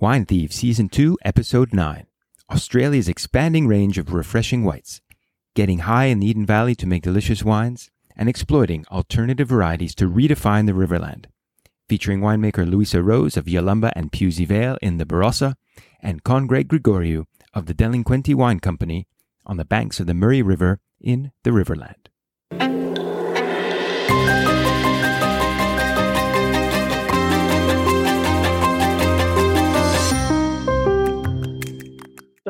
Wine 0.00 0.24
Thieves 0.24 0.56
Season 0.56 0.88
2, 0.88 1.18
Episode 1.26 1.74
9 1.74 2.06
Australia's 2.50 3.06
expanding 3.06 3.66
range 3.66 3.98
of 3.98 4.14
refreshing 4.14 4.64
whites, 4.64 5.02
getting 5.54 5.80
high 5.80 6.06
in 6.06 6.20
the 6.20 6.26
Eden 6.26 6.46
Valley 6.46 6.74
to 6.76 6.86
make 6.86 7.02
delicious 7.02 7.44
wines, 7.44 7.90
and 8.16 8.26
exploiting 8.26 8.86
alternative 8.90 9.48
varieties 9.48 9.94
to 9.96 10.08
redefine 10.08 10.64
the 10.64 10.72
Riverland. 10.72 11.26
Featuring 11.86 12.20
winemaker 12.20 12.66
Luisa 12.66 13.02
Rose 13.02 13.36
of 13.36 13.44
Yalumba 13.44 13.92
and 13.94 14.10
Pewsey 14.10 14.46
Vale 14.46 14.78
in 14.80 14.96
the 14.96 15.04
Barossa, 15.04 15.56
and 16.00 16.24
Congreg 16.24 16.68
Grigoriou 16.68 17.26
of 17.52 17.66
the 17.66 17.74
Delinquente 17.74 18.34
Wine 18.34 18.58
Company 18.58 19.06
on 19.44 19.58
the 19.58 19.66
banks 19.66 20.00
of 20.00 20.06
the 20.06 20.14
Murray 20.14 20.40
River 20.40 20.80
in 20.98 21.30
the 21.42 21.50
Riverland. 21.50 21.99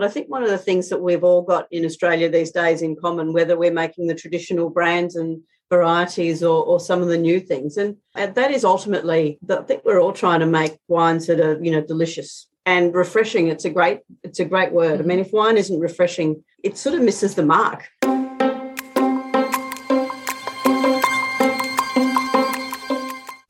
But 0.01 0.09
I 0.09 0.13
think 0.13 0.31
one 0.31 0.43
of 0.43 0.49
the 0.49 0.57
things 0.57 0.89
that 0.89 1.03
we've 1.03 1.23
all 1.23 1.43
got 1.43 1.67
in 1.71 1.85
Australia 1.85 2.31
these 2.31 2.53
days 2.53 2.81
in 2.81 2.97
common, 2.97 3.35
whether 3.35 3.59
we're 3.59 3.71
making 3.71 4.07
the 4.07 4.15
traditional 4.15 4.71
brands 4.71 5.15
and 5.15 5.43
varieties 5.69 6.43
or, 6.43 6.65
or 6.65 6.81
some 6.81 7.03
of 7.03 7.09
the 7.09 7.19
new 7.19 7.39
things, 7.39 7.77
and, 7.77 7.99
and 8.15 8.35
that 8.35 8.51
is 8.51 8.65
ultimately, 8.65 9.39
I 9.47 9.57
think 9.57 9.85
we're 9.85 10.01
all 10.01 10.15
trying 10.15 10.41
to 10.41 10.47
make 10.47 10.79
wines 10.89 11.27
that 11.27 11.39
are, 11.39 11.63
you 11.63 11.71
know, 11.71 11.83
delicious 11.83 12.49
and 12.65 12.95
refreshing. 12.95 13.49
It's 13.49 13.67
a 13.67 13.71
great, 13.71 14.01
it's 14.23 14.41
a 14.41 14.47
great 14.47 14.73
word. 14.73 15.01
I 15.01 15.03
mean, 15.03 15.19
mm-hmm. 15.19 15.27
if 15.27 15.35
wine 15.35 15.59
isn't 15.59 15.79
refreshing, 15.79 16.45
it 16.65 16.79
sort 16.79 16.95
of 16.95 17.03
misses 17.03 17.35
the 17.35 17.45
mark. 17.45 17.87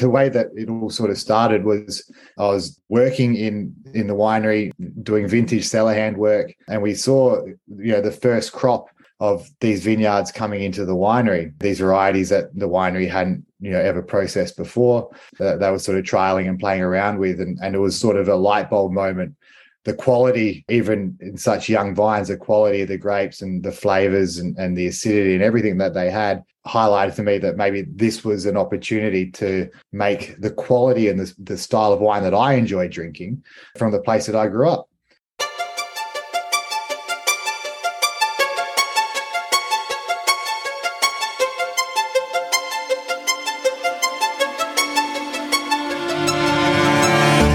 The 0.00 0.10
way 0.10 0.28
that 0.30 0.48
it 0.56 0.68
all 0.68 0.90
sort 0.90 1.10
of 1.10 1.18
started 1.18 1.64
was 1.64 2.10
I 2.38 2.46
was 2.46 2.80
working 2.88 3.36
in 3.36 3.74
in 3.94 4.06
the 4.06 4.14
winery 4.14 4.72
doing 5.02 5.28
vintage 5.28 5.66
cellar 5.66 5.94
hand 5.94 6.16
work, 6.16 6.52
and 6.68 6.82
we 6.82 6.94
saw 6.94 7.44
you 7.44 7.92
know 7.92 8.00
the 8.00 8.10
first 8.10 8.52
crop 8.52 8.86
of 9.20 9.48
these 9.60 9.84
vineyards 9.84 10.32
coming 10.32 10.62
into 10.62 10.86
the 10.86 10.96
winery. 10.96 11.52
These 11.60 11.80
varieties 11.80 12.30
that 12.30 12.46
the 12.58 12.68
winery 12.68 13.08
hadn't 13.08 13.44
you 13.60 13.70
know 13.70 13.80
ever 13.80 14.02
processed 14.02 14.56
before 14.56 15.10
that 15.38 15.60
they 15.60 15.70
were 15.70 15.78
sort 15.78 15.98
of 15.98 16.04
trialing 16.04 16.48
and 16.48 16.58
playing 16.58 16.82
around 16.82 17.18
with, 17.18 17.40
and 17.40 17.58
and 17.62 17.74
it 17.74 17.78
was 17.78 17.98
sort 17.98 18.16
of 18.16 18.28
a 18.28 18.36
light 18.36 18.70
bulb 18.70 18.92
moment 18.92 19.36
the 19.84 19.94
quality, 19.94 20.62
even 20.68 21.16
in 21.20 21.38
such 21.38 21.68
young 21.68 21.94
vines, 21.94 22.28
the 22.28 22.36
quality 22.36 22.82
of 22.82 22.88
the 22.88 22.98
grapes 22.98 23.40
and 23.40 23.62
the 23.62 23.72
flavors 23.72 24.36
and, 24.36 24.54
and 24.58 24.76
the 24.76 24.86
acidity 24.86 25.34
and 25.34 25.42
everything 25.42 25.78
that 25.78 25.94
they 25.94 26.10
had 26.10 26.44
highlighted 26.66 27.14
to 27.16 27.22
me 27.22 27.38
that 27.38 27.56
maybe 27.56 27.82
this 27.82 28.24
was 28.24 28.46
an 28.46 28.56
opportunity 28.56 29.30
to 29.30 29.68
make 29.92 30.38
the 30.40 30.50
quality 30.50 31.08
and 31.08 31.18
the, 31.18 31.34
the 31.38 31.56
style 31.56 31.92
of 31.92 32.00
wine 32.00 32.22
that 32.22 32.34
I 32.34 32.54
enjoy 32.54 32.88
drinking 32.88 33.42
from 33.78 33.92
the 33.92 34.00
place 34.00 34.26
that 34.26 34.36
I 34.36 34.48
grew 34.48 34.68
up. 34.68 34.86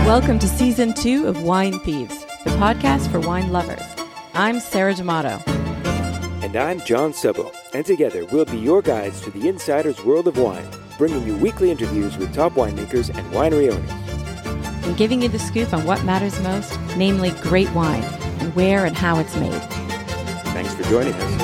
Welcome 0.06 0.40
to 0.40 0.48
season 0.48 0.94
two 0.94 1.28
of 1.28 1.44
Wine 1.44 1.78
Thieves, 1.80 2.26
the 2.46 2.52
podcast 2.52 3.12
for 3.12 3.20
wine 3.20 3.52
lovers. 3.52 3.84
I'm 4.34 4.60
Sarah 4.60 4.94
D'Amato. 4.94 5.55
And 6.56 6.64
I'm 6.64 6.80
John 6.86 7.12
Szabo. 7.12 7.54
And 7.74 7.86
together 7.86 8.24
we'll 8.28 8.46
be 8.46 8.58
your 8.58 8.82
guides 8.82 9.20
to 9.22 9.30
the 9.30 9.50
insider's 9.50 10.02
world 10.06 10.26
of 10.26 10.38
wine, 10.38 10.66
bringing 10.98 11.28
you 11.28 11.36
weekly 11.36 11.70
interviews 11.70 12.16
with 12.16 12.34
top 12.34 12.54
winemakers 12.54 13.14
and 13.14 13.30
winery 13.34 13.74
owners. 13.74 14.86
And 14.86 14.96
giving 14.96 15.22
you 15.22 15.28
the 15.28 15.38
scoop 15.38 15.74
on 15.74 15.84
what 15.86 16.06
matters 16.06 16.40
most, 16.40 16.80
namely 16.96 17.32
great 17.42 17.70
wine, 17.72 18.06
and 18.40 18.56
where 18.56 18.86
and 18.86 18.96
how 18.96 19.20
it's 19.20 19.36
made. 19.36 19.62
Thanks 20.54 20.74
for 20.74 20.84
joining 20.84 21.14
us. 21.14 21.42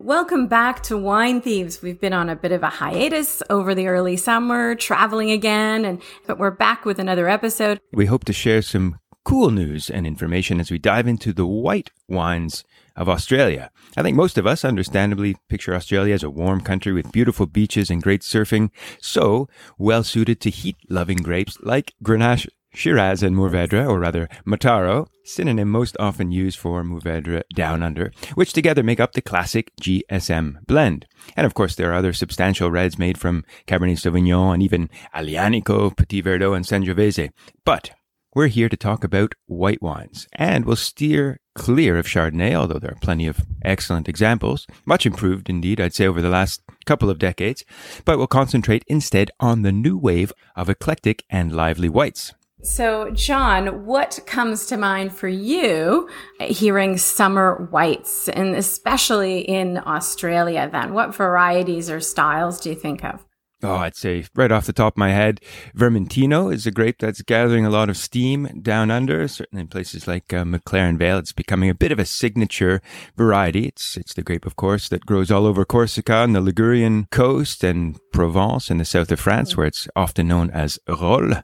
Welcome 0.00 0.48
back 0.48 0.82
to 0.84 0.98
Wine 0.98 1.40
Thieves. 1.40 1.80
We've 1.80 2.00
been 2.00 2.12
on 2.12 2.28
a 2.28 2.34
bit 2.34 2.50
of 2.50 2.64
a 2.64 2.68
hiatus 2.68 3.40
over 3.48 3.72
the 3.72 3.86
early 3.86 4.16
summer, 4.16 4.74
traveling 4.74 5.30
again, 5.30 5.84
and 5.84 6.02
but 6.26 6.40
we're 6.40 6.50
back 6.50 6.84
with 6.84 6.98
another 6.98 7.28
episode. 7.28 7.78
We 7.92 8.06
hope 8.06 8.24
to 8.24 8.32
share 8.32 8.62
some 8.62 8.96
cool 9.24 9.50
news 9.50 9.90
and 9.90 10.06
information 10.06 10.60
as 10.60 10.70
we 10.70 10.78
dive 10.78 11.06
into 11.06 11.32
the 11.32 11.46
white 11.46 11.90
wines 12.08 12.64
of 12.96 13.08
Australia. 13.08 13.70
I 13.96 14.02
think 14.02 14.16
most 14.16 14.36
of 14.38 14.46
us 14.46 14.64
understandably 14.64 15.36
picture 15.48 15.74
Australia 15.74 16.14
as 16.14 16.22
a 16.22 16.30
warm 16.30 16.60
country 16.60 16.92
with 16.92 17.12
beautiful 17.12 17.46
beaches 17.46 17.90
and 17.90 18.02
great 18.02 18.22
surfing, 18.22 18.70
so 19.00 19.48
well 19.78 20.04
suited 20.04 20.40
to 20.40 20.50
heat 20.50 20.76
loving 20.88 21.18
grapes 21.18 21.58
like 21.62 21.94
Grenache 22.02 22.48
Shiraz 22.74 23.22
and 23.22 23.36
Mourvedre, 23.36 23.86
or 23.86 23.98
rather 23.98 24.28
Mataro, 24.46 25.06
synonym 25.24 25.68
most 25.68 25.96
often 26.00 26.32
used 26.32 26.58
for 26.58 26.82
Mourvedre 26.82 27.42
Down 27.54 27.82
Under, 27.82 28.12
which 28.34 28.52
together 28.52 28.82
make 28.82 28.98
up 28.98 29.12
the 29.12 29.20
classic 29.20 29.70
GSM 29.80 30.64
blend. 30.66 31.06
And 31.36 31.46
of 31.46 31.54
course, 31.54 31.74
there 31.74 31.90
are 31.90 31.96
other 31.96 32.14
substantial 32.14 32.70
reds 32.70 32.98
made 32.98 33.18
from 33.18 33.44
Cabernet 33.66 33.98
Sauvignon 33.98 34.54
and 34.54 34.62
even 34.62 34.88
Aglianico, 35.14 35.94
Petit 35.94 36.22
Verdot, 36.22 36.56
and 36.56 36.64
Sangiovese. 36.64 37.30
But 37.64 37.90
we're 38.34 38.46
here 38.46 38.68
to 38.68 38.76
talk 38.76 39.04
about 39.04 39.34
white 39.46 39.82
wines, 39.82 40.26
and 40.32 40.64
we'll 40.64 40.76
steer 40.76 41.40
clear 41.54 41.98
of 41.98 42.06
Chardonnay, 42.06 42.54
although 42.54 42.78
there 42.78 42.92
are 42.92 43.00
plenty 43.00 43.26
of 43.26 43.42
excellent 43.62 44.08
examples, 44.08 44.66
much 44.86 45.04
improved 45.04 45.50
indeed, 45.50 45.80
I'd 45.80 45.94
say, 45.94 46.06
over 46.06 46.22
the 46.22 46.30
last 46.30 46.62
couple 46.86 47.10
of 47.10 47.18
decades, 47.18 47.64
but 48.04 48.16
we'll 48.16 48.26
concentrate 48.26 48.84
instead 48.86 49.30
on 49.38 49.62
the 49.62 49.72
new 49.72 49.98
wave 49.98 50.32
of 50.56 50.70
eclectic 50.70 51.24
and 51.28 51.52
lively 51.54 51.88
whites. 51.88 52.32
So, 52.64 53.10
John, 53.10 53.86
what 53.86 54.20
comes 54.24 54.66
to 54.66 54.76
mind 54.76 55.12
for 55.12 55.26
you 55.26 56.08
hearing 56.40 56.96
summer 56.96 57.66
whites, 57.70 58.28
and 58.28 58.54
especially 58.54 59.40
in 59.40 59.78
Australia 59.78 60.70
then? 60.70 60.94
What 60.94 61.14
varieties 61.14 61.90
or 61.90 62.00
styles 62.00 62.60
do 62.60 62.70
you 62.70 62.76
think 62.76 63.04
of? 63.04 63.24
Oh, 63.64 63.76
I'd 63.76 63.94
say 63.94 64.24
right 64.34 64.50
off 64.50 64.66
the 64.66 64.72
top 64.72 64.94
of 64.94 64.98
my 64.98 65.10
head, 65.10 65.40
Vermentino 65.76 66.52
is 66.52 66.66
a 66.66 66.72
grape 66.72 66.98
that's 66.98 67.22
gathering 67.22 67.64
a 67.64 67.70
lot 67.70 67.88
of 67.88 67.96
steam 67.96 68.60
down 68.60 68.90
under. 68.90 69.28
Certainly 69.28 69.60
in 69.60 69.68
places 69.68 70.08
like 70.08 70.32
uh, 70.32 70.42
McLaren 70.42 70.98
Vale, 70.98 71.18
it's 71.18 71.32
becoming 71.32 71.70
a 71.70 71.74
bit 71.74 71.92
of 71.92 72.00
a 72.00 72.04
signature 72.04 72.82
variety. 73.16 73.66
It's 73.66 73.96
it's 73.96 74.14
the 74.14 74.22
grape, 74.22 74.46
of 74.46 74.56
course, 74.56 74.88
that 74.88 75.06
grows 75.06 75.30
all 75.30 75.46
over 75.46 75.64
Corsica 75.64 76.24
and 76.24 76.34
the 76.34 76.40
Ligurian 76.40 77.06
coast 77.12 77.62
and 77.62 78.00
Provence 78.12 78.68
in 78.68 78.78
the 78.78 78.84
south 78.84 79.12
of 79.12 79.20
France, 79.20 79.56
where 79.56 79.66
it's 79.66 79.86
often 79.94 80.26
known 80.26 80.50
as 80.50 80.80
Rolle. 80.88 81.42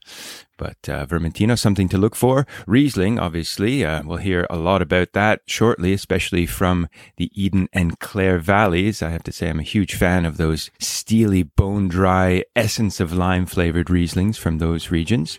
But 0.59 0.89
uh, 0.89 1.07
Vermentino, 1.07 1.59
something 1.59 1.89
to 1.89 1.97
look 1.97 2.15
for. 2.15 2.47
Riesling, 2.67 3.19
obviously, 3.19 3.85
uh, 3.85 4.03
we'll 4.05 4.19
hear 4.19 4.47
a 4.51 4.57
lot 4.57 4.83
about 4.83 5.13
that 5.13 5.41
shortly, 5.47 5.93
especially 5.93 6.45
from 6.45 6.89
the 7.17 7.31
Eden 7.33 7.69
and 7.73 7.99
Clare 8.01 8.39
valleys. 8.39 9.03
I 9.03 9.11
have 9.11 9.23
to 9.23 9.33
say, 9.33 9.49
I'm 9.49 9.61
a 9.61 9.63
huge 9.63 9.95
fan 9.95 10.27
of 10.27 10.37
those 10.37 10.71
steely, 10.81 11.45
bone 11.45 11.89
dry, 11.89 12.45
essence 12.55 13.01
of 13.01 13.13
lime 13.13 13.47
flavored 13.47 13.87
Rieslings 13.87 14.37
from 14.37 14.59
those 14.59 14.91
regions. 14.91 15.39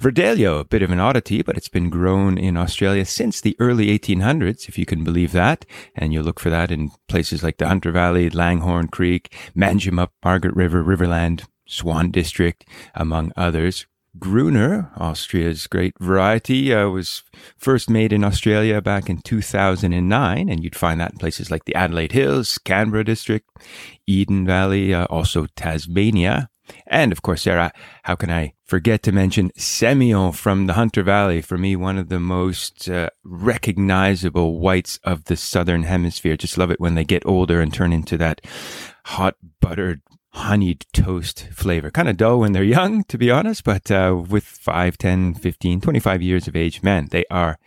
Verdelho, 0.00 0.60
a 0.60 0.64
bit 0.64 0.82
of 0.82 0.90
an 0.90 1.00
oddity, 1.00 1.42
but 1.42 1.56
it's 1.56 1.68
been 1.68 1.90
grown 1.90 2.38
in 2.38 2.56
Australia 2.56 3.04
since 3.04 3.40
the 3.40 3.56
early 3.58 3.98
1800s, 3.98 4.68
if 4.68 4.78
you 4.78 4.86
can 4.86 5.04
believe 5.04 5.32
that. 5.32 5.64
And 5.94 6.12
you'll 6.12 6.24
look 6.24 6.40
for 6.40 6.50
that 6.50 6.70
in 6.70 6.90
places 7.08 7.42
like 7.42 7.58
the 7.58 7.68
Hunter 7.68 7.92
Valley, 7.92 8.30
Langhorne 8.30 8.88
Creek, 8.88 9.34
Manjimup, 9.54 10.08
Margaret 10.24 10.56
River, 10.56 10.82
Riverland, 10.82 11.44
Swan 11.66 12.10
District, 12.10 12.64
among 12.94 13.32
others. 13.36 13.86
Gruner, 14.18 14.92
Austria's 14.96 15.66
great 15.66 15.94
variety, 15.98 16.72
uh, 16.72 16.88
was 16.88 17.22
first 17.56 17.90
made 17.90 18.12
in 18.12 18.22
Australia 18.22 18.80
back 18.80 19.10
in 19.10 19.18
2009, 19.18 20.48
and 20.48 20.62
you'd 20.62 20.76
find 20.76 21.00
that 21.00 21.12
in 21.12 21.18
places 21.18 21.50
like 21.50 21.64
the 21.64 21.74
Adelaide 21.74 22.12
Hills, 22.12 22.58
Canberra 22.58 23.04
District, 23.04 23.48
Eden 24.06 24.46
Valley, 24.46 24.94
uh, 24.94 25.06
also 25.06 25.46
Tasmania. 25.56 26.48
And 26.86 27.12
of 27.12 27.22
course, 27.22 27.42
Sarah, 27.42 27.72
how 28.04 28.14
can 28.14 28.30
I 28.30 28.54
forget 28.64 29.02
to 29.02 29.12
mention 29.12 29.50
Semillon 29.58 30.34
from 30.34 30.66
the 30.66 30.74
Hunter 30.74 31.02
Valley? 31.02 31.42
For 31.42 31.58
me, 31.58 31.76
one 31.76 31.98
of 31.98 32.08
the 32.08 32.20
most 32.20 32.88
uh, 32.88 33.10
recognizable 33.22 34.58
whites 34.58 34.98
of 35.04 35.24
the 35.24 35.36
Southern 35.36 35.82
Hemisphere. 35.82 36.36
Just 36.36 36.56
love 36.56 36.70
it 36.70 36.80
when 36.80 36.94
they 36.94 37.04
get 37.04 37.26
older 37.26 37.60
and 37.60 37.72
turn 37.72 37.92
into 37.92 38.16
that 38.18 38.40
hot 39.04 39.36
buttered 39.60 40.00
honeyed 40.34 40.84
toast 40.92 41.48
flavor. 41.52 41.90
Kind 41.90 42.08
of 42.08 42.16
dull 42.16 42.40
when 42.40 42.52
they're 42.52 42.62
young, 42.64 43.04
to 43.04 43.16
be 43.16 43.30
honest, 43.30 43.64
but 43.64 43.90
uh, 43.90 44.22
with 44.28 44.44
5, 44.44 44.98
10, 44.98 45.34
15, 45.34 45.80
25 45.80 46.22
years 46.22 46.48
of 46.48 46.56
age, 46.56 46.82
man, 46.82 47.08
they 47.10 47.24
are 47.30 47.58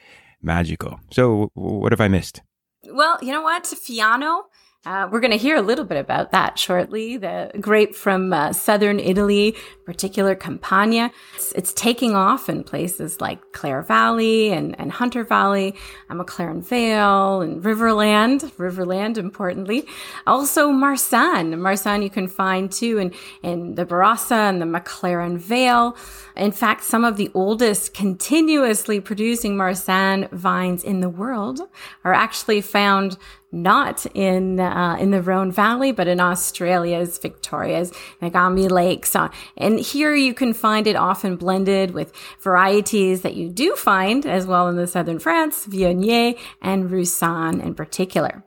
magical. 0.41 0.99
So, 1.11 1.51
what 1.53 1.91
have 1.91 2.01
I 2.01 2.07
missed? 2.07 2.41
Well, 2.83 3.17
you 3.21 3.31
know 3.31 3.41
what? 3.41 3.63
Fiano 3.63 4.43
Uh, 4.87 5.05
we're 5.11 5.19
going 5.19 5.31
to 5.31 5.37
hear 5.37 5.57
a 5.57 5.61
little 5.61 5.83
bit 5.83 5.97
about 5.97 6.31
that 6.31 6.57
shortly. 6.57 7.17
The 7.17 7.51
grape 7.59 7.93
from 7.93 8.31
uh, 8.31 8.53
southern 8.53 9.01
Italy, 9.01 9.53
particular 9.83 10.33
Campania, 10.33 11.11
it's, 11.35 11.51
it's, 11.51 11.73
taking 11.73 12.15
off 12.15 12.47
in 12.47 12.63
places 12.63 13.19
like 13.19 13.51
Clare 13.51 13.81
Valley 13.81 14.49
and, 14.53 14.79
and 14.79 14.93
Hunter 14.93 15.25
Valley, 15.25 15.75
McLaren 16.09 16.63
Vale 16.63 17.41
and 17.41 17.61
Riverland, 17.61 18.49
Riverland 18.53 19.17
importantly. 19.17 19.85
Also 20.25 20.69
Marsanne. 20.69 21.59
Marsanne 21.59 22.01
you 22.01 22.09
can 22.09 22.29
find 22.29 22.71
too 22.71 22.97
in, 22.97 23.13
in 23.43 23.75
the 23.75 23.85
Barossa 23.85 24.49
and 24.49 24.61
the 24.61 24.65
McLaren 24.65 25.37
Vale. 25.37 25.97
In 26.37 26.53
fact, 26.53 26.85
some 26.85 27.03
of 27.03 27.17
the 27.17 27.29
oldest 27.33 27.93
continuously 27.93 29.01
producing 29.01 29.57
Marsanne 29.57 30.29
vines 30.31 30.85
in 30.85 31.01
the 31.01 31.09
world 31.09 31.59
are 32.05 32.13
actually 32.13 32.61
found 32.61 33.17
not 33.51 34.05
in 34.13 34.59
uh, 34.59 34.97
in 34.99 35.11
the 35.11 35.21
Rhone 35.21 35.51
Valley, 35.51 35.91
but 35.91 36.07
in 36.07 36.19
Australia's 36.19 37.17
Victoria's 37.17 37.91
Nagambie 38.21 38.69
Lakes. 38.69 39.15
Uh, 39.15 39.29
and 39.55 39.79
here 39.79 40.13
you 40.13 40.33
can 40.33 40.53
find 40.53 40.87
it 40.87 40.95
often 40.95 41.35
blended 41.35 41.91
with 41.91 42.13
varieties 42.41 43.21
that 43.21 43.35
you 43.35 43.49
do 43.49 43.75
find 43.75 44.25
as 44.25 44.45
well 44.45 44.67
in 44.67 44.75
the 44.75 44.87
southern 44.87 45.19
France, 45.19 45.67
Viognier 45.67 46.37
and 46.61 46.91
Roussanne 46.91 47.61
in 47.61 47.73
particular. 47.73 48.43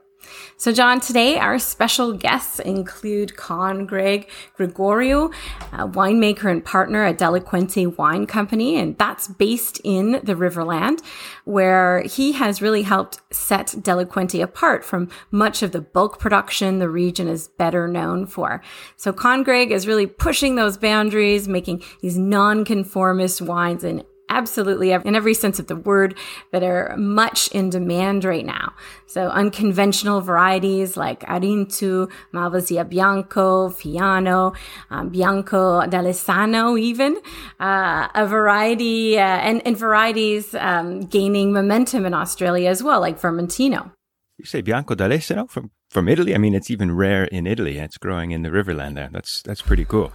So, 0.57 0.73
John, 0.73 1.01
today 1.01 1.39
our 1.39 1.59
special 1.59 2.13
guests 2.13 2.59
include 2.61 3.37
Con 3.37 3.87
Greg 3.87 4.29
Grigoriou, 4.59 5.35
a 5.73 5.89
winemaker 5.89 6.51
and 6.51 6.65
partner 6.65 7.05
at 7.05 7.19
Delinquente 7.19 7.97
Wine 7.97 8.27
Company, 8.27 8.79
and 8.79 8.97
that's 8.99 9.29
based 9.29 9.81
in 9.85 10.21
the 10.23 10.35
Riverland, 10.35 11.03
where 11.45 12.03
he 12.03 12.33
has 12.33 12.61
really 12.61 12.83
helped 12.83 13.21
set 13.33 13.69
Delinquente 13.69 14.43
apart 14.43 14.85
from 14.85 15.09
much 15.31 15.63
of 15.63 15.73
the 15.73 15.81
bulk 15.81 16.19
production 16.19 16.79
the 16.79 16.89
region 16.89 17.29
is 17.29 17.49
better 17.49 17.89
known 17.89 18.27
for. 18.27 18.63
So, 18.97 19.13
Con 19.13 19.43
Greg 19.43 19.73
is 19.73 19.87
really 19.87 20.07
pushing 20.07 20.57
those 20.57 20.77
boundaries, 20.77 21.49
making 21.49 21.83
these 22.01 22.19
non-conformist 22.19 23.41
wines 23.41 23.85
and 23.85 24.05
absolutely 24.31 24.93
in 24.93 25.15
every 25.15 25.35
sense 25.35 25.59
of 25.59 25.67
the 25.67 25.77
word 25.77 26.17
that 26.53 26.63
are 26.63 26.97
much 26.97 27.49
in 27.49 27.69
demand 27.69 28.25
right 28.25 28.47
now. 28.47 28.73
So 29.07 29.29
unconventional 29.29 30.21
varieties 30.21 30.97
like 30.97 31.21
Arinto, 31.25 32.11
Malvasia 32.33 32.89
Bianco, 32.89 33.69
Fiano, 33.69 34.55
um, 34.91 35.11
Bianco 35.11 35.87
d'Alessano 35.87 36.79
even, 36.79 37.19
uh, 37.59 38.09
a 38.15 38.27
variety, 38.27 39.19
uh, 39.19 39.23
and, 39.23 39.61
and 39.67 39.77
varieties 39.77 40.55
um, 40.55 41.01
gaining 41.01 41.53
momentum 41.53 42.07
in 42.07 42.15
Australia 42.15 42.71
as 42.71 42.83
well, 42.83 43.01
like 43.01 43.21
Vermentino. 43.21 43.93
You 44.39 44.45
say 44.47 44.63
Bianco 44.63 44.95
d'Alessano 44.95 45.51
from, 45.51 45.71
from 45.91 46.09
Italy? 46.09 46.35
I 46.35 46.39
mean, 46.39 46.55
it's 46.55 46.71
even 46.71 46.97
rare 46.97 47.25
in 47.25 47.47
Italy. 47.47 47.79
It's 47.79 47.99
growing 47.99 48.31
in 48.31 48.43
the 48.43 48.49
Riverland 48.49 48.95
there. 48.95 49.11
That's, 49.13 49.43
that's 49.43 49.61
pretty 49.61 49.85
cool. 49.85 50.13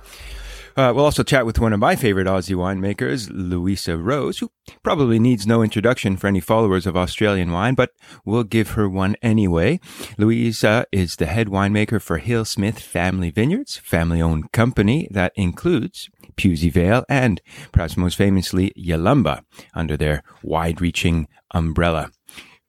Uh, 0.77 0.92
we'll 0.94 1.06
also 1.06 1.24
chat 1.24 1.45
with 1.45 1.57
one 1.57 1.72
of 1.72 1.80
my 1.80 1.95
favorite 1.95 2.27
Aussie 2.27 2.56
winemakers, 2.56 3.30
Louisa 3.31 3.98
Rose, 3.98 4.39
who 4.39 4.51
probably 4.83 5.19
needs 5.19 5.48
no 5.48 5.63
introduction 5.63 6.18
for 6.18 6.27
any 6.27 6.42
followers 6.42 6.86
of 6.86 6.98
Australian 6.98 7.54
wine, 7.54 7.75
but 7.75 7.92
we'll 8.25 8.44
give 8.44 8.72
her 8.72 8.89
one 8.89 9.16
anyway. 9.22 9.80
Louisa 10.18 10.86
is 10.92 11.16
the 11.16 11.27
head 11.27 11.48
winemaker 11.48 12.01
for 12.01 12.18
Hill 12.18 12.44
Smith 12.44 12.80
Family 12.80 13.30
Vineyards, 13.30 13.77
family 13.77 14.22
owned 14.22 14.51
company 14.51 15.07
that 15.12 15.31
includes 15.38 16.10
Pewsey 16.36 16.69
Vale 16.69 17.06
and 17.07 17.42
perhaps 17.72 17.95
most 17.95 18.16
famously 18.16 18.74
Yalumba 18.77 19.44
under 19.74 19.95
their 19.95 20.24
wide 20.44 20.81
reaching 20.81 21.30
umbrella. 21.51 22.12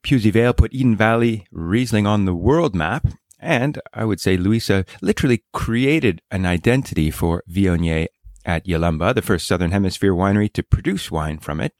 Pewsey 0.01 0.31
Vale 0.31 0.53
put 0.53 0.73
Eden 0.73 0.95
Valley 0.95 1.45
Riesling 1.51 2.07
on 2.07 2.23
the 2.23 2.35
world 2.35 2.73
map 2.73 3.05
and 3.39 3.79
I 3.93 4.05
would 4.05 4.19
say 4.19 4.37
Louisa 4.37 4.85
literally 5.01 5.43
created 5.53 6.21
an 6.31 6.45
identity 6.45 7.11
for 7.11 7.43
Viognier 7.49 8.07
at 8.45 8.65
Yalumba, 8.65 9.13
the 9.13 9.21
first 9.21 9.45
Southern 9.45 9.71
Hemisphere 9.71 10.13
winery 10.13 10.51
to 10.53 10.63
produce 10.63 11.11
wine 11.11 11.37
from 11.37 11.59
it. 11.59 11.73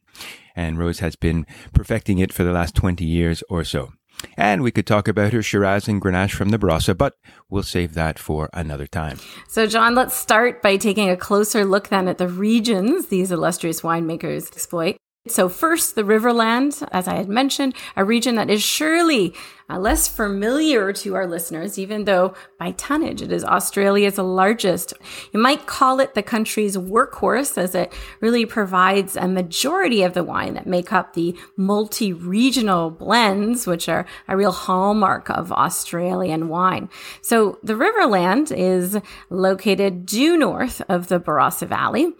And 0.55 0.77
Rose 0.77 0.99
has 0.99 1.15
been 1.15 1.45
perfecting 1.73 2.19
it 2.19 2.33
for 2.33 2.43
the 2.43 2.51
last 2.51 2.75
20 2.75 3.05
years 3.05 3.43
or 3.49 3.63
so. 3.63 3.93
And 4.35 4.63
we 4.63 4.71
could 4.71 4.87
talk 4.87 5.07
about 5.07 5.33
her 5.33 5.43
Shiraz 5.43 5.87
and 5.87 6.01
Grenache 6.01 6.33
from 6.33 6.49
the 6.49 6.57
Barossa, 6.57 6.97
but 6.97 7.13
we'll 7.49 7.63
save 7.63 7.93
that 7.93 8.17
for 8.17 8.49
another 8.51 8.87
time. 8.87 9.19
So, 9.47 9.67
John, 9.67 9.93
let's 9.93 10.15
start 10.15 10.61
by 10.61 10.77
taking 10.77 11.09
a 11.09 11.17
closer 11.17 11.65
look 11.65 11.89
then 11.89 12.07
at 12.07 12.17
the 12.17 12.27
regions 12.27 13.07
these 13.07 13.31
illustrious 13.31 13.81
winemakers 13.81 14.51
exploit. 14.51 14.97
So, 15.27 15.49
first, 15.49 15.95
the 15.95 16.03
Riverland, 16.03 16.87
as 16.91 17.07
I 17.07 17.15
had 17.15 17.29
mentioned, 17.29 17.75
a 17.95 18.03
region 18.03 18.35
that 18.35 18.49
is 18.49 18.63
surely 18.63 19.35
uh, 19.69 19.77
less 19.77 20.07
familiar 20.07 20.93
to 20.93 21.15
our 21.15 21.27
listeners, 21.27 21.77
even 21.77 22.05
though 22.05 22.33
by 22.57 22.71
tonnage 22.71 23.21
it 23.21 23.31
is 23.31 23.43
Australia's 23.43 24.17
largest. 24.17 24.93
You 25.33 25.39
might 25.39 25.65
call 25.65 25.99
it 25.99 26.13
the 26.13 26.23
country's 26.23 26.77
workhorse 26.77 27.57
as 27.57 27.75
it 27.75 27.93
really 28.21 28.45
provides 28.45 29.15
a 29.15 29.27
majority 29.27 30.03
of 30.03 30.13
the 30.13 30.23
wine 30.23 30.53
that 30.53 30.67
make 30.67 30.93
up 30.93 31.13
the 31.13 31.35
multi-regional 31.55 32.91
blends, 32.91 33.67
which 33.67 33.89
are 33.89 34.05
a 34.27 34.37
real 34.37 34.51
hallmark 34.51 35.29
of 35.29 35.51
Australian 35.51 36.47
wine. 36.47 36.89
So 37.21 37.59
the 37.63 37.73
Riverland 37.73 38.55
is 38.55 38.97
located 39.29 40.05
due 40.05 40.37
north 40.37 40.81
of 40.87 41.07
the 41.07 41.19
Barossa 41.19 41.67
Valley 41.67 42.13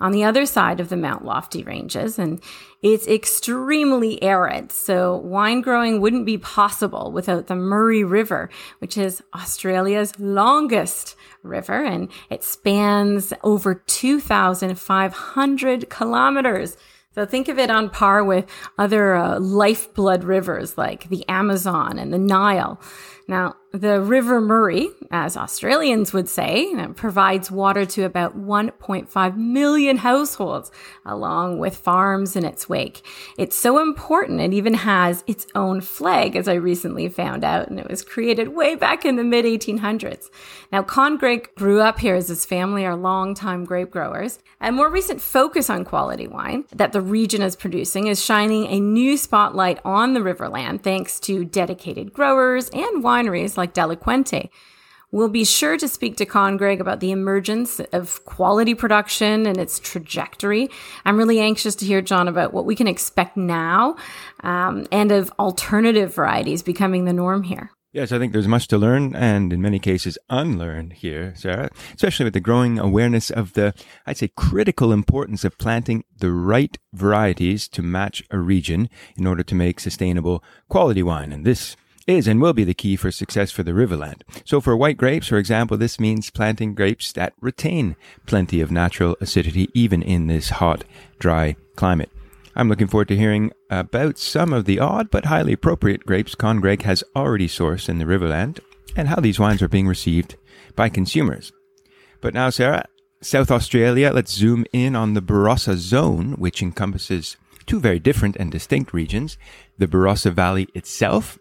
on 0.00 0.12
the 0.12 0.24
other 0.24 0.44
side 0.46 0.80
of 0.80 0.88
the 0.88 0.96
Mount 0.96 1.24
Lofty 1.24 1.62
ranges 1.62 2.18
and 2.18 2.40
it's 2.82 3.06
extremely 3.06 4.20
arid. 4.22 4.72
So 4.72 5.16
wine 5.16 5.60
growing 5.60 6.00
wouldn't 6.00 6.26
be 6.26 6.38
possible 6.38 7.12
without 7.12 7.46
the 7.46 7.54
Murray 7.54 8.02
River, 8.02 8.50
which 8.80 8.98
is 8.98 9.22
Australia's 9.34 10.18
longest 10.18 11.14
river 11.42 11.84
and 11.84 12.10
it 12.30 12.42
spans 12.42 13.34
over 13.42 13.74
2,500 13.74 15.90
kilometers. 15.90 16.78
So 17.14 17.26
think 17.26 17.48
of 17.48 17.58
it 17.58 17.70
on 17.70 17.90
par 17.90 18.24
with 18.24 18.46
other 18.78 19.14
uh, 19.14 19.38
lifeblood 19.38 20.24
rivers 20.24 20.78
like 20.78 21.08
the 21.08 21.28
Amazon 21.28 21.98
and 21.98 22.10
the 22.12 22.18
Nile. 22.18 22.80
Now, 23.28 23.54
the 23.72 24.02
River 24.02 24.38
Murray, 24.40 24.90
as 25.10 25.34
Australians 25.34 26.12
would 26.12 26.28
say, 26.28 26.74
provides 26.94 27.50
water 27.50 27.86
to 27.86 28.04
about 28.04 28.38
1.5 28.38 29.36
million 29.36 29.96
households, 29.96 30.70
along 31.06 31.58
with 31.58 31.76
farms 31.76 32.36
in 32.36 32.44
its 32.44 32.68
wake. 32.68 33.04
It's 33.38 33.56
so 33.56 33.80
important, 33.80 34.40
it 34.42 34.52
even 34.52 34.74
has 34.74 35.24
its 35.26 35.46
own 35.54 35.80
flag, 35.80 36.36
as 36.36 36.48
I 36.48 36.54
recently 36.54 37.08
found 37.08 37.44
out, 37.44 37.68
and 37.68 37.78
it 37.78 37.88
was 37.88 38.04
created 38.04 38.48
way 38.48 38.74
back 38.74 39.06
in 39.06 39.16
the 39.16 39.24
mid 39.24 39.46
1800s. 39.46 40.28
Now, 40.70 40.82
Con 40.82 41.16
Greg 41.16 41.48
grew 41.54 41.80
up 41.80 41.98
here 41.98 42.14
as 42.14 42.28
his 42.28 42.44
family 42.44 42.84
are 42.84 42.96
longtime 42.96 43.64
grape 43.64 43.90
growers. 43.90 44.38
A 44.60 44.70
more 44.70 44.90
recent 44.90 45.20
focus 45.20 45.68
on 45.68 45.84
quality 45.84 46.26
wine 46.26 46.64
that 46.72 46.92
the 46.92 47.00
region 47.00 47.42
is 47.42 47.56
producing 47.56 48.06
is 48.06 48.24
shining 48.24 48.66
a 48.66 48.80
new 48.80 49.16
spotlight 49.16 49.80
on 49.84 50.14
the 50.14 50.20
Riverland 50.20 50.82
thanks 50.82 51.18
to 51.20 51.44
dedicated 51.44 52.12
growers 52.12 52.68
and 52.70 53.02
wineries 53.02 53.56
like 53.56 53.61
Delinquente. 53.66 54.50
We'll 55.12 55.28
be 55.28 55.44
sure 55.44 55.76
to 55.76 55.88
speak 55.88 56.16
to 56.16 56.24
Con 56.24 56.56
Greg 56.56 56.80
about 56.80 57.00
the 57.00 57.10
emergence 57.10 57.80
of 57.92 58.24
quality 58.24 58.74
production 58.74 59.44
and 59.44 59.58
its 59.58 59.78
trajectory. 59.78 60.70
I'm 61.04 61.18
really 61.18 61.38
anxious 61.38 61.74
to 61.76 61.84
hear, 61.84 62.00
John, 62.00 62.28
about 62.28 62.54
what 62.54 62.64
we 62.64 62.74
can 62.74 62.88
expect 62.88 63.36
now 63.36 63.96
um, 64.40 64.86
and 64.90 65.12
of 65.12 65.30
alternative 65.38 66.14
varieties 66.14 66.62
becoming 66.62 67.04
the 67.04 67.12
norm 67.12 67.42
here. 67.42 67.70
Yes, 67.92 68.10
I 68.10 68.18
think 68.18 68.32
there's 68.32 68.48
much 68.48 68.68
to 68.68 68.78
learn 68.78 69.14
and 69.14 69.52
in 69.52 69.60
many 69.60 69.78
cases 69.78 70.16
unlearn 70.30 70.92
here, 70.92 71.34
Sarah, 71.36 71.68
especially 71.94 72.24
with 72.24 72.32
the 72.32 72.40
growing 72.40 72.78
awareness 72.78 73.28
of 73.28 73.52
the, 73.52 73.74
I'd 74.06 74.16
say, 74.16 74.28
critical 74.34 74.92
importance 74.92 75.44
of 75.44 75.58
planting 75.58 76.04
the 76.16 76.32
right 76.32 76.78
varieties 76.94 77.68
to 77.68 77.82
match 77.82 78.22
a 78.30 78.38
region 78.38 78.88
in 79.14 79.26
order 79.26 79.42
to 79.42 79.54
make 79.54 79.78
sustainable 79.78 80.42
quality 80.70 81.02
wine. 81.02 81.32
And 81.32 81.44
this 81.44 81.76
is 82.06 82.26
and 82.26 82.40
will 82.40 82.52
be 82.52 82.64
the 82.64 82.74
key 82.74 82.96
for 82.96 83.10
success 83.10 83.50
for 83.50 83.62
the 83.62 83.72
Riverland. 83.72 84.22
So 84.44 84.60
for 84.60 84.76
white 84.76 84.96
grapes, 84.96 85.28
for 85.28 85.38
example, 85.38 85.76
this 85.76 86.00
means 86.00 86.30
planting 86.30 86.74
grapes 86.74 87.12
that 87.12 87.34
retain 87.40 87.96
plenty 88.26 88.60
of 88.60 88.70
natural 88.70 89.16
acidity 89.20 89.68
even 89.74 90.02
in 90.02 90.26
this 90.26 90.50
hot, 90.50 90.84
dry 91.18 91.56
climate. 91.76 92.10
I'm 92.54 92.68
looking 92.68 92.86
forward 92.86 93.08
to 93.08 93.16
hearing 93.16 93.52
about 93.70 94.18
some 94.18 94.52
of 94.52 94.66
the 94.66 94.78
odd 94.78 95.10
but 95.10 95.26
highly 95.26 95.54
appropriate 95.54 96.04
grapes 96.04 96.34
Con 96.34 96.60
Greg 96.60 96.82
has 96.82 97.02
already 97.16 97.48
sourced 97.48 97.88
in 97.88 97.98
the 97.98 98.04
Riverland 98.04 98.60
and 98.94 99.08
how 99.08 99.16
these 99.16 99.38
wines 99.38 99.62
are 99.62 99.68
being 99.68 99.88
received 99.88 100.36
by 100.76 100.88
consumers. 100.88 101.52
But 102.20 102.34
now, 102.34 102.50
Sarah, 102.50 102.84
South 103.22 103.50
Australia, 103.50 104.10
let's 104.12 104.32
zoom 104.32 104.66
in 104.72 104.94
on 104.94 105.14
the 105.14 105.22
Barossa 105.22 105.76
zone, 105.76 106.32
which 106.32 106.62
encompasses 106.62 107.36
two 107.66 107.80
very 107.80 107.98
different 107.98 108.36
and 108.36 108.50
distinct 108.50 108.92
regions 108.92 109.38
the 109.78 109.86
Barossa 109.86 110.32
Valley 110.32 110.68
itself 110.74 111.38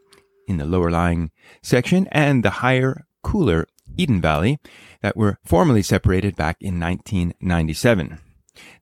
in 0.47 0.57
the 0.57 0.65
lower 0.65 0.91
lying 0.91 1.31
section 1.61 2.07
and 2.11 2.43
the 2.43 2.61
higher, 2.61 3.05
cooler 3.23 3.67
Eden 3.97 4.21
Valley 4.21 4.59
that 5.01 5.17
were 5.17 5.37
formally 5.43 5.81
separated 5.81 6.35
back 6.35 6.57
in 6.61 6.79
1997. 6.79 8.19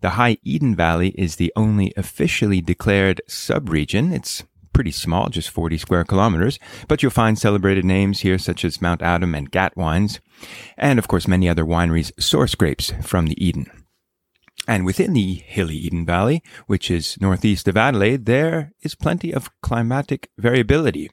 The 0.01 0.11
High 0.11 0.37
Eden 0.43 0.75
Valley 0.75 1.09
is 1.09 1.35
the 1.35 1.53
only 1.55 1.93
officially 1.95 2.61
declared 2.61 3.21
subregion. 3.27 4.13
It's 4.13 4.43
pretty 4.73 4.91
small, 4.91 5.29
just 5.29 5.49
40 5.49 5.77
square 5.77 6.05
kilometers, 6.05 6.57
but 6.87 7.03
you'll 7.03 7.11
find 7.11 7.37
celebrated 7.37 7.85
names 7.85 8.21
here 8.21 8.37
such 8.37 8.63
as 8.63 8.81
Mount 8.81 9.01
Adam 9.01 9.35
and 9.35 9.51
Gatt 9.51 9.75
Wines, 9.75 10.19
and 10.77 10.97
of 10.97 11.07
course 11.07 11.27
many 11.27 11.49
other 11.49 11.65
wineries 11.65 12.11
source 12.21 12.55
grapes 12.55 12.93
from 13.01 13.27
the 13.27 13.45
Eden. 13.45 13.69
And 14.67 14.85
within 14.85 15.13
the 15.13 15.33
hilly 15.33 15.75
Eden 15.75 16.05
Valley, 16.05 16.43
which 16.67 16.91
is 16.91 17.19
northeast 17.19 17.67
of 17.67 17.75
Adelaide, 17.75 18.25
there 18.25 18.71
is 18.81 18.93
plenty 18.93 19.33
of 19.33 19.49
climatic 19.61 20.29
variability. 20.37 21.09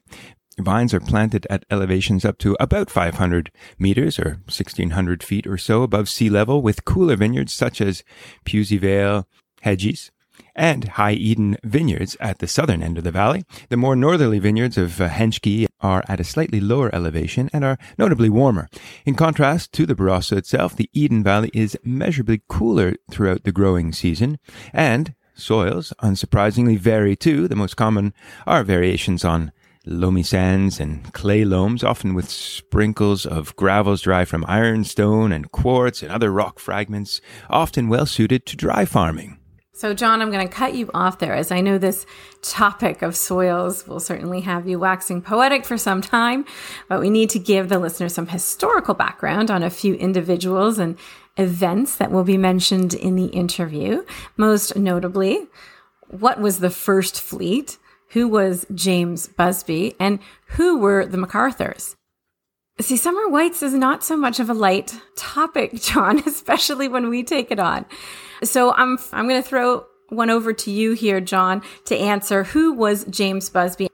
Vines 0.59 0.93
are 0.93 0.99
planted 0.99 1.45
at 1.49 1.65
elevations 1.69 2.25
up 2.25 2.37
to 2.39 2.57
about 2.59 2.89
500 2.89 3.51
meters 3.77 4.17
or 4.17 4.39
1600 4.45 5.21
feet 5.21 5.45
or 5.45 5.57
so 5.57 5.83
above 5.83 6.09
sea 6.09 6.29
level 6.29 6.61
with 6.61 6.85
cooler 6.85 7.15
vineyards 7.15 7.53
such 7.53 7.79
as 7.79 8.03
Pewsey 8.43 8.77
Vale, 8.77 9.27
Heggies, 9.63 10.09
and 10.55 10.85
High 10.85 11.13
Eden 11.13 11.57
vineyards 11.63 12.17
at 12.19 12.39
the 12.39 12.47
southern 12.47 12.81
end 12.81 12.97
of 12.97 13.03
the 13.03 13.11
valley. 13.11 13.43
The 13.69 13.77
more 13.77 13.95
northerly 13.95 14.39
vineyards 14.39 14.77
of 14.77 14.99
uh, 14.99 15.09
Henschke 15.09 15.67
are 15.79 16.03
at 16.07 16.19
a 16.19 16.23
slightly 16.23 16.59
lower 16.59 16.93
elevation 16.93 17.49
and 17.53 17.63
are 17.63 17.77
notably 17.97 18.29
warmer. 18.29 18.67
In 19.05 19.15
contrast 19.15 19.71
to 19.73 19.85
the 19.85 19.95
Barossa 19.95 20.37
itself, 20.37 20.75
the 20.75 20.89
Eden 20.93 21.23
Valley 21.23 21.51
is 21.53 21.77
measurably 21.83 22.41
cooler 22.47 22.95
throughout 23.11 23.43
the 23.43 23.51
growing 23.51 23.93
season 23.93 24.39
and 24.73 25.13
soils, 25.35 25.93
unsurprisingly, 26.01 26.77
vary 26.77 27.15
too. 27.15 27.47
The 27.47 27.55
most 27.55 27.77
common 27.77 28.13
are 28.47 28.63
variations 28.63 29.23
on 29.23 29.51
loamy 29.87 30.23
sands 30.23 30.79
and 30.79 31.11
clay 31.13 31.45
loams, 31.45 31.83
often 31.83 32.13
with 32.13 32.29
sprinkles 32.29 33.25
of 33.25 33.55
gravels 33.55 34.01
derived 34.01 34.29
from 34.29 34.45
ironstone 34.47 35.31
and 35.31 35.51
quartz 35.51 36.03
and 36.03 36.11
other 36.11 36.31
rock 36.31 36.59
fragments, 36.59 37.21
often 37.49 37.87
well 37.87 38.05
suited 38.05 38.45
to 38.45 38.55
dry 38.55 38.85
farming. 38.85 39.37
So, 39.77 39.93
John, 39.93 40.23
I'm 40.23 40.31
going 40.31 40.47
to 40.47 40.51
cut 40.51 40.73
you 40.73 40.89
off 40.95 41.19
there 41.19 41.35
as 41.35 41.51
I 41.51 41.61
know 41.61 41.77
this 41.77 42.07
topic 42.41 43.03
of 43.03 43.15
soils 43.15 43.87
will 43.87 43.99
certainly 43.99 44.41
have 44.41 44.67
you 44.67 44.79
waxing 44.79 45.21
poetic 45.21 45.65
for 45.65 45.77
some 45.77 46.01
time, 46.01 46.45
but 46.89 46.99
we 46.99 47.11
need 47.11 47.29
to 47.29 47.39
give 47.39 47.69
the 47.69 47.77
listener 47.77 48.09
some 48.09 48.25
historical 48.25 48.95
background 48.95 49.51
on 49.51 49.61
a 49.61 49.69
few 49.69 49.93
individuals 49.93 50.79
and 50.79 50.97
events 51.37 51.95
that 51.97 52.11
will 52.11 52.23
be 52.23 52.37
mentioned 52.37 52.95
in 52.95 53.15
the 53.15 53.27
interview. 53.27 54.03
Most 54.35 54.75
notably, 54.75 55.45
what 56.07 56.41
was 56.41 56.57
the 56.57 56.71
first 56.71 57.21
fleet? 57.21 57.77
Who 58.09 58.27
was 58.27 58.65
James 58.73 59.27
Busby, 59.27 59.95
and 59.99 60.19
who 60.47 60.77
were 60.77 61.05
the 61.05 61.17
MacArthurs. 61.17 61.95
See, 62.79 62.97
summer 62.97 63.27
whites 63.27 63.63
is 63.63 63.73
not 63.73 64.03
so 64.03 64.15
much 64.15 64.39
of 64.39 64.49
a 64.49 64.53
light 64.53 64.95
topic, 65.15 65.73
John, 65.81 66.19
especially 66.25 66.87
when 66.87 67.09
we 67.09 67.23
take 67.23 67.51
it 67.51 67.59
on. 67.59 67.85
So 68.43 68.71
I'm 68.73 68.97
I'm 69.11 69.27
going 69.27 69.41
to 69.41 69.47
throw 69.47 69.85
one 70.09 70.29
over 70.29 70.53
to 70.53 70.71
you 70.71 70.93
here, 70.93 71.19
John, 71.19 71.61
to 71.85 71.97
answer 71.97 72.43
who 72.43 72.73
was 72.73 73.03
James 73.05 73.49
Busby 73.49 73.89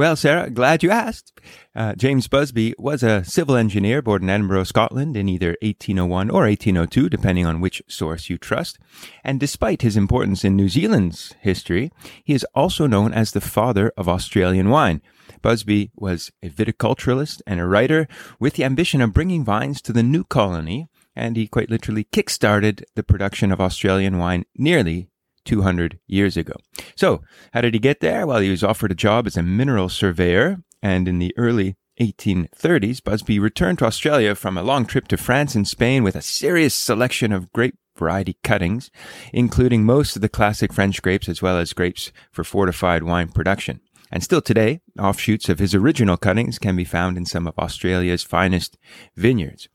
well, 0.00 0.16
Sarah, 0.16 0.48
glad 0.48 0.82
you 0.82 0.90
asked. 0.90 1.38
Uh, 1.74 1.94
James 1.94 2.26
Busby 2.26 2.74
was 2.78 3.02
a 3.02 3.22
civil 3.22 3.54
engineer 3.54 4.00
born 4.00 4.22
in 4.22 4.30
Edinburgh, 4.30 4.64
Scotland 4.64 5.14
in 5.14 5.28
either 5.28 5.58
1801 5.60 6.30
or 6.30 6.44
1802, 6.44 7.10
depending 7.10 7.44
on 7.44 7.60
which 7.60 7.82
source 7.86 8.30
you 8.30 8.38
trust. 8.38 8.78
And 9.22 9.38
despite 9.38 9.82
his 9.82 9.98
importance 9.98 10.42
in 10.42 10.56
New 10.56 10.70
Zealand's 10.70 11.34
history, 11.40 11.92
he 12.24 12.32
is 12.32 12.46
also 12.54 12.86
known 12.86 13.12
as 13.12 13.32
the 13.32 13.42
father 13.42 13.92
of 13.98 14.08
Australian 14.08 14.70
wine. 14.70 15.02
Busby 15.42 15.90
was 15.94 16.32
a 16.42 16.48
viticulturalist 16.48 17.42
and 17.46 17.60
a 17.60 17.66
writer 17.66 18.08
with 18.38 18.54
the 18.54 18.64
ambition 18.64 19.02
of 19.02 19.12
bringing 19.12 19.44
vines 19.44 19.82
to 19.82 19.92
the 19.92 20.02
new 20.02 20.24
colony, 20.24 20.88
and 21.14 21.36
he 21.36 21.46
quite 21.46 21.68
literally 21.68 22.04
kick-started 22.04 22.86
the 22.94 23.02
production 23.02 23.52
of 23.52 23.60
Australian 23.60 24.16
wine 24.16 24.46
nearly 24.56 25.09
200 25.44 25.98
years 26.06 26.36
ago. 26.36 26.54
So, 26.96 27.22
how 27.52 27.60
did 27.60 27.74
he 27.74 27.80
get 27.80 28.00
there? 28.00 28.26
Well, 28.26 28.40
he 28.40 28.50
was 28.50 28.64
offered 28.64 28.92
a 28.92 28.96
job 28.96 29.26
as 29.26 29.36
a 29.36 29.42
mineral 29.42 29.88
surveyor, 29.88 30.58
and 30.82 31.08
in 31.08 31.18
the 31.18 31.34
early 31.36 31.76
1830s, 32.00 33.02
Busby 33.04 33.38
returned 33.38 33.78
to 33.78 33.84
Australia 33.84 34.34
from 34.34 34.56
a 34.56 34.62
long 34.62 34.86
trip 34.86 35.06
to 35.08 35.16
France 35.16 35.54
and 35.54 35.68
Spain 35.68 36.02
with 36.02 36.16
a 36.16 36.22
serious 36.22 36.74
selection 36.74 37.32
of 37.32 37.52
grape 37.52 37.76
variety 37.96 38.38
cuttings, 38.42 38.90
including 39.32 39.84
most 39.84 40.16
of 40.16 40.22
the 40.22 40.28
classic 40.28 40.72
French 40.72 41.02
grapes 41.02 41.28
as 41.28 41.42
well 41.42 41.58
as 41.58 41.74
grapes 41.74 42.10
for 42.32 42.42
fortified 42.42 43.02
wine 43.02 43.28
production. 43.28 43.80
And 44.10 44.24
still 44.24 44.40
today, 44.40 44.80
offshoots 44.98 45.48
of 45.48 45.58
his 45.58 45.74
original 45.74 46.16
cuttings 46.16 46.58
can 46.58 46.76
be 46.76 46.84
found 46.84 47.16
in 47.16 47.26
some 47.26 47.46
of 47.46 47.58
Australia's 47.58 48.22
finest 48.22 48.76
vineyards. 49.16 49.68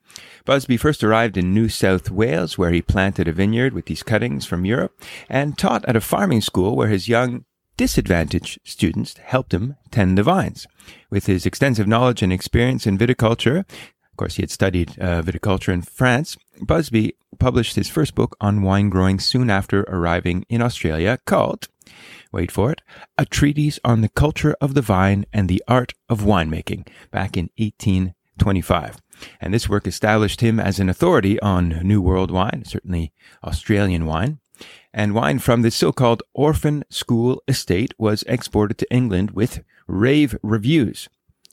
Busby 0.44 0.77
first 0.77 1.04
arrived 1.04 1.38
in 1.38 1.54
New 1.54 1.70
South 1.70 2.12
Wales, 2.12 2.58
where 2.58 2.72
he 2.72 2.82
planted 2.82 3.27
a 3.27 3.34
vineyard 3.34 3.74
with 3.74 3.86
these 3.86 4.04
cuttings 4.04 4.46
from 4.46 4.65
Europe, 4.65 5.00
and 5.30 5.58
taught 5.58 5.86
at 5.86 5.96
a 5.96 6.01
farming 6.01 6.42
school 6.42 6.75
where 6.75 6.89
his 6.89 7.08
young 7.08 7.46
disadvantaged 7.77 8.60
students 8.63 9.18
helped 9.18 9.54
him 9.54 9.75
tend 9.92 10.18
the 10.18 10.24
vines. 10.24 10.68
With 11.10 11.25
his 11.25 11.46
extensive 11.46 11.88
knowledge 11.88 12.22
and 12.22 12.32
experience 12.32 12.88
in 12.88 12.98
viticulture, 12.98 13.60
of 13.60 14.18
course, 14.18 14.36
he 14.36 14.44
had 14.44 14.51
studied 14.51 14.92
uh, 14.98 15.22
viticulture 15.22 15.74
in 15.74 15.82
France. 15.82 16.38
Busby 16.62 17.15
published 17.38 17.75
his 17.75 17.89
first 17.89 18.15
book 18.15 18.38
on 18.39 18.62
wine 18.62 18.89
growing 18.89 19.20
soon 19.20 19.50
after 19.50 19.82
arriving 19.82 20.46
in 20.48 20.62
Australia 20.62 21.20
called, 21.25 21.68
wait 22.36 22.51
for 22.51 22.70
it, 22.70 22.82
A 23.18 23.25
Treatise 23.25 23.80
on 23.86 24.01
the 24.01 24.10
Culture 24.10 24.58
of 24.60 24.74
the 24.74 24.82
Vine 24.82 25.25
and 25.32 25.48
the 25.48 25.63
Art 25.70 25.94
of 26.10 26.20
Winemaking 26.20 26.86
back 27.10 27.38
in 27.38 27.50
1825. 27.58 28.98
And 29.39 29.54
this 29.54 29.70
work 29.70 29.88
established 29.88 30.42
him 30.42 30.60
as 30.60 30.77
an 30.77 30.89
authority 30.89 31.39
on 31.39 31.70
New 31.82 32.01
World 32.01 32.32
wine, 32.32 32.63
certainly 32.65 33.13
Australian 33.42 34.06
wine. 34.06 34.39
And 34.94 35.15
wine 35.15 35.39
from 35.39 35.62
the 35.62 35.72
so-called 35.72 36.24
orphan 36.34 36.84
school 36.89 37.42
estate 37.48 37.94
was 37.98 38.24
exported 38.24 38.77
to 38.80 38.94
England 38.94 39.32
with 39.32 39.63
rave 39.88 40.38
reviews. 40.44 41.08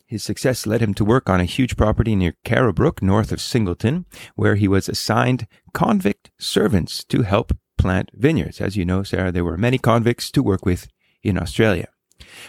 His 0.04 0.24
success 0.24 0.66
led 0.66 0.82
him 0.82 0.94
to 0.94 1.04
work 1.04 1.30
on 1.30 1.40
a 1.40 1.44
huge 1.44 1.76
property 1.76 2.16
near 2.16 2.34
Carrowbrook, 2.44 3.00
north 3.00 3.30
of 3.30 3.40
Singleton, 3.40 4.04
where 4.34 4.56
he 4.56 4.66
was 4.66 4.88
assigned 4.88 5.46
convict 5.72 6.32
servants 6.38 7.04
to 7.04 7.22
help 7.22 7.56
plant 7.82 8.10
vineyards. 8.14 8.60
As 8.60 8.76
you 8.76 8.84
know, 8.84 9.02
Sarah, 9.02 9.32
there 9.32 9.44
were 9.44 9.58
many 9.58 9.76
convicts 9.76 10.30
to 10.30 10.42
work 10.42 10.64
with 10.64 10.88
in 11.22 11.36
Australia. 11.36 11.88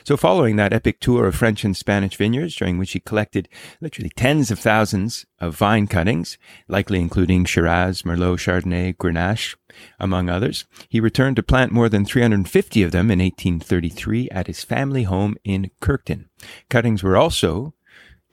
So, 0.03 0.15
following 0.15 0.55
that 0.55 0.71
epic 0.71 0.99
tour 0.99 1.25
of 1.25 1.35
French 1.35 1.63
and 1.63 1.75
Spanish 1.75 2.15
vineyards, 2.15 2.55
during 2.55 2.77
which 2.77 2.91
he 2.91 2.99
collected 2.99 3.49
literally 3.81 4.11
tens 4.15 4.51
of 4.51 4.59
thousands 4.59 5.25
of 5.39 5.57
vine 5.57 5.87
cuttings, 5.87 6.37
likely 6.67 6.99
including 6.99 7.45
Shiraz, 7.45 8.03
Merlot, 8.03 8.37
Chardonnay, 8.37 8.95
Grenache, 8.95 9.55
among 9.99 10.29
others, 10.29 10.65
he 10.89 10.99
returned 10.99 11.37
to 11.37 11.43
plant 11.43 11.71
more 11.71 11.89
than 11.89 12.05
350 12.05 12.83
of 12.83 12.91
them 12.91 13.09
in 13.09 13.19
1833 13.19 14.29
at 14.29 14.47
his 14.47 14.63
family 14.63 15.03
home 15.03 15.35
in 15.43 15.71
Kirkton. 15.81 16.29
Cuttings 16.69 17.01
were 17.01 17.17
also 17.17 17.73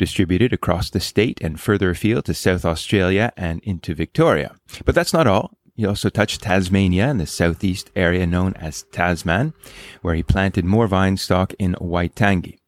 distributed 0.00 0.52
across 0.52 0.88
the 0.88 0.98
state 0.98 1.38
and 1.42 1.60
further 1.60 1.90
afield 1.90 2.24
to 2.24 2.32
South 2.32 2.64
Australia 2.64 3.32
and 3.36 3.62
into 3.62 3.94
Victoria. 3.94 4.56
But 4.86 4.94
that's 4.94 5.12
not 5.12 5.26
all. 5.26 5.58
He 5.80 5.86
also 5.86 6.10
touched 6.10 6.42
Tasmania 6.42 7.06
and 7.06 7.18
the 7.18 7.26
southeast 7.26 7.90
area 7.96 8.26
known 8.26 8.52
as 8.56 8.82
Tasman, 8.92 9.54
where 10.02 10.14
he 10.14 10.22
planted 10.22 10.66
more 10.66 10.86
vine 10.86 11.16
stock 11.16 11.54
in 11.58 11.74
Waitangi. 11.80 12.58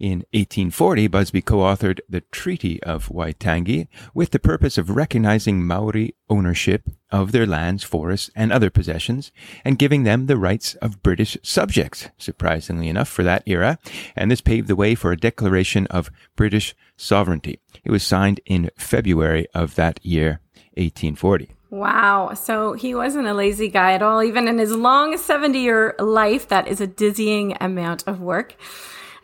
In 0.00 0.24
1840, 0.32 1.06
Busby 1.06 1.40
co-authored 1.40 2.00
the 2.08 2.22
Treaty 2.32 2.82
of 2.82 3.10
Waitangi 3.10 3.86
with 4.12 4.32
the 4.32 4.40
purpose 4.40 4.76
of 4.76 4.90
recognizing 4.90 5.64
Maori 5.64 6.16
ownership 6.28 6.82
of 7.12 7.30
their 7.30 7.46
lands, 7.46 7.84
forests, 7.84 8.28
and 8.34 8.50
other 8.50 8.70
possessions, 8.70 9.30
and 9.64 9.78
giving 9.78 10.02
them 10.02 10.26
the 10.26 10.36
rights 10.36 10.74
of 10.82 11.00
British 11.00 11.38
subjects, 11.44 12.08
surprisingly 12.18 12.88
enough 12.88 13.08
for 13.08 13.22
that 13.22 13.44
era. 13.46 13.78
And 14.16 14.32
this 14.32 14.40
paved 14.40 14.66
the 14.66 14.74
way 14.74 14.96
for 14.96 15.12
a 15.12 15.16
declaration 15.16 15.86
of 15.92 16.10
British 16.34 16.74
sovereignty. 16.96 17.60
It 17.84 17.92
was 17.92 18.02
signed 18.02 18.40
in 18.46 18.70
February 18.76 19.46
of 19.54 19.76
that 19.76 20.04
year, 20.04 20.40
1840. 20.74 21.50
Wow. 21.70 22.32
So 22.34 22.72
he 22.72 22.94
wasn't 22.94 23.26
a 23.26 23.34
lazy 23.34 23.68
guy 23.68 23.92
at 23.92 24.02
all. 24.02 24.22
Even 24.22 24.48
in 24.48 24.58
his 24.58 24.72
long 24.72 25.18
70 25.18 25.58
year 25.58 25.94
life, 25.98 26.48
that 26.48 26.66
is 26.66 26.80
a 26.80 26.86
dizzying 26.86 27.56
amount 27.60 28.04
of 28.06 28.20
work. 28.20 28.54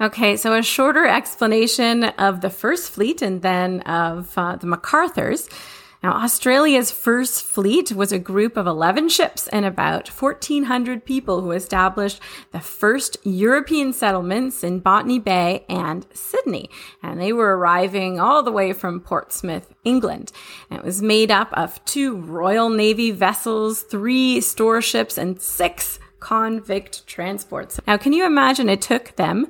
Okay, 0.01 0.37
so 0.37 0.53
a 0.55 0.63
shorter 0.63 1.07
explanation 1.07 2.05
of 2.05 2.41
the 2.41 2.51
first 2.51 2.91
fleet 2.91 3.23
and 3.23 3.43
then 3.43 3.81
of 3.83 4.37
uh, 4.37 4.57
the 4.57 4.67
MacArthurs. 4.67 5.49
Now, 6.05 6.23
Australia's 6.23 6.91
first 6.91 7.43
fleet 7.43 7.91
was 7.91 8.13
a 8.13 8.19
group 8.19 8.59
of 8.59 8.67
11 8.67 9.09
ships 9.09 9.49
and 9.49 9.65
about 9.65 10.09
1,400 10.09 11.03
people 11.03 11.41
who 11.41 11.53
established 11.53 12.21
the 12.53 12.61
first 12.61 13.17
European 13.25 13.95
settlements 13.95 14.63
in 14.63 14.81
Botany 14.81 15.19
Bay 15.19 15.65
and 15.67 16.05
Sydney. 16.13 16.69
And 17.03 17.19
they 17.19 17.33
were 17.33 17.57
arriving 17.57 18.21
all 18.21 18.43
the 18.43 18.53
way 18.53 18.75
from 18.75 19.01
Portsmouth, 19.01 19.73
England. 19.83 20.31
And 20.69 20.79
it 20.79 20.85
was 20.85 21.01
made 21.01 21.31
up 21.31 21.49
of 21.55 21.83
two 21.87 22.17
Royal 22.19 22.69
Navy 22.69 23.11
vessels, 23.11 23.81
three 23.81 24.43
store 24.43 24.83
ships, 24.83 25.17
and 25.17 25.41
six 25.41 25.99
convict 26.21 27.07
transports. 27.07 27.81
Now, 27.87 27.97
can 27.97 28.13
you 28.13 28.27
imagine 28.27 28.69
it 28.69 28.83
took 28.83 29.17
them 29.17 29.47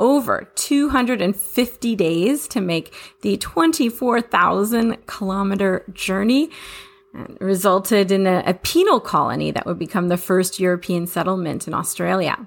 over 0.00 0.50
250 0.56 1.94
days 1.94 2.48
to 2.48 2.60
make 2.60 2.92
the 3.20 3.36
24,000 3.36 5.06
kilometer 5.06 5.84
journey. 5.92 6.50
And 7.12 7.36
resulted 7.40 8.12
in 8.12 8.24
a, 8.28 8.44
a 8.46 8.54
penal 8.54 9.00
colony 9.00 9.50
that 9.50 9.66
would 9.66 9.80
become 9.80 10.06
the 10.06 10.16
first 10.16 10.60
European 10.60 11.08
settlement 11.08 11.66
in 11.66 11.74
Australia. 11.74 12.46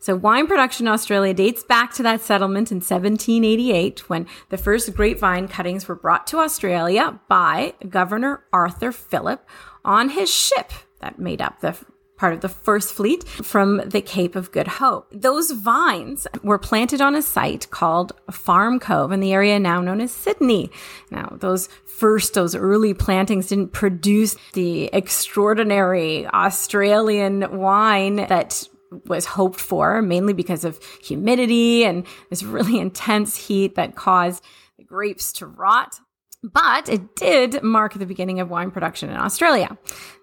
So 0.00 0.16
wine 0.16 0.46
production 0.46 0.86
in 0.86 0.92
Australia 0.92 1.34
dates 1.34 1.64
back 1.64 1.92
to 1.94 2.02
that 2.04 2.20
settlement 2.20 2.70
in 2.70 2.76
1788 2.76 4.08
when 4.08 4.26
the 4.48 4.56
first 4.56 4.94
grapevine 4.94 5.48
cuttings 5.48 5.88
were 5.88 5.96
brought 5.96 6.26
to 6.28 6.38
Australia 6.38 7.20
by 7.28 7.74
Governor 7.88 8.44
Arthur 8.52 8.92
Phillip 8.92 9.46
on 9.84 10.10
his 10.10 10.32
ship 10.32 10.72
that 11.00 11.18
made 11.18 11.42
up 11.42 11.60
the 11.60 11.76
part 12.18 12.34
of 12.34 12.40
the 12.40 12.48
first 12.48 12.92
fleet 12.92 13.26
from 13.26 13.78
the 13.86 14.02
Cape 14.02 14.36
of 14.36 14.52
Good 14.52 14.66
Hope. 14.66 15.08
Those 15.12 15.52
vines 15.52 16.26
were 16.42 16.58
planted 16.58 17.00
on 17.00 17.14
a 17.14 17.22
site 17.22 17.70
called 17.70 18.12
Farm 18.30 18.78
Cove 18.80 19.12
in 19.12 19.20
the 19.20 19.32
area 19.32 19.58
now 19.58 19.80
known 19.80 20.00
as 20.00 20.10
Sydney. 20.10 20.70
Now, 21.10 21.36
those 21.40 21.68
first, 21.86 22.34
those 22.34 22.54
early 22.54 22.92
plantings 22.92 23.48
didn't 23.48 23.72
produce 23.72 24.36
the 24.52 24.84
extraordinary 24.92 26.26
Australian 26.26 27.58
wine 27.58 28.16
that 28.16 28.68
was 29.06 29.26
hoped 29.26 29.60
for, 29.60 30.02
mainly 30.02 30.32
because 30.32 30.64
of 30.64 30.82
humidity 31.02 31.84
and 31.84 32.06
this 32.30 32.42
really 32.42 32.78
intense 32.80 33.36
heat 33.36 33.74
that 33.76 33.96
caused 33.96 34.42
the 34.76 34.84
grapes 34.84 35.32
to 35.34 35.46
rot. 35.46 36.00
But 36.42 36.88
it 36.88 37.16
did 37.16 37.62
mark 37.64 37.94
the 37.94 38.06
beginning 38.06 38.38
of 38.38 38.48
wine 38.48 38.70
production 38.70 39.10
in 39.10 39.16
Australia. 39.16 39.76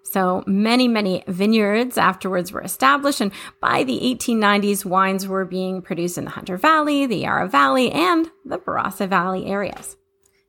So 0.04 0.44
many, 0.48 0.88
many 0.88 1.24
vineyards 1.28 1.98
afterwards 1.98 2.54
were 2.54 2.62
established. 2.62 3.20
And 3.20 3.34
by 3.62 3.84
the 3.84 4.00
1890s, 4.00 4.86
wines 4.86 5.28
were 5.28 5.44
being 5.44 5.82
produced 5.82 6.18
in 6.18 6.24
the 6.24 6.32
Hunter 6.32 6.56
Valley, 6.56 7.06
the 7.06 7.18
Yarra 7.18 7.50
Valley, 7.50 7.92
and 7.92 8.32
the 8.46 8.58
Barossa 8.58 9.10
Valley 9.10 9.46
areas. 9.46 9.98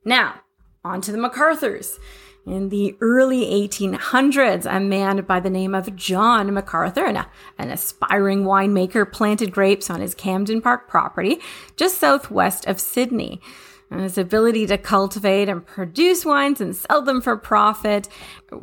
Now, 0.04 0.34
on 0.84 1.00
to 1.00 1.10
the 1.10 1.18
MacArthurs. 1.18 1.98
In 2.46 2.68
the 2.68 2.96
early 3.00 3.44
1800s, 3.68 4.72
a 4.72 4.78
man 4.78 5.24
by 5.24 5.40
the 5.40 5.50
name 5.50 5.74
of 5.74 5.96
John 5.96 6.54
MacArthur, 6.54 7.04
an, 7.04 7.26
an 7.58 7.70
aspiring 7.70 8.44
winemaker, 8.44 9.10
planted 9.10 9.50
grapes 9.50 9.90
on 9.90 10.00
his 10.00 10.14
Camden 10.14 10.62
Park 10.62 10.88
property 10.88 11.40
just 11.74 11.98
southwest 11.98 12.64
of 12.66 12.78
Sydney. 12.78 13.40
And 13.90 14.00
his 14.00 14.18
ability 14.18 14.66
to 14.66 14.78
cultivate 14.78 15.48
and 15.48 15.64
produce 15.64 16.24
wines 16.24 16.60
and 16.60 16.74
sell 16.74 17.02
them 17.02 17.20
for 17.20 17.36
profit 17.36 18.08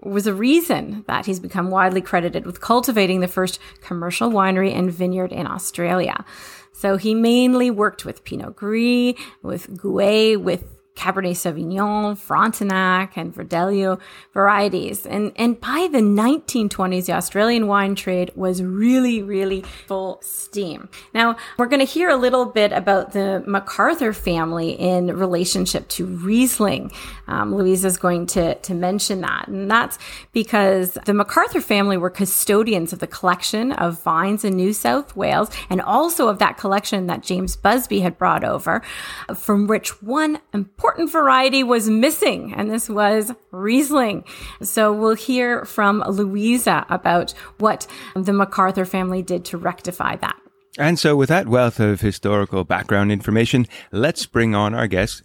was 0.01 0.27
a 0.27 0.33
reason 0.33 1.05
that 1.07 1.25
he's 1.25 1.39
become 1.39 1.69
widely 1.69 2.01
credited 2.01 2.45
with 2.45 2.59
cultivating 2.59 3.21
the 3.21 3.27
first 3.27 3.59
commercial 3.81 4.29
winery 4.29 4.75
and 4.75 4.91
vineyard 4.91 5.31
in 5.31 5.47
Australia. 5.47 6.25
So 6.73 6.97
he 6.97 7.13
mainly 7.13 7.71
worked 7.71 8.03
with 8.03 8.25
Pinot 8.25 8.55
Gris, 8.55 9.15
with 9.41 9.77
Gouais, 9.77 10.35
with 10.35 10.65
Cabernet 10.95 11.31
Sauvignon, 11.31 12.15
Frontignac, 12.15 13.17
and 13.17 13.33
Verdelho 13.33 14.00
varieties. 14.33 15.05
And, 15.05 15.31
and 15.35 15.59
by 15.59 15.89
the 15.91 16.00
1920s, 16.00 17.07
the 17.07 17.13
Australian 17.13 17.67
wine 17.67 17.95
trade 17.95 18.31
was 18.35 18.62
really, 18.62 19.21
really 19.21 19.62
full 19.62 20.19
steam. 20.21 20.89
Now, 21.13 21.35
we're 21.57 21.67
going 21.67 21.79
to 21.79 21.91
hear 21.91 22.09
a 22.09 22.15
little 22.15 22.45
bit 22.45 22.71
about 22.71 23.12
the 23.12 23.43
MacArthur 23.47 24.13
family 24.13 24.71
in 24.71 25.07
relationship 25.17 25.88
to 25.89 26.05
Riesling. 26.05 26.91
Um, 27.27 27.55
Louisa 27.55 27.88
is 27.88 27.97
going 27.97 28.27
to, 28.27 28.55
to 28.55 28.73
mention 28.73 29.21
that. 29.21 29.47
And 29.47 29.69
that's 29.69 29.97
because 30.31 30.97
the 31.05 31.13
MacArthur 31.13 31.62
family 31.62 31.97
were 31.97 32.09
custodians 32.09 32.93
of 32.93 33.00
the 33.00 33.07
collection 33.07 33.71
of 33.73 34.01
vines 34.03 34.45
in 34.45 34.55
New 34.55 34.73
South 34.73 35.15
Wales 35.15 35.50
and 35.69 35.81
also 35.81 36.27
of 36.27 36.39
that 36.39 36.57
collection 36.57 37.07
that 37.07 37.23
James 37.23 37.55
Busby 37.55 38.01
had 38.01 38.17
brought 38.17 38.43
over, 38.43 38.81
from 39.35 39.67
which 39.67 40.01
one 40.01 40.39
important 40.53 40.82
important 40.83 41.09
variety 41.09 41.63
was 41.63 41.89
missing, 41.89 42.53
and 42.55 42.69
this 42.69 42.89
was 42.89 43.31
Riesling. 43.51 44.25
So 44.61 44.91
we'll 44.91 45.15
hear 45.15 45.63
from 45.63 46.03
Louisa 46.05 46.85
about 46.89 47.31
what 47.57 47.87
the 48.17 48.33
MacArthur 48.33 48.83
family 48.83 49.21
did 49.21 49.45
to 49.45 49.57
rectify 49.57 50.17
that. 50.17 50.35
And 50.77 50.99
so, 50.99 51.15
with 51.15 51.29
that 51.29 51.47
wealth 51.47 51.79
of 51.79 52.01
historical 52.01 52.65
background 52.65 53.13
information, 53.13 53.65
let's 53.93 54.25
bring 54.25 54.55
on 54.55 54.73
our 54.73 54.87
guest, 54.87 55.23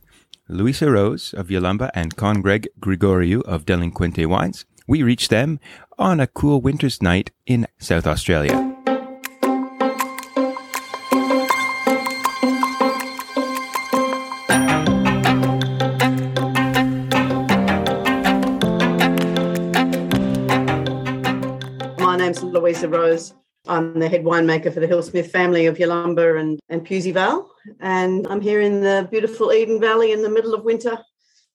Louisa 0.49 0.93
Rose 0.93 1.35
of 1.35 1.49
Yalumba 1.49 1.91
and 1.93 2.15
Congreg 2.15 2.69
Grigoriou 2.79 3.43
of 3.43 3.65
Delinquente 3.65 4.27
Wines. 4.27 4.65
We 4.87 5.03
reached 5.03 5.31
them 5.31 5.59
on 5.99 6.21
a 6.21 6.29
cool 6.29 6.61
winter's 6.61 7.03
night 7.03 7.33
in 7.47 7.67
South 7.81 8.07
Australia. 8.07 8.68
Louisa 22.79 22.89
Rose. 22.89 23.35
I'm 23.67 23.99
the 23.99 24.09
head 24.09 24.23
winemaker 24.23 24.73
for 24.73 24.79
the 24.79 24.87
Hillsmith 24.87 25.33
family 25.33 25.67
of 25.67 25.79
Yalumba 25.79 26.39
and, 26.39 26.61
and 26.69 26.85
Pewsey 26.85 27.11
Vale. 27.11 27.51
And 27.81 28.25
I'm 28.29 28.41
here 28.41 28.61
in 28.61 28.83
the 28.83 29.09
beautiful 29.11 29.53
Eden 29.53 29.81
Valley 29.81 30.13
in 30.13 30.23
the 30.23 30.31
middle 30.31 30.55
of 30.55 30.63
winter, 30.63 30.97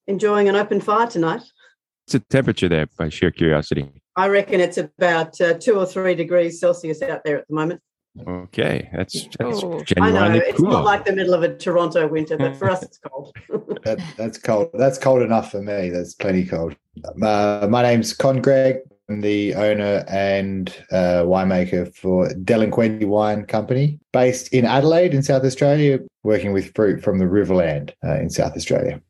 enjoying 0.08 0.50
an 0.50 0.58
open 0.58 0.82
fire 0.82 1.08
tonight. 1.08 1.40
What's 1.40 2.12
the 2.12 2.20
temperature 2.30 2.68
there, 2.68 2.88
by 2.98 3.08
sheer 3.08 3.32
curiosity? 3.32 3.90
I 4.18 4.28
reckon 4.28 4.60
it's 4.60 4.78
about 4.78 5.40
uh, 5.40 5.54
two 5.54 5.80
or 5.80 5.86
three 5.86 6.14
degrees 6.14 6.60
Celsius 6.60 7.02
out 7.02 7.22
there 7.24 7.38
at 7.40 7.48
the 7.48 7.56
moment. 7.56 7.80
Okay, 8.28 8.90
that's, 8.94 9.24
that's 9.40 9.64
oh, 9.64 9.82
genuinely 9.82 10.20
I 10.20 10.28
know 10.28 10.36
it's 10.36 10.58
cool. 10.58 10.70
not 10.72 10.84
like 10.84 11.06
the 11.06 11.14
middle 11.14 11.34
of 11.34 11.44
a 11.44 11.56
Toronto 11.56 12.06
winter, 12.06 12.38
but 12.38 12.58
for 12.58 12.70
us 12.70 12.84
it's 12.84 13.00
cold. 13.00 13.34
that, 13.86 14.00
that's 14.18 14.38
cold. 14.38 14.72
That's 14.74 14.98
cold 14.98 15.22
enough 15.22 15.52
for 15.52 15.62
me. 15.62 15.90
That's 15.90 16.16
plenty 16.16 16.46
cold. 16.46 16.76
Uh, 17.06 17.68
my 17.70 17.82
name's 17.82 18.16
Congreg. 18.16 18.80
I'm 18.92 18.93
the 19.10 19.54
owner 19.56 20.04
and 20.08 20.70
uh, 20.92 21.24
winemaker 21.24 21.94
for 21.96 22.30
Delinquente 22.30 23.06
Wine 23.06 23.46
Company, 23.46 24.00
based 24.12 24.54
in 24.54 24.66
Adelaide 24.66 25.14
in 25.14 25.24
South 25.24 25.44
Australia, 25.44 26.00
working 26.24 26.54
with 26.54 26.74
fruit 26.76 27.04
from 27.04 27.20
the 27.20 27.26
Riverland 27.26 27.92
uh, 28.04 28.20
in 28.20 28.30
South 28.30 28.56
Australia. 28.56 29.02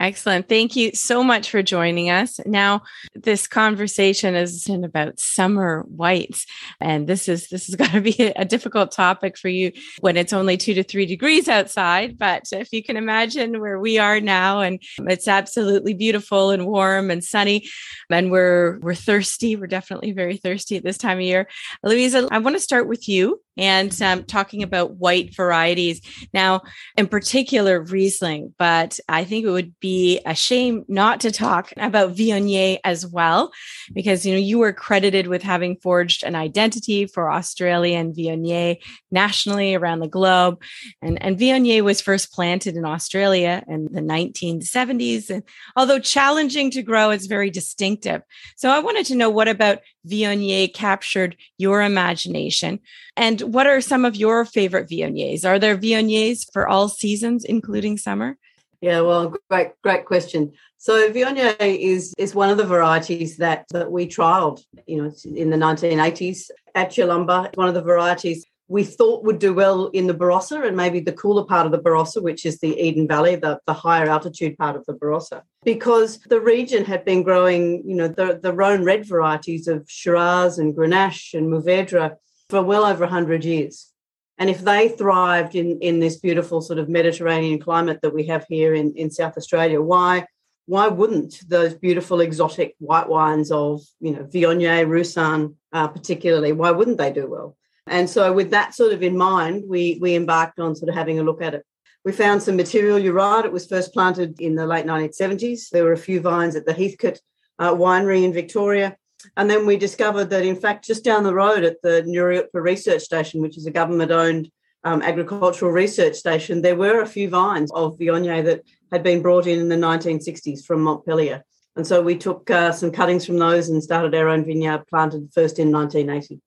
Excellent. 0.00 0.48
Thank 0.48 0.76
you 0.76 0.92
so 0.94 1.24
much 1.24 1.50
for 1.50 1.60
joining 1.60 2.08
us. 2.08 2.38
Now, 2.46 2.82
this 3.16 3.48
conversation 3.48 4.36
is 4.36 4.68
in 4.68 4.84
about 4.84 5.18
summer 5.18 5.84
whites, 5.88 6.46
and 6.80 7.08
this 7.08 7.28
is 7.28 7.48
this 7.48 7.68
is 7.68 7.74
going 7.76 7.90
to 7.90 8.00
be 8.00 8.32
a 8.36 8.44
difficult 8.44 8.92
topic 8.92 9.36
for 9.36 9.48
you 9.48 9.72
when 10.00 10.16
it's 10.16 10.32
only 10.32 10.56
two 10.56 10.74
to 10.74 10.84
three 10.84 11.04
degrees 11.04 11.48
outside. 11.48 12.16
But 12.16 12.44
if 12.52 12.72
you 12.72 12.82
can 12.82 12.96
imagine 12.96 13.60
where 13.60 13.80
we 13.80 13.98
are 13.98 14.20
now, 14.20 14.60
and 14.60 14.80
it's 14.98 15.26
absolutely 15.26 15.94
beautiful 15.94 16.50
and 16.50 16.66
warm 16.66 17.10
and 17.10 17.24
sunny, 17.24 17.68
and 18.08 18.30
we're 18.30 18.78
we're 18.78 18.94
thirsty. 18.94 19.56
We're 19.56 19.66
definitely 19.66 20.12
very 20.12 20.36
thirsty 20.36 20.76
at 20.76 20.84
this 20.84 20.98
time 20.98 21.18
of 21.18 21.24
year. 21.24 21.48
Louisa, 21.82 22.28
I 22.30 22.38
want 22.38 22.54
to 22.54 22.60
start 22.60 22.86
with 22.86 23.08
you 23.08 23.40
and 23.58 24.00
um, 24.00 24.24
talking 24.24 24.62
about 24.62 24.96
white 24.96 25.34
varieties. 25.34 26.00
Now, 26.32 26.62
in 26.96 27.08
particular, 27.08 27.82
Riesling, 27.82 28.54
but 28.56 28.98
I 29.08 29.24
think 29.24 29.44
it 29.44 29.50
would 29.50 29.78
be 29.80 30.20
a 30.24 30.34
shame 30.34 30.84
not 30.88 31.20
to 31.20 31.32
talk 31.32 31.72
about 31.76 32.14
Viognier 32.14 32.78
as 32.84 33.04
well, 33.04 33.50
because 33.92 34.24
you 34.24 34.32
know 34.32 34.38
you 34.38 34.58
were 34.58 34.72
credited 34.72 35.26
with 35.26 35.42
having 35.42 35.76
forged 35.82 36.22
an 36.22 36.36
identity 36.36 37.06
for 37.06 37.30
Australian 37.30 38.14
Viognier 38.14 38.76
nationally 39.10 39.74
around 39.74 40.00
the 40.00 40.08
globe, 40.08 40.62
and 41.02 41.20
and 41.22 41.38
Viognier 41.38 41.82
was 41.82 42.00
first 42.00 42.32
planted 42.32 42.76
in 42.76 42.84
Australia 42.84 43.64
in 43.68 43.88
the 43.90 44.00
1970s, 44.00 45.28
and 45.30 45.42
although 45.76 45.98
challenging 45.98 46.70
to 46.70 46.82
grow, 46.82 47.10
it's 47.10 47.26
very 47.26 47.50
distinctive. 47.50 48.22
So 48.56 48.70
I 48.70 48.78
wanted 48.78 49.06
to 49.06 49.16
know 49.16 49.30
what 49.30 49.48
about 49.48 49.80
Viognier 50.06 50.72
captured 50.72 51.36
your 51.58 51.82
imagination? 51.82 52.80
And 53.16 53.47
what 53.48 53.66
are 53.66 53.80
some 53.80 54.04
of 54.04 54.14
your 54.14 54.44
favorite 54.44 54.88
Viogniers? 54.88 55.48
Are 55.48 55.58
there 55.58 55.76
Viogniers 55.76 56.46
for 56.52 56.68
all 56.68 56.88
seasons, 56.88 57.44
including 57.44 57.96
summer? 57.96 58.36
Yeah, 58.80 59.00
well, 59.00 59.34
great, 59.50 59.70
great 59.82 60.04
question. 60.04 60.52
So 60.76 61.10
Viognier 61.10 61.56
is 61.60 62.14
is 62.18 62.34
one 62.34 62.50
of 62.50 62.58
the 62.58 62.64
varieties 62.64 63.38
that 63.38 63.64
that 63.72 63.90
we 63.90 64.06
trialed, 64.06 64.60
you 64.86 65.02
know, 65.02 65.12
in 65.34 65.50
the 65.50 65.56
1980s 65.56 66.50
at 66.74 66.92
Yalumba. 66.92 67.56
One 67.56 67.68
of 67.68 67.74
the 67.74 67.82
varieties 67.82 68.44
we 68.68 68.84
thought 68.84 69.24
would 69.24 69.38
do 69.38 69.54
well 69.54 69.86
in 69.88 70.06
the 70.06 70.14
Barossa 70.14 70.66
and 70.66 70.76
maybe 70.76 71.00
the 71.00 71.12
cooler 71.12 71.44
part 71.44 71.64
of 71.64 71.72
the 71.72 71.78
Barossa, 71.78 72.22
which 72.22 72.44
is 72.44 72.58
the 72.58 72.78
Eden 72.78 73.08
Valley, 73.08 73.34
the, 73.34 73.58
the 73.66 73.72
higher 73.72 74.10
altitude 74.10 74.58
part 74.58 74.76
of 74.76 74.84
the 74.84 74.92
Barossa, 74.92 75.40
because 75.64 76.18
the 76.28 76.40
region 76.40 76.84
had 76.84 77.02
been 77.02 77.22
growing, 77.22 77.82
you 77.88 77.96
know, 77.96 78.08
the, 78.08 78.38
the 78.42 78.52
Rhone 78.52 78.84
red 78.84 79.06
varieties 79.06 79.68
of 79.68 79.86
Shiraz 79.88 80.58
and 80.58 80.76
Grenache 80.76 81.32
and 81.32 81.50
Mourvedre 81.50 82.16
for 82.48 82.62
well 82.62 82.84
over 82.84 83.04
100 83.04 83.44
years. 83.44 83.92
And 84.38 84.48
if 84.48 84.60
they 84.60 84.88
thrived 84.88 85.54
in, 85.54 85.80
in 85.80 85.98
this 85.98 86.16
beautiful 86.16 86.60
sort 86.60 86.78
of 86.78 86.88
Mediterranean 86.88 87.58
climate 87.58 88.00
that 88.02 88.14
we 88.14 88.26
have 88.26 88.46
here 88.48 88.74
in, 88.74 88.94
in 88.94 89.10
South 89.10 89.36
Australia, 89.36 89.82
why 89.82 90.26
why 90.66 90.86
wouldn't 90.86 91.48
those 91.48 91.72
beautiful 91.72 92.20
exotic 92.20 92.74
white 92.78 93.08
wines 93.08 93.50
of, 93.50 93.80
you 94.00 94.12
know, 94.12 94.24
Viognier, 94.24 94.86
Roussanne, 94.86 95.56
uh, 95.72 95.88
particularly, 95.88 96.52
why 96.52 96.70
wouldn't 96.70 96.98
they 96.98 97.10
do 97.10 97.26
well? 97.26 97.56
And 97.86 98.08
so, 98.08 98.34
with 98.34 98.50
that 98.50 98.74
sort 98.74 98.92
of 98.92 99.02
in 99.02 99.16
mind, 99.16 99.64
we 99.66 99.98
we 100.00 100.14
embarked 100.14 100.60
on 100.60 100.76
sort 100.76 100.90
of 100.90 100.94
having 100.94 101.18
a 101.18 101.22
look 101.22 101.40
at 101.40 101.54
it. 101.54 101.64
We 102.04 102.12
found 102.12 102.42
some 102.42 102.56
material. 102.56 102.98
You're 102.98 103.14
right; 103.14 103.46
it 103.46 103.52
was 103.52 103.66
first 103.66 103.94
planted 103.94 104.40
in 104.40 104.56
the 104.56 104.66
late 104.66 104.84
1970s. 104.84 105.70
There 105.70 105.84
were 105.84 105.94
a 105.94 105.98
few 105.98 106.20
vines 106.20 106.54
at 106.54 106.66
the 106.66 106.74
Heathcote 106.74 107.20
uh, 107.58 107.72
Winery 107.72 108.24
in 108.24 108.34
Victoria, 108.34 108.94
And 109.36 109.50
then 109.50 109.66
we 109.66 109.76
discovered 109.76 110.30
that, 110.30 110.44
in 110.44 110.56
fact, 110.56 110.86
just 110.86 111.04
down 111.04 111.24
the 111.24 111.34
road 111.34 111.64
at 111.64 111.82
the 111.82 112.02
Nuriootpa 112.06 112.62
Research 112.62 113.02
Station, 113.02 113.40
which 113.40 113.58
is 113.58 113.66
a 113.66 113.70
government 113.70 114.12
owned 114.12 114.50
um, 114.84 115.02
agricultural 115.02 115.72
research 115.72 116.14
station, 116.14 116.62
there 116.62 116.76
were 116.76 117.00
a 117.00 117.06
few 117.06 117.28
vines 117.28 117.70
of 117.72 117.98
Viognier 117.98 118.44
that 118.44 118.62
had 118.92 119.02
been 119.02 119.22
brought 119.22 119.46
in 119.46 119.58
in 119.58 119.68
the 119.68 119.76
1960s 119.76 120.64
from 120.64 120.82
Montpellier. 120.82 121.44
And 121.76 121.86
so 121.86 122.00
we 122.00 122.16
took 122.16 122.50
uh, 122.50 122.72
some 122.72 122.90
cuttings 122.90 123.26
from 123.26 123.38
those 123.38 123.68
and 123.68 123.82
started 123.82 124.14
our 124.14 124.28
own 124.28 124.44
vineyard, 124.44 124.86
planted 124.88 125.30
first 125.32 125.58
in 125.58 125.70
1980. 125.70 126.40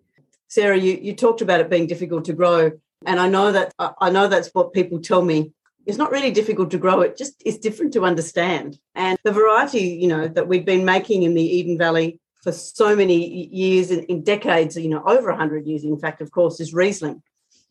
Sarah, 0.47 0.77
you, 0.77 0.97
you 1.01 1.15
talked 1.15 1.41
about 1.41 1.61
it 1.61 1.69
being 1.69 1.87
difficult 1.87 2.25
to 2.25 2.33
grow. 2.33 2.71
And 3.05 3.19
I 3.19 3.27
know 3.29 3.51
that 3.51 3.73
I 3.79 4.09
know 4.11 4.27
that's 4.27 4.49
what 4.49 4.73
people 4.73 4.99
tell 4.99 5.23
me. 5.23 5.53
It's 5.85 5.97
not 5.97 6.11
really 6.11 6.31
difficult 6.31 6.69
to 6.71 6.77
grow, 6.77 7.01
it 7.01 7.17
just 7.17 7.41
is 7.43 7.57
different 7.57 7.93
to 7.93 8.05
understand. 8.05 8.77
And 8.93 9.17
the 9.23 9.31
variety, 9.31 9.79
you 9.79 10.07
know, 10.07 10.27
that 10.27 10.47
we've 10.47 10.65
been 10.65 10.85
making 10.85 11.23
in 11.23 11.33
the 11.33 11.43
Eden 11.43 11.77
Valley 11.77 12.19
for 12.41 12.51
so 12.51 12.95
many 12.95 13.47
years, 13.51 13.91
and 13.91 14.03
in 14.05 14.23
decades, 14.23 14.75
you 14.75 14.89
know, 14.89 15.03
over 15.05 15.29
100 15.29 15.65
years, 15.65 15.83
in 15.83 15.99
fact, 15.99 16.21
of 16.21 16.31
course, 16.31 16.59
is 16.59 16.73
Riesling. 16.73 17.21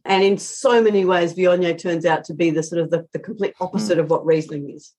And 0.05 0.23
in 0.23 0.39
so 0.39 0.83
many 0.83 1.05
ways, 1.05 1.35
Viognier 1.35 1.77
turns 1.77 2.07
out 2.07 2.25
to 2.25 2.35
be 2.35 2.51
the 2.51 2.63
sort 2.63 2.81
of 2.81 2.91
the, 2.91 3.07
the 3.13 3.19
complete 3.19 3.55
opposite 3.61 3.99
mm. 3.99 4.01
of 4.01 4.11
what 4.11 4.25
Riesling 4.25 4.71
is. 4.71 4.93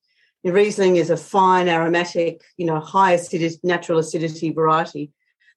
Riesling 0.44 0.96
is 0.96 1.10
a 1.10 1.16
fine, 1.16 1.68
aromatic, 1.68 2.42
you 2.56 2.66
know, 2.66 2.80
high 2.80 3.12
acidity, 3.12 3.58
natural 3.62 3.98
acidity 3.98 4.50
variety 4.50 5.10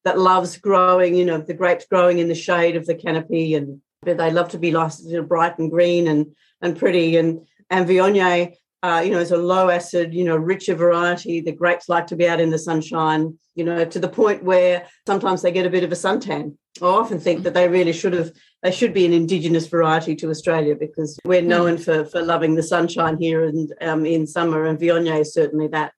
that 0.03 0.19
loves 0.19 0.57
growing, 0.57 1.15
you 1.15 1.25
know, 1.25 1.39
the 1.39 1.53
grapes 1.53 1.85
growing 1.87 2.19
in 2.19 2.27
the 2.27 2.35
shade 2.35 2.75
of 2.75 2.85
the 2.85 2.95
canopy 2.95 3.55
and 3.55 3.81
they 4.03 4.31
love 4.31 4.49
to 4.49 4.59
be 4.59 4.71
know, 4.71 5.23
bright 5.23 5.57
and 5.57 5.71
green 5.71 6.07
and 6.07 6.35
and 6.61 6.77
pretty. 6.77 7.17
And 7.17 7.47
and 7.71 7.87
Viognier, 7.87 8.53
uh, 8.85 8.99
you 8.99 9.09
know, 9.09 9.19
is 9.19 9.31
a 9.31 9.37
low 9.37 9.69
acid, 9.69 10.13
you 10.13 10.23
know, 10.23 10.35
richer 10.35 10.75
variety. 10.75 11.41
The 11.41 11.51
grapes 11.51 11.89
like 11.89 12.05
to 12.07 12.15
be 12.15 12.27
out 12.27 12.39
in 12.39 12.51
the 12.51 12.59
sunshine, 12.59 13.39
you 13.55 13.63
know, 13.63 13.83
to 13.83 13.99
the 13.99 14.07
point 14.07 14.43
where 14.43 14.85
sometimes 15.07 15.41
they 15.41 15.51
get 15.51 15.65
a 15.65 15.71
bit 15.71 15.83
of 15.83 15.91
a 15.91 15.95
suntan. 15.95 16.55
I 16.83 16.85
often 16.85 17.19
think 17.19 17.43
that 17.43 17.55
they 17.55 17.67
really 17.67 17.93
should 17.93 18.13
have 18.13 18.31
they 18.61 18.71
should 18.71 18.93
be 18.93 19.05
an 19.05 19.13
indigenous 19.13 19.65
variety 19.65 20.15
to 20.17 20.29
Australia 20.29 20.75
because 20.75 21.17
we're 21.25 21.41
hmm. 21.41 21.47
known 21.47 21.77
for 21.79 22.05
for 22.05 22.21
loving 22.21 22.53
the 22.53 22.61
sunshine 22.61 23.17
here 23.19 23.43
and 23.45 23.73
um, 23.81 24.05
in 24.05 24.27
summer, 24.27 24.65
and 24.65 24.77
Viognier 24.77 25.21
is 25.21 25.33
certainly 25.33 25.67
that. 25.69 25.91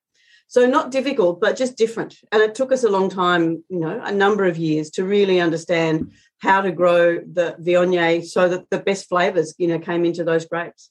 So 0.48 0.66
not 0.66 0.92
difficult, 0.92 1.42
but 1.42 1.58
just 1.58 1.76
different. 1.76 2.16
And 2.32 2.42
it 2.42 2.56
took 2.56 2.72
us 2.72 2.86
a 2.86 2.90
long 2.90 3.10
time, 3.10 3.66
you 3.68 3.82
know, 3.82 4.00
a 4.02 4.14
number 4.14 4.46
of 4.46 4.58
years 4.58 4.90
to 4.92 5.04
really 5.04 5.42
understand 5.42 6.14
how 6.40 6.62
to 6.62 6.72
grow 6.72 7.18
the 7.18 7.58
Viognier 7.60 8.24
so 8.24 8.48
that 8.48 8.70
the 8.70 8.80
best 8.80 9.10
flavors, 9.10 9.56
you 9.58 9.68
know, 9.68 9.80
came 9.80 10.06
into 10.06 10.24
those 10.24 10.46
grapes. 10.46 10.90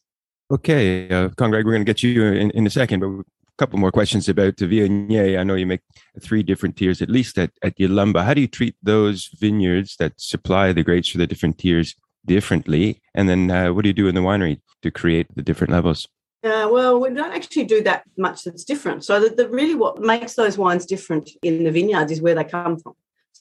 Okay, 0.49 1.11
uh, 1.11 1.29
we're 1.41 1.63
going 1.65 1.81
to 1.81 1.85
get 1.85 2.05
you 2.05 2.23
in, 2.23 2.53
in 2.53 2.67
a 2.69 2.71
second, 2.71 3.01
but 3.01 3.09
a 3.09 3.25
couple 3.59 3.81
more 3.81 3.91
questions 3.91 4.29
about 4.29 4.57
the 4.57 4.67
Viognier. 4.67 5.41
I 5.41 5.43
know 5.43 5.57
you 5.57 5.67
make 5.67 5.81
three 6.21 6.45
different 6.45 6.77
tiers, 6.77 7.03
at 7.03 7.11
least 7.11 7.37
at, 7.37 7.51
at 7.65 7.77
Yalumba. 7.79 8.25
How 8.25 8.33
do 8.33 8.41
you 8.41 8.47
treat 8.47 8.77
those 8.81 9.29
vineyards 9.41 9.97
that 9.97 10.13
supply 10.21 10.73
the 10.73 10.85
grapes 10.85 11.09
for 11.09 11.19
the 11.19 11.27
different 11.27 11.59
tiers 11.59 11.97
differently? 12.25 13.03
And 13.13 13.29
then 13.29 13.51
uh, 13.51 13.73
what 13.73 13.83
do 13.83 13.89
you 13.89 13.93
do 13.93 14.07
in 14.07 14.15
the 14.15 14.21
winery 14.21 14.61
to 14.83 14.93
create 14.93 15.27
the 15.35 15.43
different 15.43 15.73
levels? 15.73 16.07
Uh, 16.45 16.69
well, 16.71 17.01
we 17.01 17.09
don't 17.09 17.33
actually 17.33 17.65
do 17.65 17.83
that 17.83 18.05
much 18.17 18.45
that's 18.45 18.63
different. 18.63 19.05
So, 19.05 19.19
the, 19.19 19.31
the, 19.35 19.49
really 19.49 19.75
what 19.75 20.01
makes 20.01 20.35
those 20.35 20.57
wines 20.57 20.87
different 20.87 21.29
in 21.43 21.65
the 21.65 21.73
vineyards 21.73 22.13
is 22.13 22.23
where 22.23 22.37
they 22.37 22.45
come 22.45 22.79
from. 22.79 22.93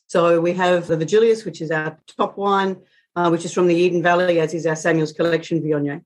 So, 0.08 0.42
we 0.42 0.54
have 0.54 0.88
the 0.88 0.98
Virgilius, 0.98 1.46
which 1.46 1.62
is 1.62 1.70
our 1.70 2.00
top 2.18 2.36
wine, 2.36 2.78
uh, 3.16 3.30
which 3.30 3.46
is 3.46 3.54
from 3.54 3.68
the 3.68 3.76
Eden 3.76 4.02
Valley, 4.02 4.40
as 4.40 4.56
is 4.56 4.66
our 4.66 4.76
Samuel's 4.76 5.14
Collection 5.14 5.62
Viognier. 5.62 6.02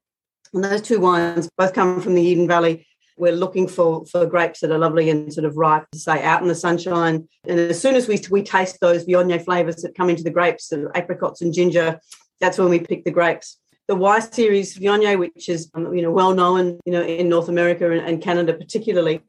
And 0.54 0.64
those 0.64 0.82
two 0.82 1.00
wines 1.00 1.50
both 1.58 1.74
come 1.74 2.02
from 2.02 2.16
the 2.16 2.22
Eden 2.22 2.48
Valley. 2.48 2.86
We're 3.18 3.34
looking 3.34 3.68
for, 3.68 4.06
for 4.06 4.26
grapes 4.26 4.62
that 4.62 4.72
are 4.72 4.78
lovely 4.78 5.10
and 5.10 5.34
sort 5.34 5.46
of 5.46 5.58
ripe 5.58 5.86
to 5.92 6.00
say 6.00 6.24
out 6.24 6.42
in 6.42 6.48
the 6.48 6.56
sunshine. 6.56 7.28
And 7.46 7.60
as 7.60 7.82
soon 7.82 7.96
as 7.96 8.08
we, 8.08 8.22
we 8.32 8.44
taste 8.44 8.78
those 8.80 9.06
Viognier 9.06 9.44
flavours 9.44 9.78
that 9.78 9.96
come 9.96 10.10
into 10.10 10.24
the 10.24 10.32
grapes, 10.32 10.70
the 10.70 10.90
apricots 10.96 11.42
and 11.42 11.54
ginger, 11.54 12.00
that's 12.40 12.58
when 12.58 12.70
we 12.70 12.80
pick 12.80 13.04
the 13.04 13.12
grapes 13.12 13.58
the 13.90 13.96
Y 13.96 14.20
series 14.20 14.78
Viognier, 14.78 15.18
which 15.18 15.50
is 15.50 15.70
um, 15.74 15.94
you 15.96 16.04
know 16.04 16.12
well 16.12 16.34
known 16.36 16.80
you 16.86 16.94
know 16.94 17.02
in 17.02 17.28
North 17.28 17.50
America 17.50 17.92
and, 17.92 18.08
and, 18.08 18.22
Canada 18.22 18.54
particularly, 18.54 19.20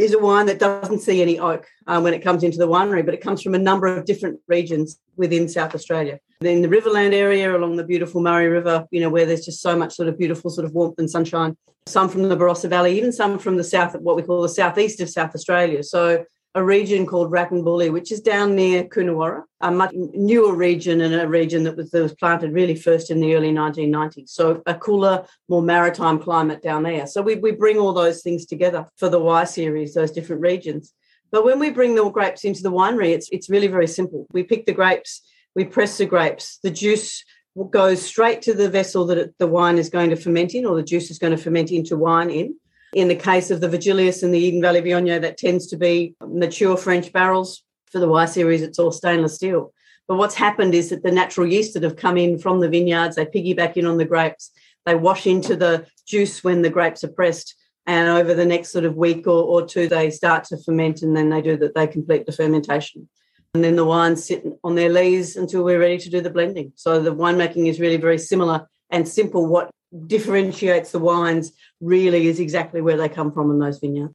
is 0.00 0.14
a 0.14 0.18
wine 0.18 0.46
that 0.46 0.58
doesn't 0.58 1.00
see 1.00 1.22
any 1.22 1.38
oak 1.38 1.66
um, 1.86 2.02
when 2.02 2.14
it 2.14 2.20
comes 2.20 2.42
into 2.42 2.58
the 2.58 2.68
winery, 2.68 3.04
but 3.04 3.14
it 3.14 3.20
comes 3.20 3.42
from 3.42 3.54
a 3.54 3.58
number 3.58 3.86
of 3.86 4.04
different 4.04 4.40
regions 4.48 4.98
within 5.16 5.48
South 5.48 5.74
Australia. 5.74 6.18
In 6.42 6.62
the 6.62 6.68
Riverland 6.68 7.12
area, 7.12 7.54
along 7.54 7.76
the 7.76 7.84
beautiful 7.84 8.22
Murray 8.22 8.48
River, 8.48 8.86
you 8.90 9.00
know 9.00 9.10
where 9.10 9.26
there's 9.26 9.44
just 9.44 9.60
so 9.60 9.76
much 9.76 9.94
sort 9.94 10.08
of 10.08 10.18
beautiful 10.18 10.50
sort 10.50 10.64
of 10.64 10.72
warmth 10.72 10.98
and 10.98 11.10
sunshine. 11.10 11.56
Some 11.86 12.08
from 12.08 12.28
the 12.28 12.36
Barossa 12.36 12.68
Valley, 12.68 12.96
even 12.96 13.12
some 13.12 13.38
from 13.38 13.56
the 13.56 13.64
south, 13.64 13.94
what 14.00 14.16
we 14.16 14.22
call 14.22 14.42
the 14.42 14.48
southeast 14.48 15.00
of 15.00 15.10
South 15.10 15.34
Australia. 15.34 15.82
So 15.82 16.24
a 16.54 16.64
region 16.64 17.06
called 17.06 17.30
Wrattonbully, 17.30 17.92
which 17.92 18.10
is 18.10 18.20
down 18.20 18.56
near 18.56 18.82
Coonawarra, 18.84 19.44
a 19.60 19.70
much 19.70 19.92
newer 19.94 20.54
region 20.54 21.00
and 21.00 21.14
a 21.14 21.28
region 21.28 21.62
that 21.64 21.76
was, 21.76 21.90
that 21.90 22.02
was 22.02 22.14
planted 22.14 22.52
really 22.52 22.74
first 22.74 23.10
in 23.10 23.20
the 23.20 23.34
early 23.36 23.52
1990s. 23.52 24.30
So 24.30 24.60
a 24.66 24.74
cooler, 24.74 25.24
more 25.48 25.62
maritime 25.62 26.18
climate 26.18 26.60
down 26.60 26.82
there. 26.82 27.06
So 27.06 27.22
we, 27.22 27.36
we 27.36 27.52
bring 27.52 27.78
all 27.78 27.92
those 27.92 28.22
things 28.22 28.46
together 28.46 28.86
for 28.96 29.08
the 29.08 29.20
Y 29.20 29.44
series, 29.44 29.94
those 29.94 30.10
different 30.10 30.42
regions. 30.42 30.92
But 31.30 31.44
when 31.44 31.60
we 31.60 31.70
bring 31.70 31.94
the 31.94 32.08
grapes 32.10 32.44
into 32.44 32.62
the 32.62 32.72
winery, 32.72 33.10
it's 33.10 33.28
it's 33.30 33.48
really 33.48 33.68
very 33.68 33.86
simple. 33.86 34.26
We 34.32 34.42
pick 34.42 34.66
the 34.66 34.72
grapes, 34.72 35.22
we 35.54 35.64
press 35.64 35.98
the 35.98 36.06
grapes, 36.06 36.58
the 36.64 36.70
juice 36.70 37.24
goes 37.70 38.02
straight 38.02 38.42
to 38.42 38.54
the 38.54 38.68
vessel 38.68 39.06
that 39.06 39.18
it, 39.18 39.34
the 39.38 39.46
wine 39.46 39.78
is 39.78 39.90
going 39.90 40.10
to 40.10 40.16
ferment 40.16 40.54
in, 40.54 40.66
or 40.66 40.76
the 40.76 40.82
juice 40.82 41.10
is 41.10 41.18
going 41.18 41.36
to 41.36 41.42
ferment 41.42 41.70
into 41.70 41.96
wine 41.96 42.30
in. 42.30 42.56
In 42.92 43.08
the 43.08 43.14
case 43.14 43.50
of 43.50 43.60
the 43.60 43.68
Virgilius 43.68 44.22
and 44.22 44.34
the 44.34 44.38
Eden 44.38 44.60
Valley 44.60 44.82
Viognier, 44.82 45.20
that 45.20 45.38
tends 45.38 45.66
to 45.68 45.76
be 45.76 46.14
mature 46.20 46.76
French 46.76 47.12
barrels. 47.12 47.62
For 47.92 47.98
the 47.98 48.08
Y 48.08 48.24
series, 48.26 48.62
it's 48.62 48.78
all 48.78 48.92
stainless 48.92 49.34
steel. 49.34 49.72
But 50.08 50.16
what's 50.16 50.34
happened 50.34 50.74
is 50.74 50.90
that 50.90 51.02
the 51.02 51.12
natural 51.12 51.46
yeast 51.46 51.74
that 51.74 51.84
have 51.84 51.96
come 51.96 52.16
in 52.16 52.38
from 52.38 52.60
the 52.60 52.68
vineyards, 52.68 53.16
they 53.16 53.26
piggyback 53.26 53.76
in 53.76 53.86
on 53.86 53.96
the 53.96 54.04
grapes. 54.04 54.50
They 54.86 54.94
wash 54.94 55.26
into 55.26 55.54
the 55.54 55.86
juice 56.06 56.42
when 56.42 56.62
the 56.62 56.70
grapes 56.70 57.04
are 57.04 57.08
pressed. 57.08 57.54
And 57.86 58.08
over 58.08 58.34
the 58.34 58.44
next 58.44 58.70
sort 58.70 58.84
of 58.84 58.96
week 58.96 59.26
or, 59.26 59.42
or 59.42 59.66
two, 59.66 59.88
they 59.88 60.10
start 60.10 60.44
to 60.44 60.58
ferment 60.58 61.02
and 61.02 61.16
then 61.16 61.30
they 61.30 61.42
do 61.42 61.56
that, 61.58 61.74
they 61.74 61.86
complete 61.86 62.26
the 62.26 62.32
fermentation. 62.32 63.08
And 63.54 63.64
then 63.64 63.76
the 63.76 63.84
wines 63.84 64.24
sit 64.24 64.44
on 64.62 64.74
their 64.74 64.90
lees 64.90 65.36
until 65.36 65.64
we're 65.64 65.80
ready 65.80 65.98
to 65.98 66.10
do 66.10 66.20
the 66.20 66.30
blending. 66.30 66.72
So 66.76 67.00
the 67.00 67.14
winemaking 67.14 67.68
is 67.68 67.80
really 67.80 67.96
very 67.96 68.18
similar 68.18 68.68
and 68.90 69.08
simple. 69.08 69.46
What 69.46 69.70
differentiates 70.06 70.92
the 70.92 70.98
wines 70.98 71.52
really 71.80 72.26
is 72.28 72.40
exactly 72.40 72.80
where 72.80 72.96
they 72.96 73.08
come 73.08 73.32
from 73.32 73.50
in 73.50 73.58
those 73.58 73.78
vineyards. 73.78 74.14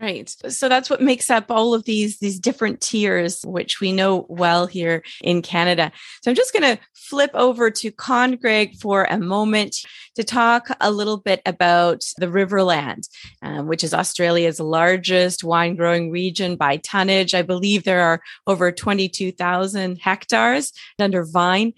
Right. 0.00 0.32
So 0.48 0.68
that's 0.68 0.88
what 0.88 1.02
makes 1.02 1.28
up 1.28 1.50
all 1.50 1.74
of 1.74 1.84
these 1.84 2.20
these 2.20 2.38
different 2.38 2.80
tiers 2.80 3.42
which 3.44 3.80
we 3.80 3.90
know 3.90 4.26
well 4.28 4.68
here 4.68 5.02
in 5.22 5.42
Canada. 5.42 5.90
So 6.22 6.30
I'm 6.30 6.36
just 6.36 6.52
going 6.52 6.76
to 6.76 6.80
flip 6.94 7.32
over 7.34 7.68
to 7.70 7.90
Congreg 7.90 8.78
for 8.80 9.04
a 9.04 9.18
moment 9.18 9.74
to 10.14 10.22
talk 10.22 10.68
a 10.80 10.92
little 10.92 11.16
bit 11.16 11.40
about 11.46 12.04
the 12.18 12.26
Riverland, 12.26 13.08
um, 13.42 13.66
which 13.66 13.82
is 13.82 13.92
Australia's 13.92 14.60
largest 14.60 15.42
wine 15.42 15.74
growing 15.74 16.12
region 16.12 16.54
by 16.54 16.76
tonnage. 16.76 17.34
I 17.34 17.42
believe 17.42 17.82
there 17.82 18.02
are 18.02 18.20
over 18.46 18.70
22,000 18.70 19.98
hectares 20.00 20.72
under 21.00 21.24
vine. 21.24 21.72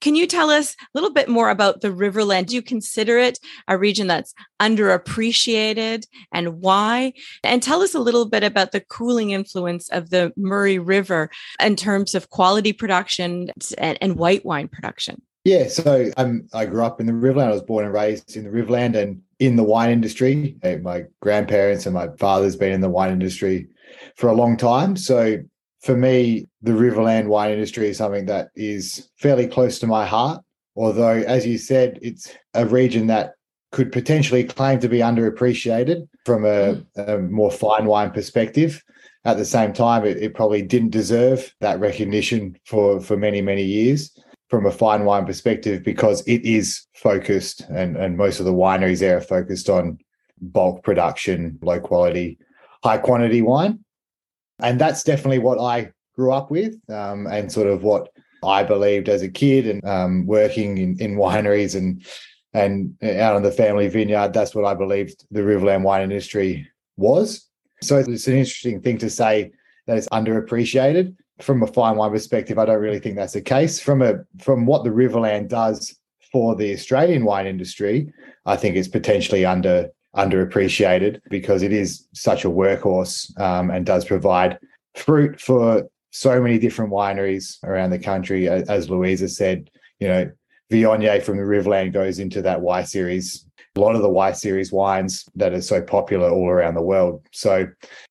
Can 0.00 0.14
you 0.14 0.26
tell 0.26 0.50
us 0.50 0.74
a 0.74 0.86
little 0.94 1.12
bit 1.12 1.28
more 1.28 1.50
about 1.50 1.80
the 1.80 1.88
Riverland? 1.88 2.46
Do 2.46 2.54
you 2.54 2.62
consider 2.62 3.18
it 3.18 3.38
a 3.66 3.76
region 3.76 4.06
that's 4.06 4.34
underappreciated 4.60 6.06
and 6.32 6.60
why? 6.60 7.12
And 7.42 7.62
tell 7.66 7.82
us 7.82 7.94
a 7.94 8.00
little 8.00 8.26
bit 8.26 8.44
about 8.44 8.70
the 8.70 8.80
cooling 8.80 9.32
influence 9.32 9.88
of 9.88 10.10
the 10.10 10.32
Murray 10.36 10.78
River 10.78 11.28
in 11.60 11.74
terms 11.74 12.14
of 12.14 12.30
quality 12.30 12.72
production 12.72 13.50
and, 13.76 13.98
and 14.00 14.16
white 14.16 14.44
wine 14.44 14.68
production. 14.68 15.20
Yeah, 15.44 15.66
so 15.66 16.10
um, 16.16 16.48
I 16.52 16.66
grew 16.66 16.84
up 16.84 17.00
in 17.00 17.06
the 17.06 17.12
Riverland. 17.12 17.48
I 17.48 17.50
was 17.50 17.62
born 17.62 17.84
and 17.84 17.94
raised 17.94 18.36
in 18.36 18.44
the 18.44 18.50
Riverland 18.50 18.96
and 18.96 19.20
in 19.40 19.56
the 19.56 19.64
wine 19.64 19.90
industry. 19.90 20.56
My 20.82 21.04
grandparents 21.20 21.86
and 21.86 21.94
my 21.94 22.08
father's 22.18 22.56
been 22.56 22.72
in 22.72 22.80
the 22.80 22.88
wine 22.88 23.12
industry 23.12 23.68
for 24.16 24.28
a 24.28 24.34
long 24.34 24.56
time. 24.56 24.96
So 24.96 25.38
for 25.82 25.96
me, 25.96 26.48
the 26.62 26.72
Riverland 26.72 27.26
wine 27.26 27.52
industry 27.52 27.88
is 27.88 27.98
something 27.98 28.26
that 28.26 28.50
is 28.54 29.08
fairly 29.16 29.46
close 29.46 29.78
to 29.80 29.86
my 29.86 30.04
heart. 30.06 30.42
Although, 30.76 31.22
as 31.26 31.46
you 31.46 31.58
said, 31.58 31.98
it's 32.02 32.32
a 32.54 32.66
region 32.66 33.06
that 33.06 33.35
could 33.76 33.92
potentially 33.92 34.42
claim 34.42 34.80
to 34.80 34.88
be 34.88 35.00
underappreciated 35.00 36.08
from 36.24 36.46
a, 36.46 36.82
mm. 36.82 36.86
a 36.96 37.18
more 37.18 37.50
fine 37.50 37.84
wine 37.84 38.10
perspective. 38.10 38.82
At 39.26 39.36
the 39.36 39.44
same 39.44 39.74
time, 39.74 40.06
it, 40.06 40.16
it 40.16 40.34
probably 40.34 40.62
didn't 40.62 40.92
deserve 40.92 41.54
that 41.60 41.78
recognition 41.78 42.58
for, 42.64 43.02
for 43.02 43.18
many, 43.18 43.42
many 43.42 43.64
years 43.64 44.18
from 44.48 44.64
a 44.64 44.70
fine 44.70 45.04
wine 45.04 45.26
perspective 45.26 45.82
because 45.84 46.26
it 46.26 46.42
is 46.42 46.86
focused 46.94 47.60
and, 47.68 47.98
and 47.98 48.16
most 48.16 48.40
of 48.40 48.46
the 48.46 48.54
wineries 48.54 49.00
there 49.00 49.18
are 49.18 49.20
focused 49.20 49.68
on 49.68 49.98
bulk 50.40 50.82
production, 50.82 51.58
low 51.60 51.78
quality, 51.78 52.38
high 52.82 52.96
quantity 52.96 53.42
wine. 53.42 53.80
And 54.58 54.80
that's 54.80 55.02
definitely 55.02 55.40
what 55.40 55.60
I 55.60 55.90
grew 56.14 56.32
up 56.32 56.50
with 56.50 56.80
um, 56.88 57.26
and 57.26 57.52
sort 57.52 57.66
of 57.66 57.82
what 57.82 58.08
I 58.42 58.62
believed 58.62 59.10
as 59.10 59.20
a 59.20 59.28
kid 59.28 59.66
and 59.66 59.84
um, 59.86 60.24
working 60.24 60.78
in, 60.78 60.98
in 60.98 61.16
wineries 61.16 61.76
and 61.76 62.02
and 62.56 62.96
out 63.04 63.36
on 63.36 63.42
the 63.42 63.52
family 63.52 63.86
vineyard. 63.88 64.32
That's 64.32 64.54
what 64.54 64.64
I 64.64 64.74
believed 64.74 65.26
the 65.30 65.40
Riverland 65.40 65.82
wine 65.82 66.02
industry 66.02 66.66
was. 66.96 67.46
So 67.82 67.98
it's 67.98 68.26
an 68.26 68.34
interesting 68.34 68.80
thing 68.80 68.96
to 68.98 69.10
say 69.10 69.52
that 69.86 69.98
it's 69.98 70.08
underappreciated. 70.08 71.14
From 71.40 71.62
a 71.62 71.66
fine 71.66 71.96
wine 71.96 72.10
perspective, 72.10 72.58
I 72.58 72.64
don't 72.64 72.80
really 72.80 72.98
think 72.98 73.16
that's 73.16 73.34
the 73.34 73.42
case. 73.42 73.78
From 73.78 74.00
a 74.00 74.14
from 74.40 74.64
what 74.64 74.84
the 74.84 74.90
Riverland 74.90 75.48
does 75.48 75.94
for 76.32 76.56
the 76.56 76.72
Australian 76.72 77.26
wine 77.26 77.46
industry, 77.46 78.10
I 78.46 78.56
think 78.56 78.74
it's 78.74 78.88
potentially 78.88 79.44
under 79.44 79.90
underappreciated 80.16 81.20
because 81.28 81.62
it 81.62 81.74
is 81.74 82.08
such 82.14 82.46
a 82.46 82.48
workhorse 82.48 83.38
um, 83.38 83.70
and 83.70 83.84
does 83.84 84.06
provide 84.06 84.58
fruit 84.94 85.38
for 85.38 85.86
so 86.10 86.40
many 86.40 86.58
different 86.58 86.90
wineries 86.90 87.62
around 87.64 87.90
the 87.90 87.98
country. 87.98 88.48
As 88.48 88.88
Louisa 88.88 89.28
said, 89.28 89.68
you 90.00 90.08
know, 90.08 90.30
Viognier 90.70 91.22
from 91.22 91.36
the 91.36 91.42
Riverland 91.42 91.92
goes 91.92 92.18
into 92.18 92.42
that 92.42 92.60
Y 92.60 92.82
series. 92.82 93.46
A 93.76 93.80
lot 93.80 93.94
of 93.94 94.02
the 94.02 94.08
Y 94.08 94.32
series 94.32 94.72
wines 94.72 95.24
that 95.34 95.52
are 95.52 95.60
so 95.60 95.82
popular 95.82 96.30
all 96.30 96.48
around 96.48 96.74
the 96.74 96.82
world. 96.82 97.26
So, 97.32 97.68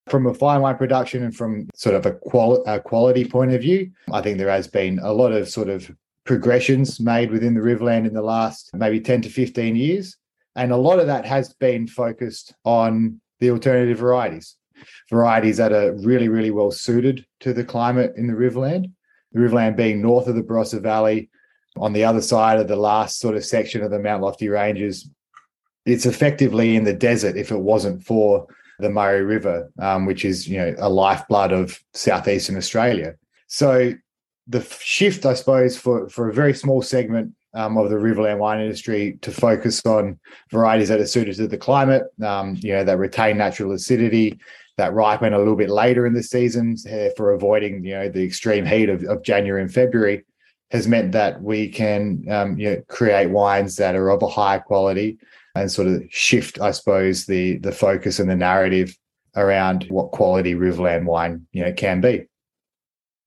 from 0.07 0.27
a 0.27 0.33
fine 0.33 0.61
wine 0.61 0.77
production 0.77 1.23
and 1.23 1.35
from 1.35 1.67
sort 1.73 1.95
of 1.95 2.05
a, 2.05 2.13
quali- 2.13 2.61
a 2.67 2.79
quality 2.79 3.25
point 3.25 3.51
of 3.51 3.61
view, 3.61 3.91
I 4.11 4.21
think 4.21 4.37
there 4.37 4.49
has 4.49 4.67
been 4.67 4.99
a 4.99 5.11
lot 5.11 5.31
of 5.31 5.49
sort 5.49 5.69
of 5.69 5.91
progressions 6.23 6.99
made 6.99 7.31
within 7.31 7.53
the 7.53 7.61
Riverland 7.61 8.07
in 8.07 8.13
the 8.13 8.21
last 8.21 8.71
maybe 8.73 8.99
10 8.99 9.23
to 9.23 9.29
15 9.29 9.75
years. 9.75 10.17
And 10.55 10.71
a 10.71 10.77
lot 10.77 10.99
of 10.99 11.07
that 11.07 11.25
has 11.25 11.53
been 11.53 11.87
focused 11.87 12.53
on 12.63 13.19
the 13.39 13.51
alternative 13.51 13.99
varieties, 13.99 14.55
varieties 15.09 15.57
that 15.57 15.73
are 15.73 15.93
really, 15.97 16.29
really 16.29 16.51
well 16.51 16.71
suited 16.71 17.25
to 17.41 17.53
the 17.53 17.63
climate 17.63 18.13
in 18.15 18.27
the 18.27 18.33
Riverland. 18.33 18.91
The 19.33 19.39
Riverland 19.41 19.75
being 19.75 20.01
north 20.01 20.27
of 20.27 20.35
the 20.35 20.43
Barossa 20.43 20.81
Valley, 20.81 21.29
on 21.77 21.93
the 21.93 22.03
other 22.03 22.21
side 22.21 22.59
of 22.59 22.67
the 22.67 22.75
last 22.75 23.19
sort 23.19 23.35
of 23.35 23.45
section 23.45 23.81
of 23.81 23.91
the 23.91 23.99
Mount 23.99 24.21
Lofty 24.21 24.49
Ranges. 24.49 25.09
It's 25.85 26.05
effectively 26.05 26.75
in 26.75 26.83
the 26.83 26.93
desert 26.93 27.37
if 27.37 27.51
it 27.51 27.59
wasn't 27.59 28.03
for 28.03 28.47
the 28.79 28.89
Murray 28.89 29.23
River, 29.23 29.71
um, 29.79 30.05
which 30.05 30.25
is 30.25 30.47
you 30.47 30.57
know 30.57 30.75
a 30.79 30.89
lifeblood 30.89 31.51
of 31.51 31.79
southeastern 31.93 32.57
Australia. 32.57 33.15
So 33.47 33.93
the 34.47 34.61
shift, 34.79 35.25
I 35.25 35.33
suppose, 35.33 35.77
for 35.77 36.09
for 36.09 36.29
a 36.29 36.33
very 36.33 36.53
small 36.53 36.81
segment 36.81 37.33
um, 37.53 37.77
of 37.77 37.89
the 37.89 37.95
Riverland 37.95 38.39
wine 38.39 38.61
industry 38.61 39.17
to 39.21 39.31
focus 39.31 39.81
on 39.85 40.19
varieties 40.51 40.89
that 40.89 40.99
are 40.99 41.07
suited 41.07 41.35
to 41.37 41.47
the 41.47 41.57
climate, 41.57 42.03
um, 42.21 42.57
you 42.59 42.73
know, 42.73 42.83
that 42.83 42.97
retain 42.97 43.37
natural 43.37 43.71
acidity, 43.71 44.37
that 44.77 44.93
ripen 44.93 45.33
a 45.33 45.37
little 45.37 45.55
bit 45.55 45.69
later 45.69 46.05
in 46.05 46.13
the 46.13 46.23
seasons 46.23 46.85
uh, 46.85 47.09
for 47.15 47.31
avoiding, 47.31 47.83
you 47.83 47.93
know, 47.93 48.09
the 48.09 48.23
extreme 48.23 48.65
heat 48.65 48.89
of, 48.89 49.03
of 49.05 49.23
January 49.23 49.61
and 49.61 49.73
February 49.73 50.25
has 50.71 50.87
meant 50.87 51.11
that 51.11 51.41
we 51.41 51.69
can, 51.69 52.25
um, 52.29 52.57
you 52.57 52.69
know, 52.69 52.81
create 52.87 53.29
wines 53.29 53.75
that 53.77 53.95
are 53.95 54.09
of 54.09 54.23
a 54.23 54.27
higher 54.27 54.59
quality 54.59 55.17
and 55.55 55.71
sort 55.71 55.87
of 55.87 56.03
shift, 56.09 56.59
I 56.59 56.71
suppose, 56.71 57.25
the 57.25 57.57
the 57.57 57.71
focus 57.71 58.19
and 58.19 58.29
the 58.29 58.35
narrative 58.35 58.95
around 59.35 59.85
what 59.89 60.11
quality 60.11 60.53
Riverland 60.55 61.05
wine, 61.05 61.47
you 61.51 61.63
know, 61.63 61.73
can 61.73 62.01
be. 62.01 62.25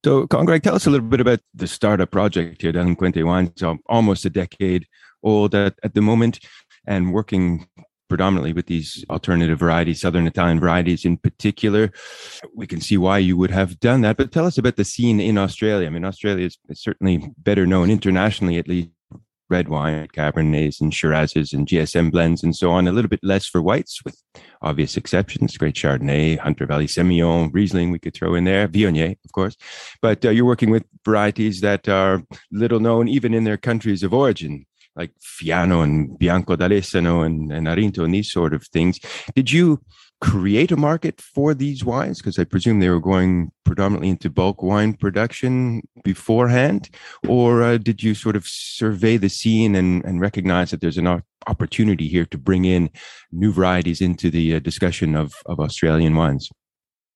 So, 0.03 0.27
Congreg, 0.27 0.63
tell 0.63 0.75
us 0.75 0.87
a 0.87 0.89
little 0.89 1.07
bit 1.07 1.19
about 1.19 1.41
the 1.53 1.67
startup 1.67 2.11
project 2.11 2.61
here. 2.61 2.71
Delinquente 2.71 3.23
Wines, 3.25 3.61
almost 3.87 4.25
a 4.25 4.29
decade 4.29 4.87
old 5.23 5.53
at, 5.53 5.75
at 5.83 5.93
the 5.93 6.01
moment, 6.01 6.39
and 6.87 7.13
working 7.13 7.67
predominantly 8.09 8.53
with 8.53 8.65
these 8.65 9.05
alternative 9.09 9.59
varieties, 9.59 10.01
Southern 10.01 10.27
Italian 10.27 10.59
varieties 10.59 11.05
in 11.05 11.17
particular. 11.17 11.91
We 12.55 12.67
can 12.67 12.81
see 12.81 12.97
why 12.97 13.19
you 13.19 13.37
would 13.37 13.51
have 13.51 13.79
done 13.79 14.01
that. 14.01 14.17
But 14.17 14.31
tell 14.31 14.45
us 14.45 14.57
about 14.57 14.75
the 14.75 14.83
scene 14.83 15.19
in 15.19 15.37
Australia. 15.37 15.87
I 15.87 15.91
mean, 15.91 16.03
Australia 16.03 16.45
is 16.45 16.57
certainly 16.73 17.31
better 17.37 17.65
known 17.65 17.89
internationally, 17.89 18.57
at 18.57 18.67
least 18.67 18.89
red 19.49 19.67
wine, 19.67 20.07
Cabernets 20.13 20.79
and 20.79 20.91
Shirazes 20.91 21.53
and 21.53 21.67
GSM 21.67 22.11
blends 22.11 22.43
and 22.43 22.55
so 22.55 22.71
on. 22.71 22.87
A 22.87 22.91
little 22.91 23.09
bit 23.09 23.23
less 23.23 23.47
for 23.47 23.61
whites, 23.61 24.03
with 24.05 24.21
obvious 24.61 24.95
exceptions. 24.95 25.57
Great 25.57 25.75
Chardonnay, 25.75 26.37
Hunter 26.37 26.65
Valley 26.65 26.87
Semillon, 26.87 27.49
Riesling 27.51 27.91
we 27.91 27.99
could 27.99 28.13
throw 28.13 28.35
in 28.35 28.43
there, 28.43 28.67
Viognier, 28.67 29.15
of 29.25 29.31
course. 29.31 29.57
But 30.01 30.23
uh, 30.23 30.29
you're 30.29 30.45
working 30.45 30.69
with 30.69 30.85
varieties 31.03 31.61
that 31.61 31.89
are 31.89 32.23
little 32.51 32.79
known 32.79 33.07
even 33.07 33.33
in 33.33 33.43
their 33.43 33.57
countries 33.57 34.03
of 34.03 34.13
origin, 34.13 34.65
like 34.99 35.11
Fiano 35.21 35.81
and 35.81 36.19
Bianco 36.19 36.57
d'Alessano 36.57 37.21
and, 37.21 37.51
and 37.51 37.67
Arinto 37.67 38.03
and 38.03 38.13
these 38.13 38.31
sort 38.31 38.53
of 38.53 38.67
things. 38.67 38.99
Did 39.33 39.49
you 39.51 39.81
create 40.19 40.71
a 40.71 40.77
market 40.77 41.21
for 41.21 41.53
these 41.53 41.85
wines? 41.85 42.19
Because 42.19 42.37
I 42.37 42.43
presume 42.43 42.79
they 42.79 42.89
were 42.89 42.99
going 42.99 43.51
predominantly 43.63 44.09
into 44.09 44.29
bulk 44.29 44.61
wine 44.61 44.93
production 44.93 45.81
beforehand, 46.03 46.89
or 47.27 47.63
uh, 47.63 47.77
did 47.77 48.03
you 48.03 48.13
sort 48.13 48.35
of 48.35 48.45
survey 48.45 49.15
the 49.15 49.29
scene 49.29 49.73
and, 49.73 50.03
and 50.03 50.19
recognize 50.19 50.71
that 50.71 50.81
there's 50.81 50.97
an 50.97 51.23
opportunity 51.47 52.09
here 52.09 52.25
to 52.25 52.37
bring 52.37 52.65
in 52.65 52.89
new 53.31 53.53
varieties 53.53 54.01
into 54.01 54.29
the 54.29 54.55
uh, 54.55 54.59
discussion 54.59 55.15
of, 55.15 55.33
of 55.45 55.61
Australian 55.61 56.13
wines? 56.15 56.49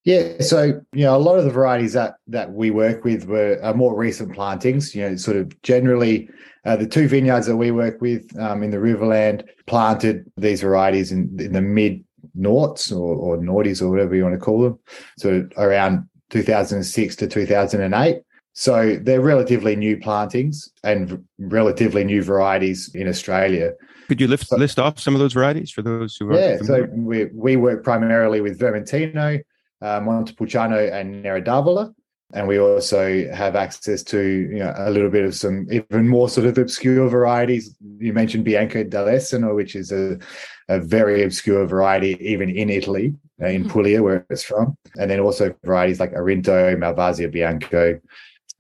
Yeah, 0.06 0.42
so 0.42 0.82
you 0.92 1.06
know, 1.06 1.16
a 1.16 1.18
lot 1.18 1.40
of 1.40 1.46
the 1.46 1.52
varieties 1.52 1.94
that 1.94 2.16
that 2.28 2.52
we 2.52 2.72
work 2.72 3.06
with 3.06 3.26
were 3.26 3.60
are 3.64 3.74
more 3.74 3.96
recent 3.96 4.34
plantings. 4.34 4.94
You 4.94 5.10
know, 5.10 5.16
sort 5.16 5.38
of 5.38 5.62
generally, 5.62 6.30
uh, 6.66 6.76
the 6.76 6.88
two 6.88 7.08
vineyards 7.08 7.48
that 7.48 7.56
we 7.56 7.72
work 7.72 8.02
with 8.02 8.38
um, 8.38 8.64
in 8.64 8.72
the 8.72 8.78
Riverland 8.78 9.46
planted 9.66 10.30
these 10.36 10.62
varieties 10.62 11.12
in, 11.12 11.34
in 11.40 11.54
the 11.54 11.62
mid 11.62 12.04
noughts 12.36 12.92
or, 12.92 13.16
or 13.16 13.38
noughties 13.38 13.82
or 13.82 13.90
whatever 13.90 14.16
you 14.16 14.24
want 14.24 14.36
to 14.36 14.40
call 14.40 14.62
them. 14.62 14.80
So 15.18 15.48
around 15.58 16.08
2006 16.32 17.16
to 17.18 17.28
2008. 17.28 18.22
So 18.54 18.98
they're 19.02 19.22
relatively 19.22 19.76
new 19.76 19.98
plantings 19.98 20.70
and 20.84 21.24
relatively 21.40 22.04
new 22.04 22.24
varieties 22.24 22.94
in 22.94 23.08
Australia. 23.08 23.72
Could 24.08 24.22
you 24.22 24.28
lift, 24.28 24.48
so, 24.48 24.58
list 24.58 24.78
off 24.78 25.00
some 25.00 25.16
of 25.16 25.20
those 25.20 25.34
varieties 25.34 25.72
for 25.72 25.82
those 25.82 26.16
who 26.16 26.30
are? 26.30 26.40
Yeah, 26.40 26.58
familiar? 26.58 26.88
so 26.88 26.94
we, 26.94 27.26
we 27.34 27.56
work 27.56 27.84
primarily 27.84 28.42
with 28.42 28.60
Vermentino, 28.60 29.42
uh, 29.84 30.00
Montepulciano, 30.00 30.78
and 30.78 31.22
Nero 31.22 31.42
d'Avola. 31.42 31.94
And 32.34 32.48
we 32.48 32.58
also 32.60 33.32
have 33.32 33.56
access 33.56 34.02
to 34.06 34.20
you 34.20 34.60
know 34.60 34.74
a 34.76 34.90
little 34.90 35.12
bit 35.12 35.24
of 35.24 35.36
some 35.36 35.68
even 35.72 36.08
more 36.08 36.30
sort 36.30 36.48
of 36.48 36.58
obscure 36.58 37.08
varieties. 37.08 37.76
You 38.00 38.14
mentioned 38.14 38.44
Bianco 38.44 38.84
d'Alessano, 38.84 39.54
which 39.56 39.76
is 39.76 39.92
a 39.92 40.18
a 40.70 40.80
very 40.80 41.24
obscure 41.24 41.66
variety, 41.68 42.18
even 42.22 42.50
in 42.50 42.70
Italy, 42.70 43.14
uh, 43.42 43.48
in 43.48 43.64
hmm. 43.64 43.70
Puglia, 43.70 44.02
where 44.02 44.26
it's 44.30 44.44
from. 44.44 44.78
And 44.98 45.12
then 45.12 45.20
also 45.20 45.54
varieties 45.64 46.00
like 46.00 46.14
Arinto, 46.14 46.76
Malvasia 46.78 47.32
Bianco, 47.32 48.00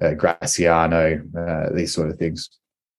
uh, 0.02 0.14
Graciano, 0.16 1.22
uh, 1.38 1.74
these 1.74 1.94
sort 1.94 2.10
of 2.10 2.18
things. 2.18 2.50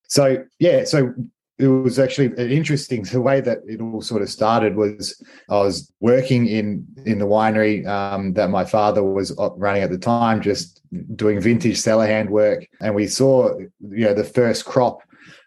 So, 0.09 0.45
yeah, 0.59 0.85
so 0.85 1.13
it 1.59 1.69
was 1.69 1.99
actually 1.99 2.33
interesting. 2.37 3.03
The 3.05 3.21
way 3.21 3.41
that 3.41 3.59
it 3.67 3.81
all 3.81 4.03
sort 4.03 4.23
of 4.23 4.29
started 4.29 4.77
was 4.77 5.23
I 5.49 5.59
was 5.59 5.93
working 6.01 6.47
in 6.47 6.87
in 7.07 7.19
the 7.19 7.27
winery 7.27 7.87
um, 7.87 8.33
that 8.35 8.51
my 8.51 8.65
father 8.65 9.05
was 9.05 9.33
running 9.57 9.83
at 9.83 9.91
the 9.91 9.99
time, 9.99 10.43
just 10.43 10.81
doing 11.17 11.41
vintage 11.41 11.79
cellar 11.79 12.07
hand 12.07 12.31
work, 12.31 12.67
and 12.81 12.95
we 12.95 13.07
saw 13.07 13.57
you 13.59 14.05
know 14.05 14.15
the 14.15 14.25
first 14.25 14.65
crop 14.65 15.03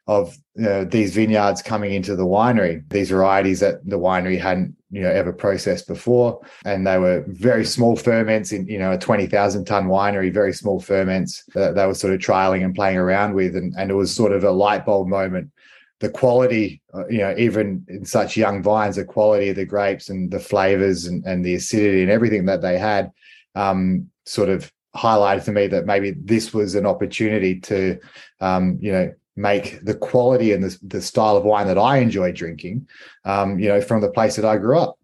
of 0.08 0.38
know, 0.56 0.86
these 0.86 1.14
vineyards 1.14 1.62
coming 1.62 1.94
into 1.94 2.16
the 2.16 2.26
winery, 2.26 2.88
these 2.90 3.10
varieties 3.10 3.60
that 3.60 3.86
the 3.88 4.00
winery 4.00 4.40
hadn't 4.40 4.76
you 4.90 5.02
know 5.02 5.12
ever 5.12 5.34
processed 5.34 5.88
before, 5.88 6.40
and 6.66 6.88
they 6.88 6.98
were 6.98 7.26
very 7.28 7.66
small 7.66 7.96
ferments 7.96 8.52
in 8.52 8.66
you 8.68 8.80
know 8.80 8.94
a 8.94 8.98
twenty 8.98 9.28
thousand 9.28 9.66
ton 9.66 9.88
winery, 9.88 10.34
very 10.34 10.54
small 10.54 10.80
ferments 10.80 11.44
that 11.54 11.76
they 11.76 11.86
were 11.86 11.94
sort 11.94 12.14
of 12.14 12.20
trialing 12.20 12.64
and 12.64 12.74
playing 12.74 12.98
around 12.98 13.34
with, 13.34 13.56
and 13.56 13.74
and 13.78 13.92
it 13.92 13.96
was 13.96 14.14
sort 14.14 14.32
of 14.32 14.44
a 14.44 14.52
light 14.52 14.86
bulb 14.86 15.08
moment. 15.08 15.52
The 16.00 16.10
quality, 16.10 16.82
uh, 16.94 17.08
you 17.08 17.20
know, 17.20 17.34
even 17.38 17.86
in 17.88 18.06
such 18.06 18.38
young 18.38 18.62
vines, 18.62 18.98
the 18.98 19.06
quality 19.06 19.50
of 19.50 19.56
the 19.56 19.66
grapes 19.66 20.10
and 20.10 20.30
the 20.30 20.40
flavors 20.40 21.06
and, 21.06 21.26
and 21.26 21.44
the 21.44 21.56
acidity 21.56 22.04
and 22.04 22.12
everything 22.12 22.46
that 22.46 22.62
they 22.62 22.78
had, 22.78 23.12
um, 23.56 24.10
sort 24.26 24.50
of 24.50 24.72
highlighted 24.96 25.46
to 25.46 25.52
me 25.52 25.68
that 25.68 25.86
maybe 25.86 26.12
this 26.12 26.54
was 26.54 26.76
an 26.76 26.86
opportunity 26.86 27.60
to, 27.62 28.00
um, 28.42 28.78
you 28.82 28.92
know, 28.92 29.12
make 29.36 29.80
the 29.84 29.94
quality 29.94 30.52
and 30.52 30.64
the, 30.64 30.78
the 30.82 31.02
style 31.02 31.38
of 31.38 31.44
wine 31.44 31.68
that 31.68 31.78
I 31.78 31.98
enjoy 31.98 32.32
drinking, 32.32 32.88
um, 33.24 33.60
you 33.60 33.70
know, 33.70 33.82
from 33.82 34.02
the 34.02 34.10
place 34.12 34.36
that 34.36 34.46
I 34.46 34.58
grew 34.58 34.80
up. 34.80 34.98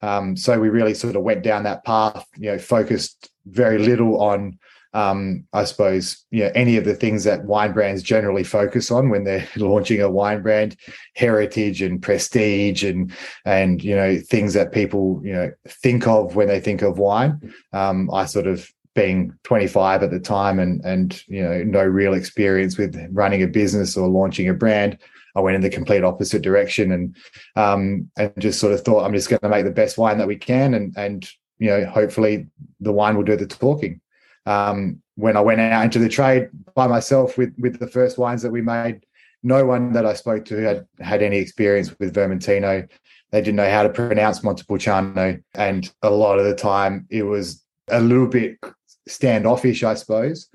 Um, 0.00 0.36
so 0.36 0.58
we 0.58 0.68
really 0.68 0.94
sort 0.94 1.16
of 1.16 1.22
went 1.22 1.42
down 1.42 1.64
that 1.64 1.84
path, 1.84 2.26
you 2.36 2.50
know, 2.50 2.58
focused 2.58 3.30
very 3.46 3.78
little 3.78 4.20
on, 4.20 4.58
um, 4.94 5.44
I 5.52 5.64
suppose, 5.64 6.24
you 6.30 6.44
know, 6.44 6.52
any 6.54 6.76
of 6.76 6.84
the 6.84 6.94
things 6.94 7.24
that 7.24 7.44
wine 7.44 7.72
brands 7.72 8.02
generally 8.02 8.44
focus 8.44 8.90
on 8.90 9.08
when 9.08 9.24
they're 9.24 9.48
launching 9.56 10.00
a 10.00 10.10
wine 10.10 10.42
brand, 10.42 10.76
heritage 11.16 11.80
and 11.82 12.02
prestige 12.02 12.84
and 12.84 13.12
and 13.44 13.82
you 13.82 13.96
know 13.96 14.18
things 14.18 14.54
that 14.54 14.72
people 14.72 15.20
you 15.24 15.32
know 15.32 15.50
think 15.66 16.06
of 16.06 16.36
when 16.36 16.48
they 16.48 16.60
think 16.60 16.82
of 16.82 16.98
wine. 16.98 17.52
Um, 17.72 18.10
I 18.12 18.26
sort 18.26 18.46
of 18.46 18.68
being 18.94 19.32
25 19.44 20.02
at 20.02 20.10
the 20.10 20.20
time 20.20 20.58
and 20.58 20.84
and 20.84 21.22
you 21.26 21.42
know 21.42 21.62
no 21.62 21.82
real 21.82 22.12
experience 22.12 22.76
with 22.76 22.94
running 23.12 23.42
a 23.42 23.46
business 23.46 23.96
or 23.96 24.06
launching 24.06 24.50
a 24.50 24.54
brand 24.54 24.98
i 25.34 25.40
went 25.40 25.54
in 25.54 25.62
the 25.62 25.70
complete 25.70 26.04
opposite 26.04 26.42
direction 26.42 26.92
and 26.92 27.16
um 27.56 28.06
and 28.18 28.30
just 28.36 28.60
sort 28.60 28.70
of 28.70 28.82
thought 28.82 29.02
i'm 29.02 29.14
just 29.14 29.30
going 29.30 29.40
to 29.40 29.48
make 29.48 29.64
the 29.64 29.70
best 29.70 29.96
wine 29.96 30.18
that 30.18 30.28
we 30.28 30.36
can 30.36 30.74
and 30.74 30.92
and 30.98 31.30
you 31.58 31.68
know 31.68 31.86
hopefully 31.86 32.46
the 32.80 32.92
wine 32.92 33.16
will 33.16 33.24
do 33.24 33.34
the 33.34 33.46
talking 33.46 33.98
um 34.46 35.00
when 35.16 35.36
i 35.36 35.40
went 35.40 35.60
out 35.60 35.84
into 35.84 35.98
the 35.98 36.08
trade 36.08 36.48
by 36.74 36.86
myself 36.86 37.38
with 37.38 37.52
with 37.58 37.78
the 37.78 37.86
first 37.86 38.18
wines 38.18 38.42
that 38.42 38.50
we 38.50 38.60
made 38.60 39.04
no 39.42 39.64
one 39.64 39.92
that 39.92 40.06
i 40.06 40.14
spoke 40.14 40.44
to 40.44 40.56
had 40.56 40.86
had 41.00 41.22
any 41.22 41.38
experience 41.38 41.94
with 41.98 42.14
vermentino 42.14 42.88
they 43.30 43.40
didn't 43.40 43.56
know 43.56 43.70
how 43.70 43.82
to 43.82 43.88
pronounce 43.88 44.42
montepulciano 44.42 45.38
and 45.54 45.92
a 46.02 46.10
lot 46.10 46.38
of 46.38 46.44
the 46.44 46.54
time 46.54 47.06
it 47.10 47.22
was 47.22 47.62
a 47.88 48.00
little 48.00 48.26
bit 48.26 48.58
standoffish, 49.08 49.82
I 49.82 49.94
suppose. 49.94 50.48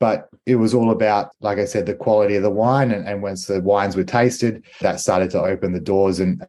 But 0.00 0.28
it 0.46 0.56
was 0.56 0.74
all 0.74 0.90
about, 0.90 1.30
like 1.40 1.58
I 1.58 1.64
said, 1.64 1.86
the 1.86 1.94
quality 1.94 2.34
of 2.34 2.42
the 2.42 2.50
wine. 2.50 2.90
And, 2.90 3.06
and 3.06 3.22
once 3.22 3.46
the 3.46 3.60
wines 3.60 3.96
were 3.96 4.04
tasted, 4.04 4.64
that 4.80 5.00
started 5.00 5.30
to 5.30 5.42
open 5.42 5.72
the 5.72 5.80
doors 5.80 6.18
and 6.18 6.44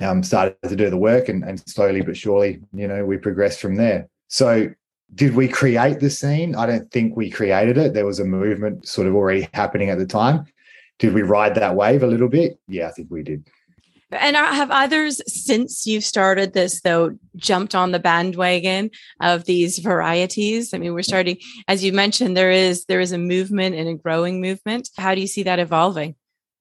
um, 0.00 0.22
started 0.22 0.56
to 0.68 0.76
do 0.76 0.88
the 0.88 0.96
work. 0.96 1.28
And, 1.28 1.42
and 1.42 1.58
slowly 1.68 2.02
but 2.02 2.16
surely, 2.16 2.60
you 2.72 2.86
know, 2.86 3.04
we 3.04 3.16
progressed 3.16 3.60
from 3.60 3.74
there. 3.74 4.08
So 4.28 4.70
did 5.14 5.34
we 5.34 5.48
create 5.48 6.00
the 6.00 6.10
scene? 6.10 6.54
I 6.54 6.66
don't 6.66 6.90
think 6.90 7.16
we 7.16 7.30
created 7.30 7.76
it. 7.76 7.94
There 7.94 8.06
was 8.06 8.18
a 8.18 8.24
movement 8.24 8.88
sort 8.88 9.06
of 9.06 9.14
already 9.14 9.48
happening 9.52 9.90
at 9.90 9.98
the 9.98 10.06
time. 10.06 10.46
Did 10.98 11.14
we 11.14 11.22
ride 11.22 11.54
that 11.56 11.74
wave 11.74 12.02
a 12.02 12.06
little 12.06 12.28
bit? 12.28 12.58
Yeah, 12.68 12.88
I 12.88 12.92
think 12.92 13.10
we 13.10 13.22
did. 13.22 13.48
And 14.12 14.36
have 14.36 14.70
others 14.70 15.22
since 15.26 15.86
you've 15.86 16.04
started 16.04 16.52
this 16.52 16.82
though 16.82 17.16
jumped 17.36 17.74
on 17.74 17.92
the 17.92 17.98
bandwagon 17.98 18.90
of 19.20 19.44
these 19.44 19.78
varieties? 19.78 20.74
I 20.74 20.78
mean, 20.78 20.92
we're 20.92 21.02
starting, 21.02 21.38
as 21.66 21.82
you 21.82 21.92
mentioned, 21.92 22.36
there 22.36 22.50
is 22.50 22.84
there 22.86 23.00
is 23.00 23.12
a 23.12 23.18
movement 23.18 23.74
and 23.74 23.88
a 23.88 23.94
growing 23.94 24.40
movement. 24.40 24.90
How 24.98 25.14
do 25.14 25.20
you 25.20 25.26
see 25.26 25.42
that 25.44 25.58
evolving? 25.58 26.14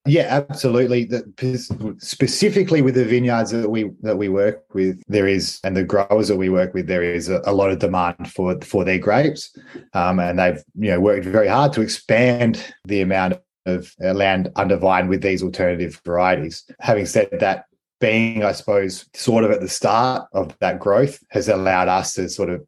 Yeah, 0.05 0.43
absolutely. 0.49 1.05
The, 1.05 1.95
specifically 1.99 2.81
with 2.81 2.95
the 2.95 3.05
vineyards 3.05 3.51
that 3.51 3.69
we 3.69 3.91
that 4.01 4.17
we 4.17 4.29
work 4.29 4.63
with, 4.73 5.01
there 5.07 5.27
is, 5.27 5.59
and 5.63 5.77
the 5.77 5.83
growers 5.83 6.27
that 6.27 6.37
we 6.37 6.49
work 6.49 6.73
with, 6.73 6.87
there 6.87 7.03
is 7.03 7.29
a, 7.29 7.41
a 7.45 7.53
lot 7.53 7.69
of 7.69 7.79
demand 7.79 8.31
for 8.31 8.59
for 8.61 8.83
their 8.83 8.97
grapes, 8.97 9.55
um, 9.93 10.19
and 10.19 10.39
they've 10.39 10.63
you 10.79 10.89
know 10.89 10.99
worked 10.99 11.25
very 11.25 11.47
hard 11.47 11.71
to 11.73 11.81
expand 11.81 12.73
the 12.85 13.01
amount 13.01 13.39
of 13.67 13.93
uh, 14.03 14.13
land 14.13 14.49
under 14.55 14.75
vine 14.75 15.07
with 15.07 15.21
these 15.21 15.43
alternative 15.43 16.01
varieties. 16.03 16.63
Having 16.79 17.05
said 17.05 17.29
that, 17.39 17.65
being, 17.99 18.43
I 18.43 18.53
suppose, 18.53 19.05
sort 19.13 19.43
of 19.43 19.51
at 19.51 19.61
the 19.61 19.69
start 19.69 20.27
of 20.33 20.57
that 20.59 20.79
growth 20.79 21.19
has 21.29 21.47
allowed 21.47 21.87
us 21.87 22.15
to 22.15 22.27
sort 22.27 22.49
of 22.49 22.65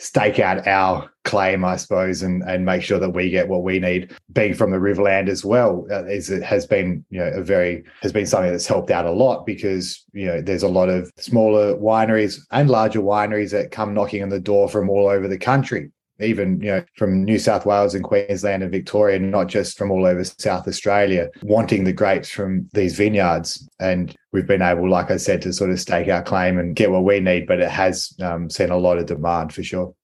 stake 0.00 0.38
out 0.38 0.66
our 0.66 1.10
claim, 1.24 1.64
I 1.64 1.76
suppose, 1.76 2.22
and 2.22 2.42
and 2.44 2.64
make 2.64 2.82
sure 2.82 2.98
that 2.98 3.10
we 3.10 3.30
get 3.30 3.48
what 3.48 3.62
we 3.62 3.78
need. 3.78 4.12
Being 4.32 4.54
from 4.54 4.70
the 4.70 4.78
Riverland 4.78 5.28
as 5.28 5.44
well 5.44 5.86
uh, 5.90 6.06
is 6.06 6.30
it 6.30 6.42
has 6.42 6.66
been 6.66 7.04
you 7.10 7.20
know 7.20 7.30
a 7.34 7.42
very 7.42 7.84
has 8.02 8.12
been 8.12 8.26
something 8.26 8.50
that's 8.50 8.66
helped 8.66 8.90
out 8.90 9.04
a 9.04 9.10
lot 9.10 9.46
because 9.46 10.04
you 10.12 10.26
know 10.26 10.40
there's 10.40 10.62
a 10.62 10.68
lot 10.68 10.88
of 10.88 11.10
smaller 11.18 11.76
wineries 11.76 12.40
and 12.50 12.70
larger 12.70 13.00
wineries 13.00 13.50
that 13.50 13.70
come 13.70 13.94
knocking 13.94 14.22
on 14.22 14.30
the 14.30 14.40
door 14.40 14.68
from 14.68 14.88
all 14.88 15.06
over 15.06 15.28
the 15.28 15.38
country 15.38 15.90
even 16.20 16.60
you 16.60 16.70
know 16.70 16.84
from 16.96 17.24
New 17.24 17.38
South 17.38 17.66
Wales 17.66 17.94
and 17.94 18.04
Queensland 18.04 18.62
and 18.62 18.72
Victoria, 18.72 19.18
not 19.18 19.48
just 19.48 19.76
from 19.78 19.90
all 19.90 20.06
over 20.06 20.24
South 20.24 20.66
Australia, 20.68 21.28
wanting 21.42 21.84
the 21.84 21.92
grapes 21.92 22.30
from 22.30 22.68
these 22.72 22.96
vineyards. 22.96 23.68
And 23.80 24.14
we've 24.32 24.46
been 24.46 24.62
able, 24.62 24.88
like 24.88 25.10
I 25.10 25.16
said, 25.16 25.42
to 25.42 25.52
sort 25.52 25.70
of 25.70 25.80
stake 25.80 26.08
our 26.08 26.22
claim 26.22 26.58
and 26.58 26.76
get 26.76 26.90
what 26.90 27.04
we 27.04 27.20
need. 27.20 27.46
But 27.46 27.60
it 27.60 27.70
has 27.70 28.14
um, 28.20 28.50
seen 28.50 28.70
a 28.70 28.76
lot 28.76 28.98
of 28.98 29.06
demand 29.06 29.52
for 29.52 29.62
sure. 29.62 29.94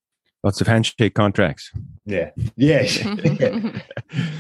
Lots 0.43 0.61
of 0.61 0.67
handshake 0.67 1.15
contracts. 1.15 1.73
Yeah, 2.05 2.31
yeah. 2.57 2.83
yeah. 3.41 3.81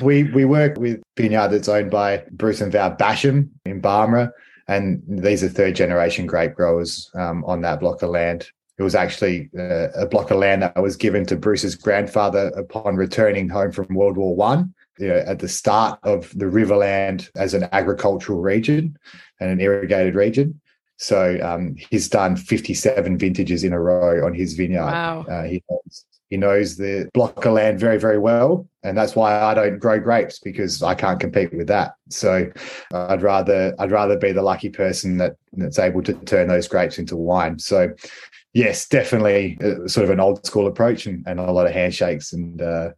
we 0.00 0.24
we 0.24 0.44
work 0.44 0.78
with 0.78 1.02
vineyard 1.16 1.48
that's 1.48 1.68
owned 1.68 1.90
by 1.90 2.24
Bruce 2.30 2.60
and 2.60 2.70
Val 2.70 2.94
Basham 2.94 3.48
in 3.64 3.82
Barmera, 3.82 4.30
and 4.68 5.02
these 5.08 5.42
are 5.42 5.48
third 5.48 5.74
generation 5.74 6.26
grape 6.26 6.54
growers 6.54 7.10
um, 7.14 7.44
on 7.44 7.62
that 7.62 7.80
block 7.80 8.02
of 8.02 8.10
land. 8.10 8.48
It 8.78 8.82
was 8.82 8.94
actually 8.94 9.50
uh, 9.58 9.88
a 9.92 10.06
block 10.06 10.30
of 10.30 10.38
land 10.38 10.62
that 10.62 10.76
was 10.80 10.96
given 10.96 11.24
to 11.26 11.36
Bruce's 11.36 11.74
grandfather 11.74 12.48
upon 12.56 12.96
returning 12.96 13.48
home 13.48 13.72
from 13.72 13.94
World 13.94 14.16
War 14.16 14.36
One. 14.36 14.74
You 14.98 15.08
know, 15.08 15.24
at 15.26 15.40
the 15.40 15.48
start 15.48 15.98
of 16.04 16.30
the 16.38 16.46
Riverland 16.46 17.28
as 17.36 17.52
an 17.52 17.68
agricultural 17.72 18.40
region 18.40 18.96
and 19.40 19.50
an 19.50 19.60
irrigated 19.60 20.14
region. 20.14 20.60
So 20.98 21.38
um, 21.42 21.76
he's 21.90 22.08
done 22.08 22.36
57 22.36 23.18
vintages 23.18 23.64
in 23.64 23.72
a 23.72 23.80
row 23.80 24.24
on 24.24 24.34
his 24.34 24.54
vineyard. 24.54 24.86
Wow. 24.86 25.26
Uh, 25.28 25.42
he, 25.44 25.62
knows, 25.68 26.04
he 26.30 26.36
knows 26.36 26.76
the 26.76 27.08
block 27.12 27.44
of 27.44 27.52
land 27.52 27.78
very, 27.78 27.98
very 27.98 28.18
well. 28.18 28.66
And 28.82 28.96
that's 28.96 29.14
why 29.14 29.38
I 29.38 29.52
don't 29.52 29.78
grow 29.78 30.00
grapes 30.00 30.38
because 30.38 30.82
I 30.82 30.94
can't 30.94 31.20
compete 31.20 31.52
with 31.52 31.66
that. 31.66 31.94
So 32.08 32.50
I'd 32.92 33.22
rather 33.22 33.74
I'd 33.78 33.90
rather 33.90 34.16
be 34.16 34.32
the 34.32 34.42
lucky 34.42 34.70
person 34.70 35.18
that 35.18 35.36
that's 35.52 35.78
able 35.78 36.02
to 36.04 36.14
turn 36.14 36.48
those 36.48 36.68
grapes 36.68 36.98
into 36.98 37.16
wine. 37.16 37.58
So 37.58 37.92
yes, 38.56 38.88
definitely 38.88 39.58
uh, 39.62 39.86
sort 39.86 40.04
of 40.04 40.10
an 40.10 40.18
old 40.18 40.44
school 40.46 40.66
approach 40.66 41.06
and, 41.06 41.22
and 41.26 41.38
a 41.38 41.52
lot 41.52 41.66
of 41.66 41.72
handshakes 41.72 42.32
and 42.32 42.62
uh, 42.62 42.90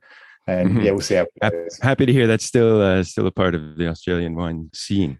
and 0.46 0.70
mm-hmm. 0.70 0.80
yeah, 0.80 0.92
we'll 0.92 1.00
see 1.00 1.16
how 1.16 1.26
it 1.42 1.52
goes. 1.52 1.78
Happy 1.82 2.06
to 2.06 2.12
hear 2.12 2.26
that's 2.26 2.44
still 2.44 2.80
uh, 2.80 3.02
still 3.02 3.26
a 3.26 3.32
part 3.32 3.54
of 3.54 3.76
the 3.76 3.88
Australian 3.88 4.34
wine 4.34 4.70
scene. 4.72 5.18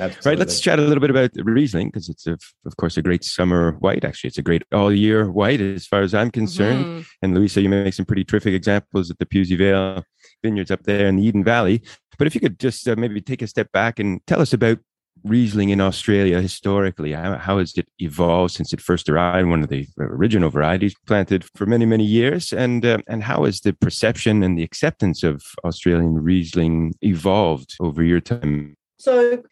Absolutely. 0.00 0.30
Right, 0.30 0.38
let's 0.38 0.58
chat 0.58 0.78
a 0.78 0.82
little 0.82 1.00
bit 1.00 1.10
about 1.10 1.30
Riesling 1.36 1.88
because 1.88 2.08
it's 2.08 2.26
of, 2.26 2.40
of 2.64 2.76
course 2.76 2.96
a 2.96 3.02
great 3.02 3.22
summer 3.22 3.72
white. 3.78 4.04
Actually, 4.04 4.28
it's 4.28 4.38
a 4.38 4.42
great 4.42 4.64
all 4.72 4.92
year 4.92 5.30
white 5.30 5.60
as 5.60 5.86
far 5.86 6.02
as 6.02 6.12
I'm 6.14 6.30
concerned. 6.30 6.84
Mm-hmm. 6.84 7.02
And 7.22 7.34
Louisa, 7.34 7.62
you 7.62 7.68
make 7.68 7.94
some 7.94 8.06
pretty 8.06 8.24
terrific 8.24 8.54
examples 8.54 9.10
at 9.10 9.18
the 9.18 9.26
Pewsey 9.26 9.54
Vale 9.54 10.02
vineyards 10.42 10.70
up 10.70 10.82
there 10.82 11.06
in 11.06 11.16
the 11.16 11.24
Eden 11.24 11.44
Valley. 11.44 11.82
But 12.18 12.26
if 12.26 12.34
you 12.34 12.40
could 12.40 12.58
just 12.58 12.88
uh, 12.88 12.96
maybe 12.96 13.20
take 13.20 13.42
a 13.42 13.46
step 13.46 13.70
back 13.72 13.98
and 13.98 14.20
tell 14.26 14.40
us 14.40 14.52
about 14.52 14.78
Riesling 15.26 15.70
in 15.70 15.80
Australia 15.80 16.40
historically? 16.40 17.12
How, 17.12 17.36
how, 17.36 17.58
has 17.58 17.76
it 17.76 17.88
evolved 17.98 18.54
since 18.54 18.72
it 18.72 18.80
first 18.80 19.08
arrived? 19.08 19.48
One 19.48 19.62
of 19.62 19.68
the 19.68 19.86
original 19.98 20.50
varieties 20.50 20.94
planted 21.06 21.44
for 21.54 21.66
many, 21.66 21.84
many 21.84 22.04
years. 22.04 22.52
And, 22.52 22.84
uh, 22.84 22.98
and 23.08 23.22
how 23.22 23.44
has 23.44 23.60
the 23.60 23.72
perception 23.72 24.42
and 24.42 24.56
the 24.56 24.62
acceptance 24.62 25.22
of 25.22 25.42
Australian 25.64 26.22
Riesling 26.22 26.94
evolved 27.02 27.76
over 27.80 28.02
your 28.02 28.20
time? 28.20 28.76
So, 28.98 29.42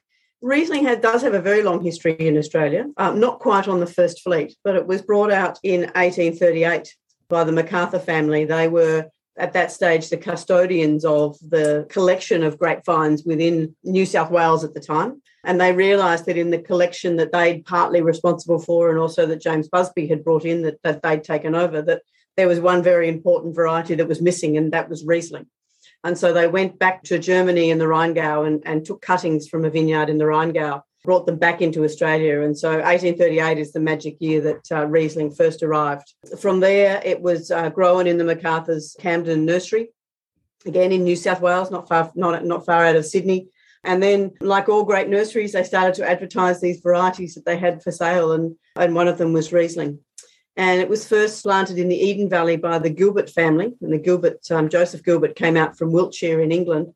Riesling 0.41 0.85
had, 0.85 1.01
does 1.01 1.23
have 1.23 1.35
a 1.35 1.41
very 1.41 1.63
long 1.63 1.83
history 1.83 2.17
in 2.19 2.37
Australia, 2.37 2.87
um, 2.99 3.19
not 3.19 3.39
quite 3.39 3.67
on 3.67 3.81
the 3.81 3.87
first 3.87 4.21
fleet, 4.21 4.55
but 4.63 4.77
it 4.77 4.87
was 4.87 5.01
brought 5.01 5.33
out 5.33 5.59
in 5.63 5.83
1838 5.95 6.95
by 7.29 7.45
the 7.45 7.53
MacArthur 7.53 7.99
family. 7.99 8.45
They 8.45 8.69
were 8.69 9.07
at 9.37 9.53
that 9.55 9.73
stage 9.73 10.09
the 10.09 10.17
custodians 10.17 11.05
of 11.05 11.39
the 11.41 11.87
collection 11.89 12.43
of 12.43 12.59
grapevines 12.59 13.25
within 13.25 13.75
New 13.83 14.07
South 14.07 14.31
Wales 14.31 14.65
at 14.65 14.75
the 14.75 14.81
time. 14.81 15.23
And 15.45 15.61
they 15.61 15.73
realised 15.73 16.27
that 16.27 16.37
in 16.37 16.51
the 16.51 16.59
collection 16.59 17.17
that 17.17 17.33
they'd 17.33 17.65
partly 17.65 18.01
responsible 18.01 18.59
for, 18.59 18.91
and 18.91 18.99
also 18.99 19.27
that 19.27 19.43
James 19.43 19.69
Busby 19.69 20.07
had 20.07 20.25
brought 20.25 20.45
in 20.45 20.63
that, 20.63 20.83
that 20.83 21.03
they'd 21.03 21.25
taken 21.25 21.55
over, 21.55 21.83
that 21.83 22.03
there 22.37 22.49
was 22.49 22.61
one 22.61 22.83
very 22.83 23.09
important 23.09 23.55
variety 23.55 23.95
that 23.95 24.09
was 24.09 24.23
missing, 24.23 24.57
and 24.57 24.73
that 24.73 24.89
was 24.89 25.05
Riesling. 25.05 25.47
And 26.03 26.19
so 26.19 26.33
they 26.33 26.49
went 26.49 26.79
back 26.79 27.03
to 27.05 27.19
Germany 27.19 27.71
in 27.71 27.79
the 27.79 27.87
Rheingau 27.87 28.47
and, 28.47 28.63
and 28.67 28.85
took 28.85 29.01
cuttings 29.01 29.49
from 29.49 29.65
a 29.65 29.71
vineyard 29.71 30.11
in 30.11 30.19
the 30.19 30.25
Rheingau 30.25 30.83
brought 31.05 31.27
them 31.27 31.37
back 31.37 31.61
into 31.61 31.85
Australia. 31.85 32.41
And 32.41 32.59
so 32.59 32.71
1838 32.71 33.59
is 33.59 33.73
the 33.73 33.81
magic 33.81 34.17
year 34.21 34.41
that 34.41 34.73
uh, 34.73 34.87
Riesling 34.87 35.31
first 35.31 35.63
arrived. 35.63 36.13
From 36.41 36.61
there, 36.61 37.01
it 37.05 37.21
was 37.21 37.51
uh, 37.51 37.69
grown 37.69 38.07
in 38.07 38.19
the 38.19 38.25
MacArthur's 38.25 38.97
Camden 38.99 39.45
Nursery, 39.45 39.91
again 40.67 40.93
in 40.93 41.05
New 41.05 41.17
South 41.17 41.43
Wales, 41.43 41.71
not 41.71 41.89
far, 41.89 42.11
not, 42.15 42.45
not 42.45 42.65
far 42.65 42.87
out 42.87 42.97
of 42.97 43.05
Sydney. 43.05 43.49
And 43.85 44.03
then, 44.03 44.33
like 44.41 44.69
all 44.69 44.85
great 44.85 45.09
nurseries, 45.09 45.53
they 45.53 45.63
started 45.63 45.95
to 45.95 46.09
advertise 46.09 46.61
these 46.61 46.81
varieties 46.81 47.35
that 47.35 47.45
they 47.45 47.57
had 47.57 47.83
for 47.83 47.93
sale, 47.93 48.33
and, 48.33 48.57
and 48.77 48.95
one 48.95 49.09
of 49.09 49.19
them 49.19 49.33
was 49.33 49.53
Riesling. 49.53 49.99
And 50.57 50.81
it 50.81 50.89
was 50.89 51.07
first 51.07 51.43
planted 51.43 51.79
in 51.79 51.89
the 51.89 51.97
Eden 51.97 52.29
Valley 52.31 52.57
by 52.57 52.79
the 52.79 52.91
Gilbert 52.91 53.29
family. 53.29 53.75
And 53.81 53.93
the 53.93 53.99
Gilbert, 53.99 54.51
um, 54.51 54.69
Joseph 54.69 55.03
Gilbert, 55.03 55.35
came 55.35 55.57
out 55.57 55.77
from 55.77 55.93
Wiltshire 55.93 56.41
in 56.41 56.53
England 56.53 56.95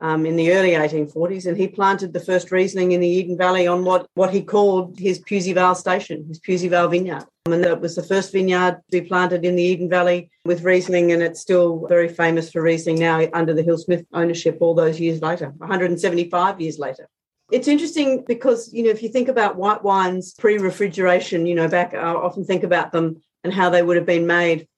um, 0.00 0.24
in 0.24 0.36
the 0.36 0.52
early 0.52 0.70
1840s, 0.70 1.46
and 1.46 1.56
he 1.56 1.68
planted 1.68 2.12
the 2.12 2.20
first 2.20 2.50
Riesling 2.50 2.92
in 2.92 3.00
the 3.00 3.08
Eden 3.08 3.36
Valley 3.36 3.66
on 3.66 3.84
what, 3.84 4.06
what 4.14 4.32
he 4.32 4.42
called 4.42 4.98
his 4.98 5.18
Pewsey 5.18 5.52
Vale 5.52 5.74
station, 5.74 6.24
his 6.26 6.38
Pewsey 6.38 6.68
Vale 6.68 6.88
vineyard. 6.88 7.24
And 7.46 7.64
that 7.64 7.80
was 7.80 7.96
the 7.96 8.02
first 8.02 8.32
vineyard 8.32 8.80
to 8.90 9.00
be 9.00 9.06
planted 9.06 9.44
in 9.44 9.56
the 9.56 9.62
Eden 9.62 9.88
Valley 9.88 10.30
with 10.44 10.62
Riesling, 10.62 11.12
and 11.12 11.22
it's 11.22 11.40
still 11.40 11.86
very 11.88 12.08
famous 12.08 12.50
for 12.50 12.62
Riesling 12.62 12.98
now 12.98 13.26
under 13.32 13.54
the 13.54 13.62
Hill 13.62 13.78
Smith 13.78 14.04
ownership 14.12 14.58
all 14.60 14.74
those 14.74 15.00
years 15.00 15.20
later, 15.20 15.52
175 15.58 16.60
years 16.60 16.78
later. 16.78 17.08
It's 17.50 17.68
interesting 17.68 18.24
because, 18.26 18.72
you 18.72 18.84
know, 18.84 18.90
if 18.90 19.02
you 19.02 19.08
think 19.08 19.28
about 19.28 19.56
white 19.56 19.82
wines 19.82 20.34
pre 20.34 20.58
refrigeration, 20.58 21.46
you 21.46 21.54
know, 21.54 21.68
back, 21.68 21.94
I 21.94 22.12
often 22.12 22.44
think 22.44 22.62
about 22.62 22.92
them 22.92 23.20
and 23.42 23.52
how 23.52 23.70
they 23.70 23.82
would 23.82 23.96
have 23.96 24.06
been 24.06 24.26
made 24.26 24.68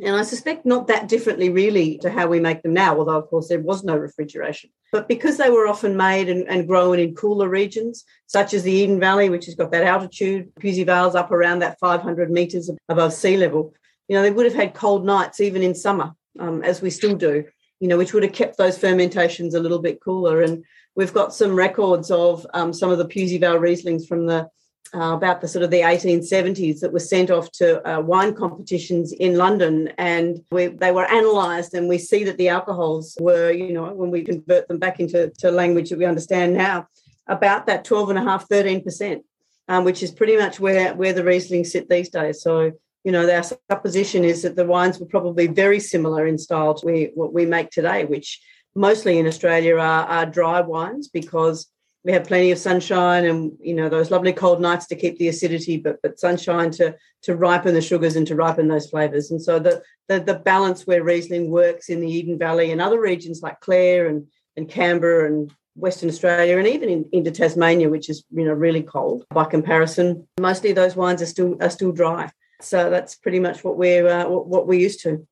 and 0.00 0.14
I 0.14 0.22
suspect 0.22 0.64
not 0.64 0.86
that 0.86 1.08
differently, 1.08 1.50
really, 1.50 1.98
to 1.98 2.10
how 2.10 2.28
we 2.28 2.38
make 2.38 2.62
them 2.62 2.72
now, 2.72 2.96
although, 2.96 3.18
of 3.18 3.28
course, 3.28 3.48
there 3.48 3.60
was 3.60 3.82
no 3.82 3.96
refrigeration. 3.96 4.70
But 4.92 5.08
because 5.08 5.36
they 5.36 5.50
were 5.50 5.66
often 5.66 5.96
made 5.96 6.28
and, 6.28 6.48
and 6.48 6.68
grown 6.68 7.00
in 7.00 7.16
cooler 7.16 7.48
regions, 7.48 8.04
such 8.26 8.54
as 8.54 8.62
the 8.62 8.72
Eden 8.72 9.00
Valley, 9.00 9.28
which 9.28 9.46
has 9.46 9.56
got 9.56 9.72
that 9.72 9.84
altitude, 9.84 10.54
Pewsey 10.60 10.84
Vale's 10.84 11.16
up 11.16 11.32
around 11.32 11.58
that 11.60 11.80
500 11.80 12.30
metres 12.30 12.70
above 12.88 13.12
sea 13.12 13.36
level, 13.36 13.74
you 14.06 14.14
know, 14.14 14.22
they 14.22 14.30
would 14.30 14.46
have 14.46 14.54
had 14.54 14.72
cold 14.72 15.04
nights 15.04 15.40
even 15.40 15.62
in 15.62 15.74
summer, 15.74 16.12
um, 16.38 16.62
as 16.62 16.80
we 16.80 16.90
still 16.90 17.16
do, 17.16 17.44
you 17.80 17.88
know, 17.88 17.98
which 17.98 18.14
would 18.14 18.22
have 18.22 18.32
kept 18.32 18.56
those 18.56 18.78
fermentations 18.78 19.54
a 19.54 19.60
little 19.60 19.80
bit 19.80 20.00
cooler. 20.00 20.42
And 20.42 20.64
we've 20.94 21.12
got 21.12 21.34
some 21.34 21.56
records 21.56 22.10
of 22.10 22.46
um, 22.54 22.72
some 22.72 22.90
of 22.90 22.98
the 22.98 23.04
Pewsey 23.04 23.38
Vale 23.38 23.58
Rieslings 23.58 24.06
from 24.06 24.26
the 24.26 24.48
uh, 24.94 25.12
about 25.14 25.40
the 25.40 25.48
sort 25.48 25.62
of 25.62 25.70
the 25.70 25.80
1870s 25.80 26.80
that 26.80 26.92
were 26.92 26.98
sent 26.98 27.30
off 27.30 27.50
to 27.52 27.86
uh, 27.88 28.00
wine 28.00 28.34
competitions 28.34 29.12
in 29.12 29.36
London, 29.36 29.92
and 29.98 30.42
we, 30.50 30.66
they 30.66 30.92
were 30.92 31.06
analysed, 31.08 31.74
and 31.74 31.88
we 31.88 31.98
see 31.98 32.24
that 32.24 32.38
the 32.38 32.48
alcohols 32.48 33.16
were, 33.20 33.50
you 33.50 33.72
know, 33.72 33.92
when 33.92 34.10
we 34.10 34.22
convert 34.22 34.68
them 34.68 34.78
back 34.78 35.00
into 35.00 35.30
to 35.38 35.50
language 35.50 35.90
that 35.90 35.98
we 35.98 36.04
understand 36.04 36.54
now, 36.54 36.86
about 37.26 37.66
that 37.66 37.84
12 37.84 38.10
and 38.10 38.18
a 38.18 38.22
half, 38.22 38.48
13 38.48 38.82
percent, 38.82 39.24
um, 39.68 39.84
which 39.84 40.02
is 40.02 40.10
pretty 40.10 40.36
much 40.36 40.58
where 40.58 40.94
where 40.94 41.12
the 41.12 41.24
Riesling 41.24 41.64
sit 41.64 41.88
these 41.88 42.08
days. 42.08 42.42
So, 42.42 42.72
you 43.04 43.12
know, 43.12 43.30
our 43.30 43.42
supposition 43.42 44.24
is 44.24 44.42
that 44.42 44.56
the 44.56 44.64
wines 44.64 44.98
were 44.98 45.06
probably 45.06 45.46
very 45.46 45.80
similar 45.80 46.26
in 46.26 46.38
style 46.38 46.74
to 46.74 46.86
we, 46.86 47.10
what 47.14 47.32
we 47.32 47.44
make 47.46 47.70
today, 47.70 48.04
which 48.04 48.40
mostly 48.74 49.18
in 49.18 49.26
Australia 49.26 49.74
are, 49.74 50.06
are 50.06 50.26
dry 50.26 50.60
wines 50.60 51.08
because 51.08 51.66
we 52.04 52.12
have 52.12 52.26
plenty 52.26 52.50
of 52.50 52.58
sunshine 52.58 53.24
and 53.24 53.52
you 53.60 53.74
know 53.74 53.88
those 53.88 54.10
lovely 54.10 54.32
cold 54.32 54.60
nights 54.60 54.86
to 54.86 54.96
keep 54.96 55.18
the 55.18 55.28
acidity 55.28 55.76
but 55.76 56.00
but 56.02 56.18
sunshine 56.18 56.70
to 56.70 56.96
to 57.22 57.36
ripen 57.36 57.74
the 57.74 57.82
sugars 57.82 58.16
and 58.16 58.26
to 58.26 58.36
ripen 58.36 58.68
those 58.68 58.88
flavors. 58.88 59.30
And 59.30 59.42
so 59.42 59.58
the 59.58 59.82
the, 60.08 60.20
the 60.20 60.34
balance 60.34 60.86
where 60.86 61.02
riesling 61.02 61.50
works 61.50 61.88
in 61.88 62.00
the 62.00 62.10
eden 62.10 62.38
valley 62.38 62.70
and 62.70 62.80
other 62.80 63.00
regions 63.00 63.42
like 63.42 63.60
clare 63.60 64.06
and 64.06 64.26
and 64.56 64.68
canberra 64.68 65.26
and 65.26 65.52
western 65.76 66.08
australia 66.08 66.58
and 66.58 66.66
even 66.66 66.88
in, 66.88 67.08
into 67.12 67.30
tasmania 67.30 67.88
which 67.88 68.10
is 68.10 68.24
you 68.32 68.44
know 68.44 68.52
really 68.52 68.82
cold 68.82 69.24
by 69.30 69.44
comparison 69.44 70.26
mostly 70.40 70.72
those 70.72 70.96
wines 70.96 71.22
are 71.22 71.26
still 71.26 71.56
are 71.60 71.70
still 71.70 71.92
dry. 71.92 72.30
So 72.60 72.90
that's 72.90 73.14
pretty 73.14 73.38
much 73.38 73.62
what 73.62 73.76
we're 73.76 74.08
uh, 74.08 74.28
what, 74.28 74.46
what 74.46 74.66
we're 74.66 74.80
used 74.80 75.00
to 75.02 75.26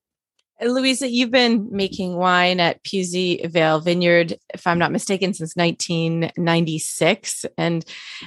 Louisa, 0.62 1.06
you've 1.06 1.30
been 1.30 1.68
making 1.70 2.16
wine 2.16 2.60
at 2.60 2.82
Pewsey 2.82 3.46
Vale 3.46 3.80
Vineyard, 3.80 4.38
if 4.54 4.66
I'm 4.66 4.78
not 4.78 4.90
mistaken, 4.90 5.34
since 5.34 5.54
1996. 5.54 7.44
And 7.58 7.84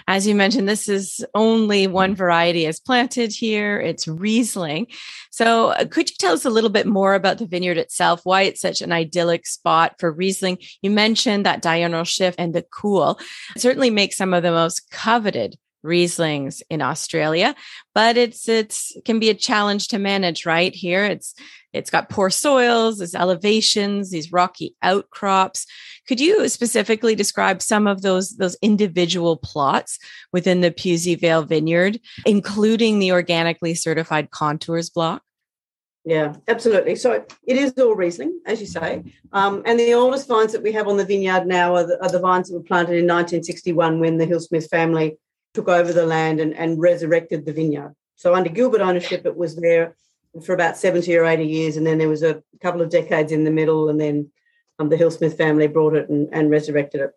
as 0.08 0.28
you 0.28 0.36
mentioned, 0.36 0.70
this 0.70 0.88
is 0.88 1.26
only 1.34 1.88
one 1.88 2.14
variety 2.14 2.68
is 2.68 2.80
planted 2.80 3.32
here. 3.32 3.80
It's 3.80 4.08
Riesling. 4.08 4.88
So, 5.32 5.70
uh, 5.70 5.86
could 5.86 6.10
you 6.10 6.16
tell 6.20 6.34
us 6.34 6.46
a 6.46 6.52
little 6.52 6.70
bit 6.70 6.86
more 6.86 7.16
about 7.16 7.40
the 7.40 7.48
vineyard 7.48 7.78
itself, 7.78 8.22
why 8.26 8.44
it's 8.44 8.62
such 8.62 8.84
an 8.84 8.92
idyllic 8.92 9.48
spot 9.48 9.96
for 9.98 10.12
Riesling? 10.12 10.60
You 10.84 10.92
mentioned 10.92 11.48
that 11.48 11.64
diurnal 11.64 12.04
shift 12.04 12.40
and 12.40 12.54
the 12.54 12.62
cool 12.62 13.20
it 13.56 13.62
certainly 13.62 13.90
makes 13.90 14.18
some 14.18 14.34
of 14.34 14.44
the 14.44 14.52
most 14.52 14.92
coveted 14.92 15.58
Rieslings 15.86 16.62
in 16.70 16.82
Australia, 16.82 17.56
but 17.96 18.18
it's 18.18 18.50
it's 18.50 18.96
can 19.06 19.20
be 19.20 19.30
a 19.30 19.34
challenge 19.34 19.88
to 19.90 20.00
manage 20.00 20.46
right 20.46 20.74
here. 20.76 21.06
It's 21.06 21.34
it's 21.72 21.90
got 21.90 22.10
poor 22.10 22.30
soils, 22.30 22.98
there's 22.98 23.16
elevations, 23.16 24.10
these 24.10 24.32
rocky 24.32 24.76
outcrops. 24.82 25.66
Could 26.08 26.20
you 26.20 26.50
specifically 26.50 27.14
describe 27.14 27.62
some 27.62 27.86
of 27.86 28.02
those, 28.02 28.32
those 28.38 28.58
individual 28.64 29.38
plots 29.38 30.00
within 30.34 30.62
the 30.62 30.72
Pewsey 30.72 31.14
Vale 31.14 31.44
Vineyard, 31.44 32.00
including 32.26 32.98
the 32.98 33.12
organically 33.12 33.76
certified 33.76 34.32
contours 34.32 34.90
block? 34.90 35.22
Yeah, 36.06 36.34
absolutely. 36.48 36.96
So 36.96 37.24
it 37.46 37.58
is 37.58 37.74
all 37.78 37.94
Riesling, 37.94 38.40
as 38.48 38.60
you 38.62 38.66
say. 38.66 39.04
Um, 39.32 39.62
and 39.66 39.80
the 39.80 39.94
oldest 39.94 40.28
vines 40.28 40.54
that 40.54 40.64
we 40.64 40.72
have 40.72 40.88
on 40.88 40.98
the 40.98 41.06
vineyard 41.06 41.46
now 41.46 41.76
are 41.76 41.86
the, 41.86 42.04
are 42.04 42.10
the 42.10 42.20
vines 42.20 42.50
that 42.50 42.56
were 42.56 42.64
planted 42.64 42.94
in 42.94 43.06
1961 43.06 44.00
when 44.00 44.18
the 44.18 44.26
Hill-Smith 44.26 44.70
family 44.72 45.18
took 45.54 45.68
over 45.68 45.92
the 45.94 46.06
land 46.06 46.40
and, 46.40 46.54
and 46.54 46.80
resurrected 46.80 47.46
the 47.46 47.54
vineyard. 47.54 47.96
So 48.16 48.36
under 48.36 48.50
Gilbert 48.50 48.82
ownership, 48.82 49.26
it 49.26 49.36
was 49.36 49.56
there 49.56 49.96
for 50.44 50.54
about 50.54 50.78
70 50.78 51.16
or 51.16 51.26
80 51.26 51.46
years. 51.46 51.78
And 51.78 51.86
then 51.86 51.98
there 51.98 52.10
was 52.10 52.24
a 52.24 52.44
couple 52.62 52.82
of 52.82 52.90
decades 52.90 53.32
in 53.32 53.44
the 53.44 53.52
middle, 53.52 53.90
and 53.90 54.00
then 54.00 54.30
um, 54.78 54.90
the 54.90 54.98
Hill-Smith 54.98 55.38
family 55.38 55.68
brought 55.68 55.96
it 55.96 56.10
and, 56.10 56.30
and 56.32 56.50
resurrected 56.50 57.02
it. 57.02 57.12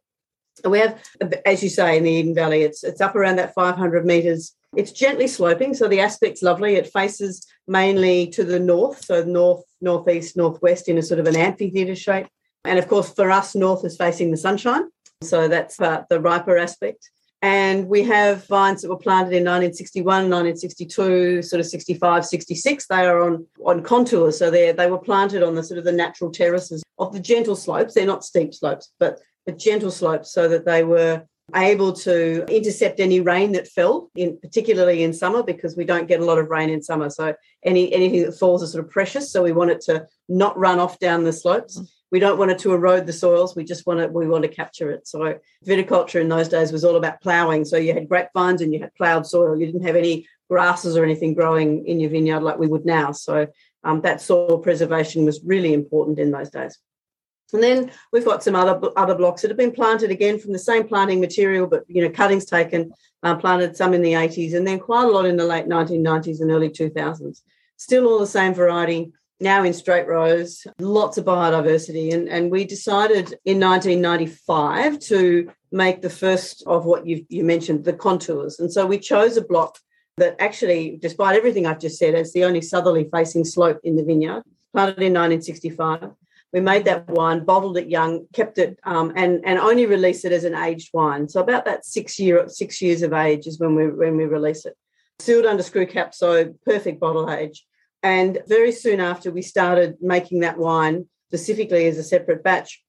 And 0.63 0.73
we 0.73 0.81
have, 0.81 0.99
as 1.47 1.63
you 1.63 1.69
say, 1.69 1.97
in 1.97 2.05
the 2.05 2.11
Eden 2.11 2.35
Valley, 2.35 2.63
it's 2.63 2.85
it's 2.85 3.01
up 3.01 3.17
around 3.17 3.37
that 3.37 3.55
500 3.55 4.05
metres. 4.05 4.55
It's 4.77 4.93
gently 4.93 5.27
sloping, 5.27 5.75
so 5.75 5.89
the 5.89 6.01
aspect's 6.01 6.43
lovely. 6.43 6.77
It 6.77 6.93
faces 6.93 7.47
mainly 7.67 8.29
to 8.29 8.45
the 8.45 8.61
north, 8.61 9.05
so 9.05 9.25
north, 9.25 9.65
northeast, 9.81 10.37
northwest 10.37 10.89
in 10.89 10.99
a 10.99 11.03
sort 11.03 11.21
of 11.21 11.27
an 11.27 11.37
amphitheatre 11.37 11.97
shape. 11.97 12.27
And 12.65 12.79
of 12.79 12.87
course, 12.87 13.13
for 13.13 13.31
us, 13.31 13.55
north 13.55 13.85
is 13.85 13.97
facing 13.97 14.31
the 14.31 14.37
sunshine, 14.37 14.89
so 15.23 15.49
that's 15.49 15.81
uh, 15.81 16.03
the 16.11 16.21
riper 16.21 16.59
aspect. 16.59 17.11
And 17.43 17.89
we 17.89 18.05
have 18.05 18.47
vines 18.47 18.83
that 18.83 18.89
were 18.89 18.97
planted 18.97 19.35
in 19.35 19.45
1961, 19.45 20.31
1962, 20.31 21.43
sort 21.43 21.59
of 21.59 21.67
65, 21.67 22.25
66. 22.25 22.87
They 22.87 23.05
are 23.05 23.21
on, 23.21 23.47
on 23.67 23.83
contours. 23.83 24.39
So 24.39 24.49
they 24.49 24.71
they 24.71 24.89
were 24.89 24.99
planted 24.99 25.43
on 25.43 25.57
the 25.57 25.65
sort 25.65 25.79
of 25.79 25.85
the 25.85 25.93
natural 25.93 26.31
terraces 26.31 26.85
of 26.99 27.13
the 27.13 27.19
gentle 27.21 27.57
slopes. 27.57 27.95
They're 27.95 28.07
not 28.07 28.25
steep 28.25 28.55
slopes, 28.55 28.93
but 29.01 29.19
the 29.45 29.53
gentle 29.53 29.91
slopes 29.91 30.33
so 30.33 30.49
that 30.49 30.65
they 30.65 30.85
were 30.85 31.27
able 31.57 31.93
to 31.93 32.45
intercept 32.47 33.01
any 33.01 33.21
rain 33.21 33.53
that 33.53 33.69
fell 33.69 34.11
in 34.15 34.39
particularly 34.39 35.03
in 35.03 35.13
summer 35.13 35.43
because 35.43 35.77
we 35.77 35.85
don't 35.85 36.09
get 36.09 36.21
a 36.21 36.25
lot 36.25 36.39
of 36.39 36.49
rain 36.49 36.71
in 36.71 36.81
summer 36.81 37.11
so 37.11 37.35
any 37.65 37.93
anything 37.93 38.23
that 38.23 38.39
falls 38.39 38.63
is 38.63 38.73
sort 38.73 38.83
of 38.83 38.91
precious 38.91 39.31
so 39.31 39.43
we 39.43 39.53
want 39.53 39.71
it 39.71 39.81
to 39.81 40.07
not 40.29 40.57
run 40.57 40.79
off 40.79 40.99
down 40.99 41.25
the 41.25 41.33
slopes 41.33 42.02
we 42.13 42.21
don't 42.21 42.39
want 42.39 42.51
it 42.51 42.59
to 42.61 42.75
erode 42.75 43.07
the 43.07 43.13
soils. 43.13 43.57
We 43.57 43.65
just 43.65 43.87
want 43.87 43.99
to 43.99 44.07
we 44.07 44.29
want 44.29 44.43
to 44.43 44.49
capture 44.49 44.91
it. 44.91 45.09
So 45.09 45.39
viticulture 45.67 46.21
in 46.21 46.29
those 46.29 46.47
days 46.47 46.71
was 46.71 46.85
all 46.85 46.97
about 46.97 47.23
ploughing. 47.23 47.65
So 47.65 47.79
you 47.79 47.95
had 47.95 48.09
grapevines 48.09 48.61
and 48.61 48.73
you 48.73 48.81
had 48.81 48.95
ploughed 48.95 49.27
soil. 49.27 49.59
You 49.59 49.65
didn't 49.65 49.87
have 49.87 49.97
any 49.97 50.29
grasses 50.49 50.97
or 50.97 51.05
anything 51.05 51.33
growing 51.33 51.87
in 51.87 51.99
your 51.99 52.11
vineyard 52.11 52.43
like 52.43 52.59
we 52.59 52.67
would 52.67 52.85
now. 52.85 53.13
So 53.13 53.49
um, 53.83 54.03
that 54.03 54.21
soil 54.21 54.59
preservation 54.59 55.25
was 55.25 55.41
really 55.43 55.73
important 55.73 56.19
in 56.19 56.31
those 56.31 56.51
days. 56.51 56.79
And 57.55 57.63
then 57.63 57.91
we've 58.13 58.25
got 58.25 58.43
some 58.43 58.55
other 58.55 58.79
other 58.95 59.15
blocks 59.15 59.41
that 59.41 59.51
have 59.51 59.59
been 59.59 59.73
planted 59.73 60.11
again 60.11 60.39
from 60.39 60.53
the 60.53 60.59
same 60.59 60.87
planting 60.87 61.21
material, 61.21 61.67
but 61.67 61.85
you 61.89 62.03
know 62.03 62.11
cuttings 62.11 62.45
taken, 62.45 62.93
uh, 63.23 63.37
planted 63.37 63.75
some 63.75 63.95
in 63.95 64.03
the 64.03 64.13
80s, 64.13 64.55
and 64.55 64.67
then 64.67 64.79
quite 64.79 65.05
a 65.05 65.11
lot 65.11 65.25
in 65.25 65.39
the 65.39 65.47
late 65.47 65.67
1990s 65.67 66.43
and 66.43 66.51
early 66.51 66.69
2000s. 66.69 67.41
Still 67.79 68.07
all 68.07 68.19
the 68.19 68.27
same 68.27 68.53
variety 68.53 69.13
now 69.43 69.65
in 69.65 69.75
straight 69.75 70.07
rows, 70.07 70.67
lots 70.79 71.19
of 71.19 71.25
biodiversity. 71.25 72.15
And, 72.15 72.29
and 72.29 72.51
we 72.51 72.65
decided 72.65 73.35
in 73.45 73.61
1995 73.61 74.99
to 75.01 75.51
make 75.71 76.01
the 76.01 76.11
first 76.11 76.63
of 76.67 76.85
what 76.85 77.07
you, 77.07 77.27
you 77.29 77.45
mentioned, 77.45 77.85
the 77.85 77.93
contours. 77.93 78.61
And 78.61 78.73
so 78.73 78.87
we 78.87 78.99
chose 78.99 79.37
a 79.37 79.45
block 79.45 79.79
that 80.19 80.37
actually, 80.39 80.99
despite 81.01 81.37
everything 81.37 81.67
I've 81.67 81.81
just 81.81 81.99
said, 81.99 82.15
it's 82.15 82.33
the 82.33 82.45
only 82.45 82.61
southerly 82.61 83.09
facing 83.13 83.45
slope 83.45 83.81
in 83.83 83.97
the 83.97 84.05
vineyard, 84.05 84.43
planted 84.73 85.03
in 85.03 85.15
1965. 85.15 86.11
We 86.53 86.61
made 86.61 86.85
that 86.85 87.09
wine, 87.09 87.45
bottled 87.45 87.79
it 87.79 87.89
young, 87.89 88.27
kept 88.35 88.59
it, 88.59 88.79
um, 88.85 89.15
and 89.17 89.41
and 89.47 89.59
only 89.59 89.87
released 89.87 90.27
it 90.27 90.33
as 90.33 90.45
an 90.45 90.55
aged 90.55 90.91
wine. 90.93 91.27
So 91.27 91.41
about 91.41 91.65
that 91.65 91.87
six 91.87 92.19
year 92.19 92.47
six 92.47 92.83
years 92.83 93.01
of 93.01 93.15
age 93.15 93.47
is 93.47 93.59
when 93.59 93.75
we 93.75 93.89
when 93.89 94.19
we 94.19 94.27
release 94.27 94.67
it. 94.67 94.77
Sealed 95.19 95.47
under 95.47 95.63
screw 95.63 95.87
cap, 95.87 96.15
so 96.15 96.53
perfect 96.67 97.01
bottle 97.01 97.31
age. 97.31 97.65
And 98.03 98.39
very 98.47 98.73
soon 98.73 99.01
after 99.01 99.31
we 99.31 99.43
started 99.43 99.97
making 100.01 100.41
that 100.41 100.59
wine 100.59 101.07
specifically 101.29 101.87
as 101.87 101.99
a 101.99 102.03
separate 102.03 102.43
batch, 102.43 102.83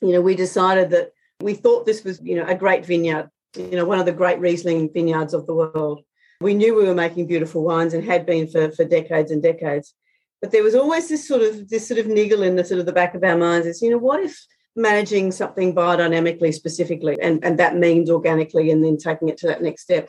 you 0.00 0.12
know, 0.12 0.20
we 0.20 0.34
decided 0.34 0.90
that 0.90 1.10
we 1.40 1.54
thought 1.54 1.86
this 1.86 2.02
was, 2.04 2.20
you 2.22 2.36
know, 2.36 2.46
a 2.46 2.54
great 2.54 2.84
vineyard, 2.84 3.28
you 3.56 3.76
know, 3.76 3.84
one 3.84 4.00
of 4.00 4.06
the 4.06 4.12
great 4.12 4.40
Riesling 4.40 4.90
vineyards 4.92 5.34
of 5.34 5.46
the 5.46 5.54
world. 5.54 6.02
We 6.40 6.54
knew 6.54 6.74
we 6.74 6.86
were 6.86 6.94
making 6.94 7.26
beautiful 7.26 7.64
wines 7.64 7.94
and 7.94 8.04
had 8.04 8.24
been 8.24 8.48
for, 8.48 8.70
for 8.70 8.84
decades 8.84 9.30
and 9.30 9.42
decades. 9.42 9.94
But 10.40 10.52
there 10.52 10.62
was 10.62 10.74
always 10.74 11.08
this 11.08 11.26
sort 11.26 11.42
of 11.42 11.68
this 11.68 11.86
sort 11.86 11.98
of 11.98 12.06
niggle 12.06 12.42
in 12.42 12.56
the 12.56 12.64
sort 12.64 12.80
of 12.80 12.86
the 12.86 12.92
back 12.92 13.14
of 13.14 13.24
our 13.24 13.36
minds 13.36 13.66
is, 13.66 13.82
you 13.82 13.90
know, 13.90 13.98
what 13.98 14.20
if 14.20 14.40
managing 14.76 15.32
something 15.32 15.74
biodynamically 15.74 16.54
specifically 16.54 17.18
and, 17.20 17.44
and 17.44 17.58
that 17.58 17.76
means 17.76 18.08
organically 18.08 18.70
and 18.70 18.84
then 18.84 18.96
taking 18.96 19.28
it 19.28 19.36
to 19.36 19.48
that 19.48 19.60
next 19.60 19.82
step 19.82 20.08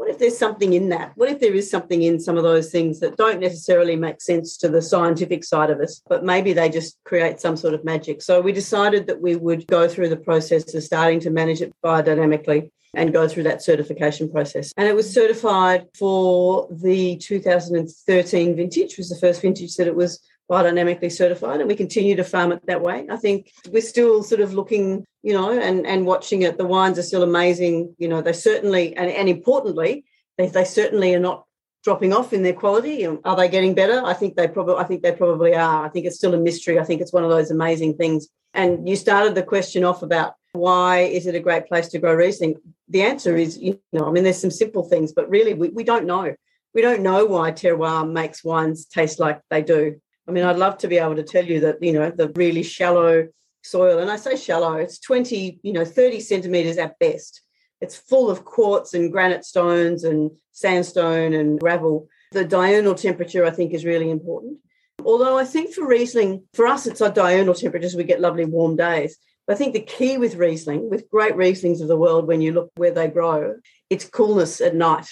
what 0.00 0.08
if 0.08 0.18
there's 0.18 0.38
something 0.38 0.72
in 0.72 0.88
that? 0.88 1.12
What 1.16 1.28
if 1.28 1.40
there 1.40 1.52
is 1.52 1.70
something 1.70 2.00
in 2.00 2.18
some 2.18 2.38
of 2.38 2.42
those 2.42 2.70
things 2.70 3.00
that 3.00 3.18
don't 3.18 3.38
necessarily 3.38 3.96
make 3.96 4.22
sense 4.22 4.56
to 4.56 4.68
the 4.70 4.80
scientific 4.80 5.44
side 5.44 5.68
of 5.68 5.78
us, 5.78 6.00
but 6.08 6.24
maybe 6.24 6.54
they 6.54 6.70
just 6.70 6.96
create 7.04 7.38
some 7.38 7.54
sort 7.54 7.74
of 7.74 7.84
magic? 7.84 8.22
So 8.22 8.40
we 8.40 8.52
decided 8.52 9.06
that 9.08 9.20
we 9.20 9.36
would 9.36 9.66
go 9.66 9.86
through 9.86 10.08
the 10.08 10.16
process 10.16 10.74
of 10.74 10.82
starting 10.82 11.20
to 11.20 11.30
manage 11.30 11.60
it 11.60 11.74
biodynamically 11.84 12.70
and 12.94 13.12
go 13.12 13.28
through 13.28 13.42
that 13.42 13.62
certification 13.62 14.30
process. 14.30 14.72
And 14.78 14.88
it 14.88 14.96
was 14.96 15.12
certified 15.12 15.86
for 15.94 16.66
the 16.70 17.18
2013 17.18 18.56
vintage, 18.56 18.96
was 18.96 19.10
the 19.10 19.18
first 19.18 19.42
vintage 19.42 19.76
that 19.76 19.86
it 19.86 19.94
was 19.94 20.18
biodynamically 20.50 21.12
certified 21.12 21.60
and 21.60 21.68
we 21.68 21.76
continue 21.76 22.16
to 22.16 22.24
farm 22.24 22.50
it 22.52 22.66
that 22.66 22.82
way. 22.82 23.06
I 23.08 23.16
think 23.16 23.52
we're 23.70 23.82
still 23.82 24.22
sort 24.22 24.40
of 24.40 24.52
looking, 24.52 25.06
you 25.22 25.32
know, 25.32 25.52
and, 25.52 25.86
and 25.86 26.04
watching 26.04 26.42
it. 26.42 26.58
The 26.58 26.66
wines 26.66 26.98
are 26.98 27.02
still 27.02 27.22
amazing. 27.22 27.94
You 27.98 28.08
know, 28.08 28.20
they 28.20 28.32
certainly, 28.32 28.96
and, 28.96 29.10
and 29.10 29.28
importantly, 29.28 30.04
they, 30.36 30.48
they 30.48 30.64
certainly 30.64 31.14
are 31.14 31.20
not 31.20 31.44
dropping 31.84 32.12
off 32.12 32.32
in 32.32 32.42
their 32.42 32.52
quality. 32.52 33.06
Are 33.06 33.36
they 33.36 33.48
getting 33.48 33.74
better? 33.74 34.02
I 34.04 34.12
think 34.12 34.36
they 34.36 34.48
probably 34.48 34.74
I 34.74 34.84
think 34.84 35.02
they 35.02 35.12
probably 35.12 35.54
are. 35.54 35.86
I 35.86 35.88
think 35.88 36.06
it's 36.06 36.16
still 36.16 36.34
a 36.34 36.38
mystery. 36.38 36.78
I 36.78 36.84
think 36.84 37.00
it's 37.00 37.12
one 37.12 37.24
of 37.24 37.30
those 37.30 37.50
amazing 37.50 37.96
things. 37.96 38.28
And 38.52 38.88
you 38.88 38.96
started 38.96 39.34
the 39.34 39.42
question 39.42 39.84
off 39.84 40.02
about 40.02 40.34
why 40.52 41.00
is 41.02 41.26
it 41.26 41.36
a 41.36 41.40
great 41.40 41.66
place 41.66 41.88
to 41.88 41.98
grow 41.98 42.14
Riesling? 42.14 42.56
The 42.88 43.02
answer 43.02 43.36
is, 43.36 43.56
you 43.56 43.80
know, 43.92 44.08
I 44.08 44.10
mean, 44.10 44.24
there's 44.24 44.40
some 44.40 44.50
simple 44.50 44.82
things, 44.82 45.12
but 45.12 45.30
really 45.30 45.54
we, 45.54 45.68
we 45.68 45.84
don't 45.84 46.06
know. 46.06 46.34
We 46.74 46.82
don't 46.82 47.02
know 47.02 47.24
why 47.24 47.52
terroir 47.52 48.10
makes 48.10 48.44
wines 48.44 48.84
taste 48.84 49.20
like 49.20 49.40
they 49.48 49.62
do. 49.62 50.00
I 50.30 50.32
mean, 50.32 50.44
I'd 50.44 50.58
love 50.58 50.78
to 50.78 50.86
be 50.86 50.98
able 50.98 51.16
to 51.16 51.24
tell 51.24 51.44
you 51.44 51.58
that, 51.58 51.82
you 51.82 51.92
know, 51.92 52.08
the 52.08 52.28
really 52.36 52.62
shallow 52.62 53.26
soil, 53.64 53.98
and 53.98 54.08
I 54.08 54.14
say 54.14 54.36
shallow, 54.36 54.74
it's 54.76 55.00
20, 55.00 55.58
you 55.64 55.72
know, 55.72 55.84
30 55.84 56.20
centimeters 56.20 56.78
at 56.78 56.96
best. 57.00 57.42
It's 57.80 57.96
full 57.96 58.30
of 58.30 58.44
quartz 58.44 58.94
and 58.94 59.10
granite 59.10 59.44
stones 59.44 60.04
and 60.04 60.30
sandstone 60.52 61.32
and 61.32 61.58
gravel. 61.58 62.06
The 62.30 62.44
diurnal 62.44 62.94
temperature, 62.94 63.44
I 63.44 63.50
think, 63.50 63.72
is 63.72 63.84
really 63.84 64.08
important. 64.08 64.58
Although 65.04 65.36
I 65.36 65.44
think 65.44 65.74
for 65.74 65.84
Riesling, 65.84 66.44
for 66.54 66.68
us, 66.68 66.86
it's 66.86 67.00
our 67.00 67.10
diurnal 67.10 67.54
temperatures, 67.54 67.96
we 67.96 68.04
get 68.04 68.20
lovely 68.20 68.44
warm 68.44 68.76
days. 68.76 69.16
But 69.48 69.54
I 69.54 69.56
think 69.56 69.72
the 69.72 69.80
key 69.80 70.16
with 70.16 70.36
Riesling, 70.36 70.88
with 70.88 71.10
great 71.10 71.34
Rieslings 71.34 71.82
of 71.82 71.88
the 71.88 71.96
world, 71.96 72.28
when 72.28 72.40
you 72.40 72.52
look 72.52 72.70
where 72.76 72.92
they 72.92 73.08
grow, 73.08 73.56
it's 73.88 74.04
coolness 74.04 74.60
at 74.60 74.76
night. 74.76 75.08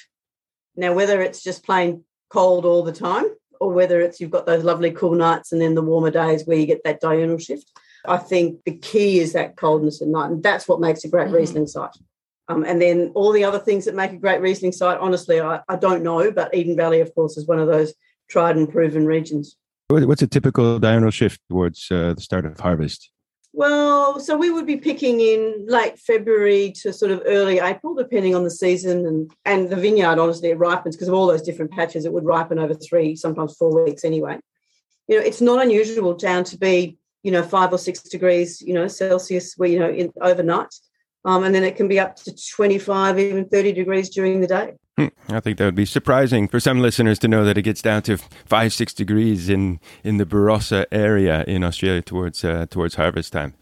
Now, 0.76 0.92
whether 0.92 1.20
it's 1.20 1.42
just 1.42 1.64
plain 1.64 2.04
cold 2.30 2.64
all 2.64 2.84
the 2.84 2.92
time 2.92 3.24
or 3.60 3.72
whether 3.72 4.00
it's 4.00 4.20
you've 4.20 4.30
got 4.30 4.46
those 4.46 4.64
lovely 4.64 4.90
cool 4.90 5.14
nights 5.14 5.52
and 5.52 5.60
then 5.60 5.74
the 5.74 5.82
warmer 5.82 6.10
days 6.10 6.44
where 6.44 6.56
you 6.56 6.66
get 6.66 6.84
that 6.84 7.00
diurnal 7.00 7.38
shift. 7.38 7.70
I 8.06 8.16
think 8.16 8.64
the 8.64 8.76
key 8.76 9.18
is 9.18 9.32
that 9.32 9.56
coldness 9.56 10.00
at 10.00 10.08
night, 10.08 10.30
and 10.30 10.42
that's 10.42 10.68
what 10.68 10.80
makes 10.80 11.04
a 11.04 11.08
great 11.08 11.26
mm-hmm. 11.26 11.36
Riesling 11.36 11.66
site. 11.66 11.96
Um, 12.48 12.64
and 12.64 12.80
then 12.80 13.12
all 13.14 13.32
the 13.32 13.44
other 13.44 13.58
things 13.58 13.84
that 13.84 13.94
make 13.94 14.12
a 14.12 14.16
great 14.16 14.40
Riesling 14.40 14.72
site, 14.72 14.98
honestly, 14.98 15.40
I, 15.40 15.60
I 15.68 15.76
don't 15.76 16.02
know, 16.02 16.30
but 16.30 16.54
Eden 16.54 16.76
Valley, 16.76 17.00
of 17.00 17.14
course, 17.14 17.36
is 17.36 17.46
one 17.46 17.58
of 17.58 17.66
those 17.66 17.92
tried 18.28 18.56
and 18.56 18.70
proven 18.70 19.04
regions. 19.04 19.56
What's 19.88 20.22
a 20.22 20.26
typical 20.26 20.78
diurnal 20.78 21.10
shift 21.10 21.40
towards 21.48 21.88
uh, 21.90 22.14
the 22.14 22.20
start 22.20 22.44
of 22.44 22.58
harvest? 22.60 23.10
Well, 23.58 24.20
so 24.20 24.36
we 24.36 24.52
would 24.52 24.66
be 24.66 24.76
picking 24.76 25.20
in 25.20 25.66
late 25.66 25.98
February 25.98 26.70
to 26.80 26.92
sort 26.92 27.10
of 27.10 27.22
early 27.26 27.58
April, 27.58 27.92
depending 27.92 28.36
on 28.36 28.44
the 28.44 28.52
season 28.52 29.04
and 29.04 29.32
and 29.44 29.68
the 29.68 29.74
vineyard. 29.74 30.20
Honestly, 30.20 30.50
it 30.50 30.58
ripens 30.58 30.94
because 30.94 31.08
of 31.08 31.14
all 31.14 31.26
those 31.26 31.42
different 31.42 31.72
patches. 31.72 32.04
It 32.04 32.12
would 32.12 32.24
ripen 32.24 32.60
over 32.60 32.74
three, 32.74 33.16
sometimes 33.16 33.56
four 33.56 33.84
weeks 33.84 34.04
anyway. 34.04 34.38
You 35.08 35.16
know, 35.18 35.26
it's 35.26 35.40
not 35.40 35.60
unusual 35.60 36.14
down 36.14 36.44
to 36.44 36.56
be 36.56 36.98
you 37.24 37.32
know 37.32 37.42
five 37.42 37.72
or 37.72 37.78
six 37.78 38.00
degrees, 38.00 38.62
you 38.62 38.74
know, 38.74 38.86
Celsius, 38.86 39.54
where 39.56 39.68
you 39.68 39.80
know 39.80 39.90
in, 39.90 40.12
overnight, 40.22 40.72
um, 41.28 41.44
and 41.44 41.54
then 41.54 41.62
it 41.62 41.76
can 41.76 41.88
be 41.88 42.00
up 42.00 42.16
to 42.16 42.34
twenty 42.56 42.78
five, 42.78 43.18
even 43.18 43.46
thirty 43.48 43.70
degrees 43.70 44.08
during 44.08 44.40
the 44.40 44.46
day. 44.46 44.72
Hmm. 44.96 45.08
I 45.28 45.40
think 45.40 45.58
that 45.58 45.64
would 45.66 45.74
be 45.74 45.84
surprising 45.84 46.48
for 46.48 46.58
some 46.58 46.80
listeners 46.80 47.18
to 47.20 47.28
know 47.28 47.44
that 47.44 47.58
it 47.58 47.62
gets 47.62 47.82
down 47.82 48.02
to 48.02 48.16
five, 48.16 48.72
six 48.72 48.94
degrees 48.94 49.48
in, 49.48 49.78
in 50.02 50.16
the 50.16 50.24
Barossa 50.24 50.86
area 50.90 51.44
in 51.44 51.62
Australia 51.62 52.02
towards 52.02 52.44
uh, 52.44 52.66
towards 52.70 52.94
harvest 52.94 53.32
time. 53.32 53.54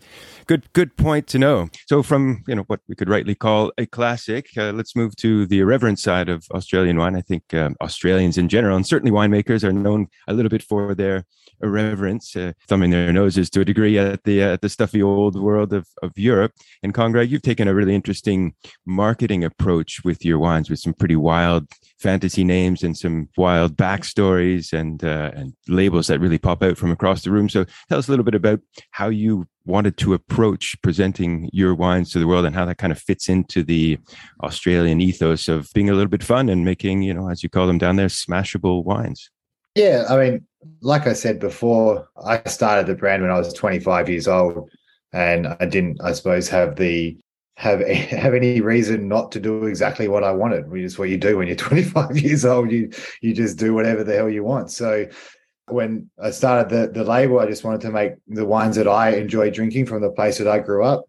Good, 0.47 0.73
good 0.75 0.97
point 0.97 1.27
to 1.27 1.41
know. 1.41 1.69
So, 1.89 2.05
from 2.05 2.45
you 2.47 2.55
know 2.55 2.63
what 2.69 2.81
we 2.89 2.95
could 2.95 3.09
rightly 3.09 3.35
call 3.35 3.73
a 3.77 3.85
classic, 3.85 4.47
uh, 4.57 4.71
let's 4.71 4.95
move 4.95 5.17
to 5.17 5.45
the 5.45 5.59
irreverent 5.59 5.99
side 5.99 6.29
of 6.29 6.47
Australian 6.53 6.99
wine. 6.99 7.17
I 7.17 7.21
think 7.21 7.53
um, 7.53 7.75
Australians 7.81 8.39
in 8.39 8.49
general, 8.49 8.77
and 8.77 8.87
certainly 8.87 9.11
winemakers, 9.11 9.65
are 9.65 9.73
known 9.73 10.07
a 10.29 10.35
little 10.35 10.51
bit 10.51 10.63
for 10.63 10.95
their 10.95 11.25
irreverence, 11.63 12.37
uh, 12.37 12.53
thumbing 12.69 12.91
their 12.91 13.13
noses 13.13 13.51
to 13.51 13.61
a 13.61 13.65
degree 13.65 13.99
at 13.99 14.25
the 14.25 14.43
uh, 14.43 14.57
the 14.61 14.69
stuffy 14.69 15.03
old 15.03 15.41
world 15.41 15.73
of, 15.73 15.87
of 16.03 16.13
Europe. 16.17 16.53
And 16.83 16.95
Con-Greg, 16.95 17.31
you've 17.31 17.43
taken 17.43 17.69
a 17.69 17.75
really 17.75 17.95
interesting 17.95 18.55
marketing 18.85 19.45
approach 19.45 20.05
with 20.05 20.25
your 20.25 20.39
wines, 20.39 20.71
with 20.71 20.79
some 20.79 20.95
pretty 20.95 21.17
wild 21.17 21.69
fantasy 21.99 22.45
names 22.45 22.83
and 22.83 22.97
some 22.97 23.29
wild 23.37 23.77
backstories 23.77 24.73
and 24.73 25.05
uh, 25.05 25.31
and 25.35 25.55
labels 25.69 26.07
that 26.07 26.21
really 26.21 26.39
pop 26.39 26.63
out 26.63 26.77
from 26.77 26.91
across 26.91 27.23
the 27.23 27.31
room. 27.31 27.49
So 27.49 27.65
tell 27.89 27.99
us 27.99 28.09
a 28.09 28.11
little 28.11 28.25
bit 28.25 28.35
about 28.35 28.61
how 28.91 29.09
you 29.09 29.47
wanted 29.65 29.97
to 29.97 30.15
approach 30.15 30.77
presenting 30.83 31.51
your 31.53 31.75
wines 31.75 32.13
to 32.13 32.21
the 32.21 32.27
world 32.27 32.47
and 32.47 32.55
how 32.55 32.65
that 32.65 32.79
kind 32.79 32.93
of 32.93 32.99
fits 32.99 33.29
into 33.29 33.65
the 33.65 33.99
Australian 34.45 35.01
ethos 35.01 35.49
of 35.49 35.69
being 35.75 35.91
a 35.91 35.93
little 35.93 36.09
bit 36.09 36.23
fun 36.23 36.49
and 36.49 36.65
making, 36.65 37.03
you 37.03 37.13
know, 37.13 37.29
as 37.29 37.43
you 37.43 37.49
call 37.49 37.67
them 37.67 37.79
down 37.79 37.97
there, 37.97 38.07
smashable 38.07 38.85
wines. 38.85 39.29
Yeah, 39.75 40.05
I 40.09 40.17
mean, 40.17 40.47
like 40.81 41.07
I 41.07 41.13
said 41.13 41.39
before, 41.39 42.09
I 42.25 42.43
started 42.49 42.87
the 42.87 42.95
brand 42.95 43.23
when 43.23 43.31
I 43.31 43.39
was 43.39 43.53
25 43.53 44.09
years 44.09 44.29
old, 44.29 44.71
and 45.13 45.49
I 45.49 45.67
didn't, 45.67 46.01
I 46.03 46.13
suppose, 46.13 46.49
have 46.49 46.77
the 46.77 47.17
have 47.57 47.81
have 47.89 48.35
any 48.35 48.61
reason 48.61 49.09
not 49.09 49.33
to 49.33 49.41
do 49.41 49.65
exactly 49.65 50.09
what 50.09 50.25
I 50.25 50.33
wanted. 50.33 50.71
Which 50.71 50.83
is 50.83 50.99
what 50.99 51.09
you 51.09 51.19
do 51.19 51.39
when 51.39 51.49
you're 51.49 51.57
25 51.71 52.19
years 52.19 52.45
old. 52.45 52.71
You 52.71 52.91
you 53.21 53.35
just 53.35 53.59
do 53.59 53.75
whatever 53.75 54.05
the 54.05 54.15
hell 54.15 54.31
you 54.31 54.45
want. 54.45 54.71
So 54.71 55.07
when 55.69 56.11
I 56.23 56.31
started 56.31 56.69
the 56.69 56.93
the 56.93 57.05
label, 57.05 57.41
I 57.41 57.47
just 57.47 57.65
wanted 57.65 57.81
to 57.83 57.91
make 57.91 58.13
the 58.29 58.47
wines 58.47 58.77
that 58.77 58.89
I 58.89 59.11
enjoy 59.17 59.51
drinking 59.51 59.87
from 59.87 60.03
the 60.03 60.11
place 60.11 60.39
that 60.39 60.49
I 60.49 60.59
grew 60.61 60.85
up. 60.85 61.05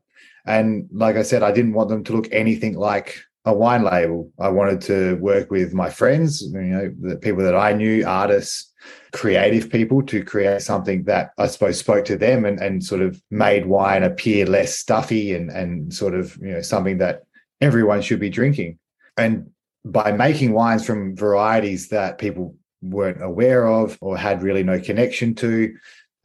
And 0.46 0.88
like 0.92 1.18
I 1.18 1.24
said, 1.24 1.44
I 1.44 1.52
didn't 1.52 1.74
want 1.74 1.90
them 1.90 2.04
to 2.06 2.14
look 2.14 2.30
anything 2.32 2.76
like 2.76 3.20
a 3.48 3.54
wine 3.54 3.84
label. 3.84 4.30
I 4.40 4.50
wanted 4.50 4.82
to 4.82 5.16
work 5.16 5.50
with 5.50 5.74
my 5.74 5.90
friends, 5.90 6.42
you 6.42 6.60
know, 6.60 6.94
the 7.00 7.16
people 7.16 7.44
that 7.44 7.56
I 7.56 7.72
knew, 7.72 8.06
artists, 8.06 8.74
creative 9.14 9.70
people 9.70 10.04
to 10.04 10.22
create 10.22 10.62
something 10.62 11.06
that 11.06 11.32
I 11.38 11.48
suppose 11.48 11.80
spoke 11.80 12.04
to 12.06 12.18
them 12.18 12.44
and, 12.44 12.60
and 12.60 12.84
sort 12.84 13.02
of 13.02 13.22
made 13.32 13.66
wine 13.66 14.04
appear 14.04 14.46
less 14.46 14.78
stuffy 14.78 15.34
and, 15.34 15.50
and 15.50 15.94
sort 15.94 16.14
of, 16.14 16.36
you 16.42 16.52
know, 16.52 16.62
something 16.62 16.98
that 16.98 17.24
everyone 17.62 18.02
should 18.02 18.20
be 18.20 18.30
drinking. 18.30 18.80
And 19.16 19.50
by 19.86 20.12
making 20.12 20.52
wines 20.52 20.86
from 20.86 21.16
varieties 21.16 21.88
that 21.88 22.18
people 22.18 22.54
weren't 22.82 23.24
aware 23.24 23.66
of 23.66 23.98
or 24.02 24.18
had 24.18 24.44
really 24.44 24.64
no 24.64 24.78
connection 24.78 25.36
to, 25.36 25.74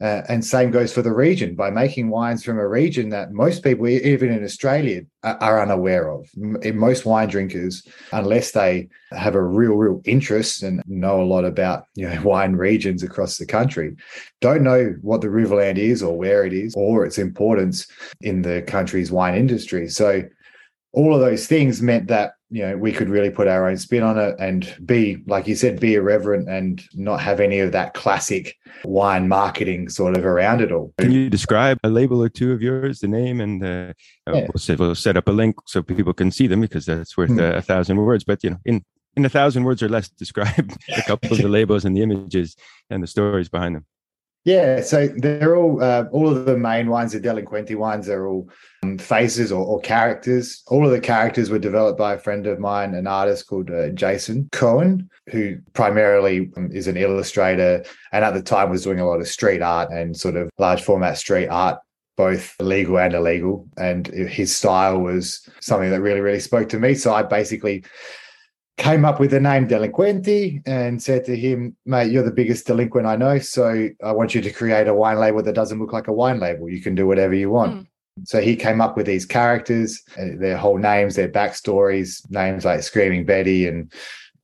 uh, 0.01 0.21
and 0.27 0.43
same 0.43 0.71
goes 0.71 0.91
for 0.91 1.01
the 1.01 1.13
region 1.13 1.55
by 1.55 1.69
making 1.69 2.09
wines 2.09 2.43
from 2.43 2.57
a 2.57 2.67
region 2.67 3.09
that 3.09 3.31
most 3.31 3.63
people, 3.63 3.87
even 3.87 4.31
in 4.31 4.43
Australia, 4.43 5.01
are 5.23 5.61
unaware 5.61 6.09
of. 6.11 6.27
Most 6.35 7.05
wine 7.05 7.29
drinkers, 7.29 7.87
unless 8.11 8.51
they 8.51 8.89
have 9.11 9.35
a 9.35 9.41
real, 9.41 9.73
real 9.73 10.01
interest 10.03 10.63
and 10.63 10.81
know 10.87 11.21
a 11.21 11.23
lot 11.23 11.45
about 11.45 11.85
you 11.95 12.09
know 12.09 12.21
wine 12.23 12.53
regions 12.53 13.03
across 13.03 13.37
the 13.37 13.45
country, 13.45 13.95
don't 14.41 14.63
know 14.63 14.95
what 15.01 15.21
the 15.21 15.27
Riverland 15.27 15.77
is 15.77 16.01
or 16.03 16.17
where 16.17 16.45
it 16.45 16.53
is 16.53 16.73
or 16.75 17.05
its 17.05 17.17
importance 17.17 17.87
in 18.21 18.41
the 18.41 18.61
country's 18.63 19.11
wine 19.11 19.35
industry. 19.35 19.87
So 19.87 20.23
all 20.91 21.13
of 21.13 21.21
those 21.21 21.47
things 21.47 21.81
meant 21.81 22.07
that 22.07 22.33
you 22.53 22.61
know 22.61 22.77
we 22.77 22.91
could 22.91 23.09
really 23.09 23.31
put 23.31 23.47
our 23.47 23.67
own 23.67 23.77
spin 23.77 24.03
on 24.03 24.17
it 24.17 24.35
and 24.37 24.75
be 24.85 25.23
like 25.25 25.47
you 25.47 25.55
said 25.55 25.79
be 25.79 25.95
irreverent 25.95 26.47
and 26.47 26.83
not 26.93 27.19
have 27.19 27.39
any 27.39 27.59
of 27.59 27.71
that 27.71 27.95
classic 27.95 28.55
wine 28.85 29.27
marketing 29.27 29.89
sort 29.89 30.15
of 30.15 30.23
around 30.23 30.61
it 30.61 30.71
all 30.71 30.93
can 30.99 31.11
you 31.11 31.31
describe 31.31 31.79
a 31.83 31.89
label 31.89 32.21
or 32.21 32.29
two 32.29 32.51
of 32.51 32.61
yours 32.61 32.99
the 32.99 33.07
name 33.07 33.41
and 33.41 33.63
uh, 33.63 33.91
yeah. 34.27 34.45
we'll, 34.47 34.51
set, 34.57 34.79
we'll 34.79 34.93
set 34.93 35.17
up 35.17 35.27
a 35.27 35.31
link 35.31 35.55
so 35.65 35.81
people 35.81 36.13
can 36.13 36.29
see 36.29 36.45
them 36.45 36.61
because 36.61 36.85
that's 36.85 37.17
worth 37.17 37.31
mm. 37.31 37.41
a, 37.41 37.57
a 37.57 37.61
thousand 37.61 37.97
words 37.97 38.23
but 38.23 38.43
you 38.43 38.51
know 38.51 38.59
in 38.65 38.85
in 39.15 39.25
a 39.25 39.29
thousand 39.29 39.63
words 39.63 39.81
or 39.81 39.89
less 39.89 40.09
describe 40.19 40.71
a 40.95 41.01
couple 41.03 41.31
of 41.31 41.39
the 41.39 41.49
labels 41.49 41.85
and 41.85 41.97
the 41.97 42.03
images 42.03 42.55
and 42.91 43.01
the 43.01 43.07
stories 43.07 43.49
behind 43.49 43.75
them 43.75 43.85
yeah, 44.45 44.81
so 44.81 45.07
they're 45.07 45.55
all 45.55 45.81
uh, 45.81 46.05
all 46.11 46.29
of 46.29 46.45
the 46.45 46.57
main 46.57 46.89
ones, 46.89 47.13
the 47.13 47.19
Delinquente 47.19 47.75
ones, 47.75 48.09
are 48.09 48.27
all 48.27 48.49
um, 48.83 48.97
faces 48.97 49.51
or, 49.51 49.65
or, 49.65 49.79
characters. 49.79 50.63
All 50.67 50.85
of 50.85 50.91
the 50.91 50.99
characters 50.99 51.49
were 51.49 51.59
developed 51.59 51.97
by 51.97 52.13
a 52.13 52.19
friend 52.19 52.45
of 52.45 52.59
mine, 52.59 52.93
an 52.93 53.07
artist 53.07 53.47
called 53.47 53.71
uh, 53.71 53.89
Jason 53.89 54.49
Cohen, 54.51 55.09
who 55.29 55.57
primarily 55.71 56.51
um, 56.57 56.69
is 56.73 56.87
an 56.87 56.97
illustrator 56.97 57.85
and 58.11 58.25
at 58.25 58.33
the 58.33 58.41
time 58.41 58.69
was 58.69 58.83
doing 58.83 58.99
a 58.99 59.07
lot 59.07 59.21
of 59.21 59.27
street 59.29 59.61
art 59.61 59.91
and 59.91 60.15
sort 60.15 60.35
of 60.35 60.49
large 60.57 60.81
format 60.81 61.17
street 61.17 61.47
art 61.47 61.79
both 62.15 62.55
legal 62.59 62.99
and 62.99 63.13
illegal. 63.13 63.67
And 63.77 64.07
his 64.07 64.55
style 64.55 64.99
was 64.99 65.47
something 65.61 65.89
that 65.89 66.01
really, 66.01 66.19
really 66.19 66.39
spoke 66.39 66.69
to 66.69 66.79
me. 66.79 66.93
So 66.95 67.13
I 67.13 67.23
basically 67.23 67.83
came 68.77 69.05
up 69.05 69.19
with 69.19 69.31
the 69.31 69.39
name 69.39 69.67
Delinquente 69.67 70.61
and 70.65 71.01
said 71.01 71.25
to 71.25 71.35
him, 71.35 71.75
mate, 71.85 72.11
you're 72.11 72.23
the 72.23 72.31
biggest 72.31 72.65
delinquent 72.65 73.05
I 73.05 73.15
know. 73.15 73.39
So 73.39 73.89
I 74.03 74.11
want 74.11 74.33
you 74.33 74.41
to 74.41 74.51
create 74.51 74.87
a 74.87 74.93
wine 74.93 75.19
label 75.19 75.43
that 75.43 75.53
doesn't 75.53 75.79
look 75.79 75.93
like 75.93 76.07
a 76.07 76.13
wine 76.13 76.39
label. 76.39 76.69
You 76.69 76.81
can 76.81 76.95
do 76.95 77.05
whatever 77.05 77.33
you 77.33 77.49
want. 77.49 77.73
Mm. 77.73 77.87
So 78.25 78.41
he 78.41 78.55
came 78.55 78.81
up 78.81 78.95
with 78.95 79.05
these 79.05 79.25
characters, 79.25 80.01
uh, 80.17 80.37
their 80.37 80.57
whole 80.57 80.77
names, 80.77 81.15
their 81.15 81.29
backstories, 81.29 82.29
names 82.29 82.65
like 82.65 82.83
Screaming 82.83 83.25
Betty 83.25 83.67
and 83.67 83.91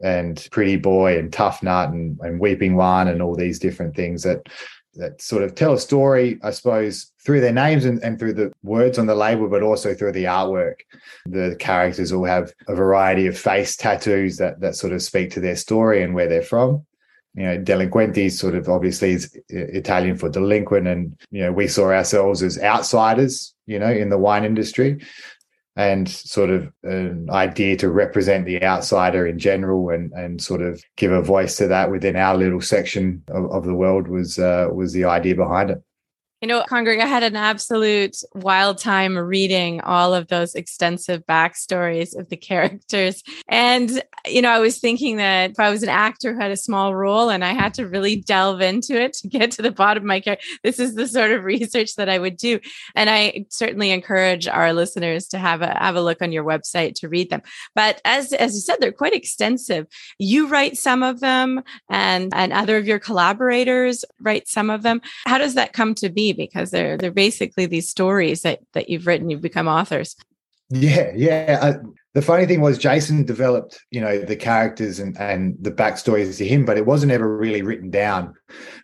and 0.02 0.48
Pretty 0.52 0.78
Boy 0.78 1.20
and 1.20 1.32
Tough 1.32 1.62
Nut 1.62 1.90
and, 1.90 2.18
and 2.22 2.40
Weeping 2.40 2.78
One 2.78 3.10
and 3.10 3.22
all 3.22 3.36
these 3.36 3.60
different 3.60 3.96
things 3.96 4.24
that 4.24 4.48
that 4.96 5.22
sort 5.22 5.44
of 5.44 5.56
tell 5.56 5.74
a 5.74 5.80
story, 5.80 6.40
I 6.44 6.52
suppose, 6.52 7.12
through 7.24 7.42
their 7.42 7.54
names 7.54 7.86
and, 7.86 8.04
and 8.04 8.18
through 8.18 8.34
the 8.34 8.52
words 8.64 8.98
on 8.98 9.06
the 9.06 9.16
label, 9.16 9.48
but 9.48 9.64
also 9.64 9.94
through 9.94 10.14
the 10.14 10.26
artwork. 10.26 10.82
The 11.26 11.56
characters 11.60 12.12
all 12.12 12.26
have 12.26 12.54
a 12.68 12.76
variety 12.76 13.28
of 13.28 13.38
face 13.38 13.76
tattoos 13.76 14.38
that 14.38 14.60
that 14.62 14.76
sort 14.76 14.94
of 14.94 15.02
speak 15.02 15.32
to 15.32 15.40
their 15.40 15.56
story 15.56 16.04
and 16.04 16.14
where 16.14 16.28
they're 16.28 16.42
from. 16.42 16.86
You 17.36 17.44
know, 17.44 17.58
delinquente 17.60 18.32
sort 18.32 18.56
of 18.56 18.68
obviously 18.68 19.12
is 19.12 19.38
Italian 19.50 20.18
for 20.18 20.30
delinquent, 20.30 20.88
and 20.88 21.18
you 21.30 21.42
know 21.42 21.52
we 21.52 21.68
saw 21.68 21.92
ourselves 21.92 22.42
as 22.42 22.58
outsiders. 22.60 23.54
You 23.68 23.78
know, 23.78 23.92
in 23.92 24.10
the 24.10 24.18
wine 24.18 24.46
industry, 24.46 25.00
and 25.80 26.10
sort 26.10 26.50
of 26.50 26.70
an 26.84 27.30
idea 27.30 27.78
to 27.78 27.90
represent 27.90 28.46
the 28.46 28.62
outsider 28.62 29.26
in 29.26 29.40
general 29.40 29.90
and 29.90 30.12
and 30.12 30.42
sort 30.42 30.62
of 30.62 30.84
give 30.98 31.14
a 31.14 31.22
voice 31.22 31.56
to 31.56 31.68
that 31.68 31.90
within 31.90 32.18
our 32.18 32.36
little 32.36 32.60
section 32.60 33.24
of, 33.30 33.50
of 33.50 33.64
the 33.64 33.74
world 33.74 34.10
was 34.10 34.38
uh, 34.38 34.68
was 34.74 34.92
the 34.92 35.06
idea 35.06 35.36
behind 35.36 35.70
it. 35.70 35.82
You 36.42 36.48
know, 36.48 36.64
Con-Greg, 36.70 37.02
I 37.02 37.06
had 37.06 37.24
an 37.24 37.36
absolute 37.36 38.16
wild 38.34 38.78
time 38.78 39.18
reading 39.18 39.82
all 39.82 40.14
of 40.14 40.30
those 40.30 40.56
extensive 40.56 41.26
backstories 41.26 42.18
of 42.18 42.30
the 42.30 42.38
characters. 42.50 43.24
And, 43.50 44.02
you 44.26 44.42
know, 44.42 44.50
I 44.50 44.60
was 44.60 44.80
thinking 44.80 45.18
that 45.18 45.52
if 45.52 45.60
I 45.60 45.70
was 45.70 45.84
an 45.84 45.90
actor 45.90 46.34
who 46.34 46.40
had 46.40 46.52
a 46.52 46.58
small 46.58 46.96
role 46.96 47.30
and 47.30 47.44
I 47.44 47.52
had 47.52 47.74
to 47.74 47.88
really 47.88 48.16
delve 48.16 48.62
into 48.62 48.98
it 48.98 49.14
to 49.16 49.28
get 49.28 49.52
to 49.52 49.62
the 49.62 49.72
bottom 49.72 50.04
of 50.04 50.08
my 50.08 50.22
character, 50.22 50.46
this 50.64 50.80
is 50.80 50.96
the 50.96 51.10
sort 51.10 51.32
of 51.32 51.44
research 51.50 51.96
that 51.96 52.08
I 52.08 52.18
would 52.18 52.38
do. 52.38 52.62
And 52.96 53.10
I 53.10 53.46
certainly 53.50 53.92
encourage 53.92 54.48
our 54.48 54.72
listeners 54.72 55.28
to 55.30 55.38
have 55.38 55.62
a 55.62 55.78
have 55.78 55.98
a 55.98 56.02
look 56.02 56.22
on 56.22 56.32
your 56.32 56.46
website 56.46 56.96
to 56.96 57.10
read 57.10 57.30
them. 57.30 57.42
But 57.76 58.00
as 58.06 58.32
as 58.32 58.54
you 58.54 58.62
said, 58.62 58.78
they're 58.80 58.94
quite 58.94 59.14
extensive. 59.14 59.88
You 60.20 60.48
write 60.48 60.78
some 60.78 61.04
of 61.04 61.20
them 61.20 61.64
and 61.90 62.32
and 62.34 62.54
other 62.54 62.78
of 62.78 62.88
your 62.88 63.00
collaborators 63.00 64.06
write 64.22 64.48
some 64.48 64.70
of 64.70 64.84
them. 64.84 65.02
How 65.26 65.38
does 65.38 65.56
that 65.56 65.74
come 65.74 65.96
to 65.96 66.10
be? 66.10 66.29
Because 66.34 66.72
they're 66.72 66.98
they're 66.98 67.12
basically 67.12 67.66
these 67.66 67.90
stories 67.90 68.42
that 68.42 68.60
that 68.74 68.90
you've 68.90 69.08
written 69.08 69.30
you've 69.30 69.42
become 69.42 69.68
authors 69.68 70.16
yeah 70.70 71.12
yeah 71.16 71.78
the 72.16 72.22
funny 72.24 72.48
thing 72.48 72.62
was 72.62 72.80
Jason 72.80 73.24
developed, 73.24 73.86
you 73.92 74.02
know, 74.02 74.18
the 74.18 74.36
characters 74.36 75.00
and, 75.00 75.16
and 75.20 75.56
the 75.62 75.72
backstories 75.72 76.36
to 76.38 76.48
him, 76.48 76.66
but 76.66 76.78
it 76.78 76.86
wasn't 76.86 77.12
ever 77.12 77.38
really 77.38 77.62
written 77.62 77.92
down 77.92 78.34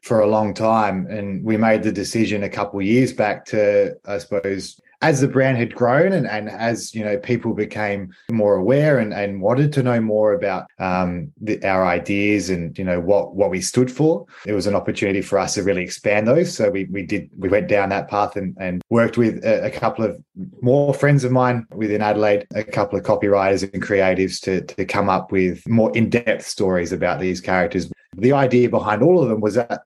for 0.03 0.19
a 0.19 0.27
long 0.27 0.53
time. 0.53 1.07
And 1.07 1.43
we 1.43 1.57
made 1.57 1.81
the 1.81 1.91
decision 1.91 2.43
a 2.43 2.49
couple 2.49 2.79
years 2.83 3.13
back 3.13 3.45
to, 3.45 3.95
I 4.05 4.19
suppose, 4.19 4.79
as 5.05 5.21
the 5.21 5.27
brand 5.27 5.55
had 5.55 5.75
grown 5.75 6.11
and, 6.11 6.27
and 6.27 6.49
as 6.49 6.95
you 6.95 7.03
know 7.05 7.15
people 7.19 7.53
became 7.53 8.11
more 8.31 8.55
aware 8.55 8.97
and, 8.97 9.13
and 9.13 9.39
wanted 9.39 9.71
to 9.71 9.83
know 9.83 10.01
more 10.01 10.33
about 10.33 10.65
um, 10.79 11.31
the, 11.39 11.63
our 11.63 11.85
ideas 11.85 12.49
and 12.49 12.75
you 12.79 12.83
know 12.83 12.99
what 12.99 13.35
what 13.35 13.51
we 13.51 13.61
stood 13.61 13.91
for 13.91 14.25
it 14.47 14.53
was 14.53 14.65
an 14.65 14.73
opportunity 14.73 15.21
for 15.21 15.37
us 15.37 15.53
to 15.53 15.63
really 15.63 15.83
expand 15.83 16.27
those. 16.27 16.55
So 16.55 16.71
we, 16.71 16.85
we 16.85 17.03
did 17.03 17.29
we 17.37 17.49
went 17.49 17.67
down 17.67 17.89
that 17.89 18.07
path 18.07 18.35
and, 18.35 18.57
and 18.59 18.81
worked 18.89 19.15
with 19.17 19.45
a, 19.45 19.65
a 19.65 19.71
couple 19.71 20.03
of 20.03 20.19
more 20.61 20.93
friends 20.93 21.23
of 21.23 21.31
mine 21.31 21.67
within 21.71 22.01
Adelaide 22.01 22.47
a 22.55 22.63
couple 22.63 22.97
of 22.97 23.05
copywriters 23.05 23.61
and 23.61 23.83
creatives 23.83 24.41
to, 24.41 24.61
to 24.75 24.85
come 24.85 25.07
up 25.07 25.31
with 25.31 25.67
more 25.67 25.95
in-depth 25.95 26.45
stories 26.45 26.91
about 26.91 27.19
these 27.19 27.39
characters. 27.39 27.91
The 28.17 28.33
idea 28.33 28.69
behind 28.69 29.03
all 29.03 29.21
of 29.21 29.29
them 29.29 29.41
was 29.41 29.55
that 29.55 29.81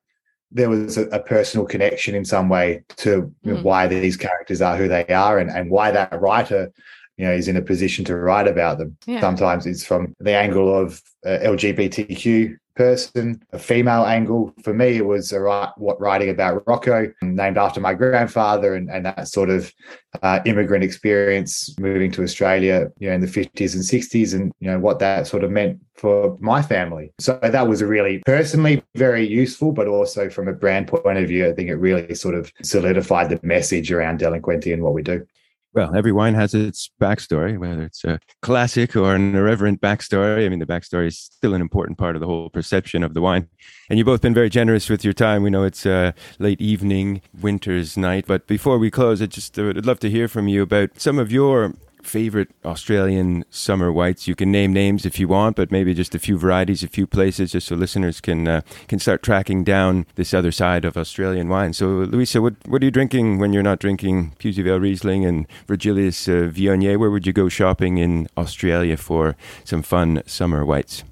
there 0.51 0.69
was 0.69 0.97
a, 0.97 1.07
a, 1.09 1.19
personal 1.19 1.65
connection 1.65 2.15
in 2.15 2.25
some 2.25 2.49
way 2.49 2.83
to 2.97 3.31
mm. 3.45 3.61
why 3.61 3.87
these 3.87 4.17
characters 4.17 4.61
are 4.61 4.75
who 4.75 4.87
they 4.87 5.05
are 5.07 5.37
and, 5.37 5.49
and 5.49 5.69
why 5.69 5.91
that 5.91 6.19
writer 6.19 6.71
you 7.17 7.25
know 7.25 7.31
is 7.31 7.47
in 7.47 7.57
a 7.57 7.61
position 7.61 8.03
to 8.05 8.15
write 8.15 8.47
about 8.47 8.77
them 8.77 8.97
yeah. 9.05 9.19
sometimes 9.19 9.65
it's 9.65 9.85
from 9.85 10.15
the 10.19 10.33
angle 10.33 10.73
of 10.73 11.01
uh, 11.25 11.37
lgbtq 11.43 12.57
person, 12.79 13.43
a 13.51 13.59
female 13.59 14.05
angle. 14.05 14.53
For 14.63 14.73
me, 14.73 14.95
it 14.95 15.05
was 15.05 15.33
a 15.33 15.73
what 15.75 15.99
writing 15.99 16.29
about 16.29 16.63
Rocco, 16.65 17.11
named 17.21 17.57
after 17.57 17.81
my 17.81 17.93
grandfather, 17.93 18.73
and, 18.73 18.89
and 18.89 19.05
that 19.05 19.27
sort 19.27 19.49
of 19.49 19.73
uh, 20.23 20.39
immigrant 20.45 20.85
experience 20.85 21.77
moving 21.77 22.09
to 22.13 22.23
Australia, 22.23 22.87
you 22.97 23.09
know, 23.09 23.15
in 23.15 23.19
the 23.19 23.27
50s 23.27 23.73
and 23.73 23.83
60s, 23.83 24.33
and 24.33 24.53
you 24.61 24.71
know 24.71 24.79
what 24.79 24.99
that 24.99 25.27
sort 25.27 25.43
of 25.43 25.51
meant 25.51 25.77
for 25.95 26.37
my 26.39 26.61
family. 26.61 27.11
So 27.19 27.37
that 27.43 27.67
was 27.67 27.83
really 27.83 28.21
personally 28.25 28.81
very 28.95 29.27
useful, 29.27 29.73
but 29.73 29.89
also 29.89 30.29
from 30.29 30.47
a 30.47 30.53
brand 30.53 30.87
point 30.87 31.17
of 31.17 31.27
view, 31.27 31.49
I 31.49 31.51
think 31.51 31.67
it 31.67 31.75
really 31.75 32.15
sort 32.15 32.35
of 32.35 32.49
solidified 32.63 33.29
the 33.29 33.41
message 33.43 33.91
around 33.91 34.21
Delinquente 34.21 34.73
and 34.73 34.83
what 34.83 34.93
we 34.93 35.03
do. 35.03 35.27
Well, 35.73 35.95
every 35.95 36.11
wine 36.11 36.33
has 36.33 36.55
its 36.55 36.89
backstory, 36.99 37.57
whether 37.59 37.83
it's 37.83 38.03
a 38.03 38.19
classic 38.41 38.95
or 38.95 39.13
an 39.13 39.35
irreverent 39.35 39.81
backstory. 39.81 40.45
I 40.45 40.49
mean, 40.49 40.57
the 40.57 40.65
backstory 40.65 41.07
is 41.07 41.19
still 41.19 41.53
an 41.53 41.61
important 41.61 41.99
part 41.99 42.15
of 42.15 42.21
the 42.21 42.25
whole 42.25 42.49
perception 42.49 43.03
of 43.03 43.13
the 43.13 43.21
wine. 43.21 43.47
And 43.87 43.99
you've 43.99 44.07
both 44.07 44.21
been 44.21 44.33
very 44.33 44.49
generous 44.49 44.89
with 44.89 45.03
your 45.03 45.13
time. 45.13 45.43
We 45.43 45.51
know 45.51 45.63
it's 45.63 45.85
a 45.85 46.15
late 46.39 46.59
evening, 46.59 47.21
winter's 47.39 47.97
night. 47.97 48.25
But 48.25 48.47
before 48.47 48.79
we 48.79 48.89
close, 48.89 49.21
I 49.21 49.27
just 49.27 49.59
uh, 49.59 49.63
would 49.63 49.85
love 49.85 49.99
to 49.99 50.09
hear 50.09 50.27
from 50.27 50.47
you 50.47 50.63
about 50.63 50.99
some 50.99 51.19
of 51.19 51.31
your 51.31 51.73
favorite 52.09 52.49
Australian 52.65 53.45
summer 53.49 53.91
whites? 53.91 54.27
You 54.27 54.35
can 54.35 54.51
name 54.51 54.73
names 54.73 55.05
if 55.05 55.19
you 55.19 55.27
want, 55.27 55.55
but 55.55 55.71
maybe 55.71 55.93
just 55.93 56.15
a 56.15 56.19
few 56.19 56.37
varieties, 56.37 56.83
a 56.83 56.87
few 56.87 57.07
places, 57.07 57.51
just 57.51 57.67
so 57.67 57.75
listeners 57.75 58.19
can 58.19 58.47
uh, 58.47 58.61
can 58.87 58.99
start 58.99 59.21
tracking 59.21 59.63
down 59.63 60.05
this 60.15 60.33
other 60.33 60.51
side 60.51 60.85
of 60.85 60.97
Australian 60.97 61.47
wine. 61.49 61.73
So, 61.73 61.87
Louisa, 61.87 62.41
what 62.41 62.55
what 62.67 62.81
are 62.81 62.85
you 62.85 62.91
drinking 62.91 63.39
when 63.39 63.53
you're 63.53 63.69
not 63.71 63.79
drinking 63.79 64.33
Pewsey 64.39 64.63
Vale 64.63 64.79
Riesling 64.79 65.25
and 65.25 65.47
Virgilius 65.67 66.27
uh, 66.27 66.49
Viognier? 66.51 66.97
Where 66.97 67.11
would 67.11 67.27
you 67.27 67.33
go 67.33 67.49
shopping 67.49 67.99
in 67.99 68.27
Australia 68.35 68.97
for 68.97 69.35
some 69.63 69.83
fun 69.83 70.23
summer 70.25 70.65
whites? 70.65 71.03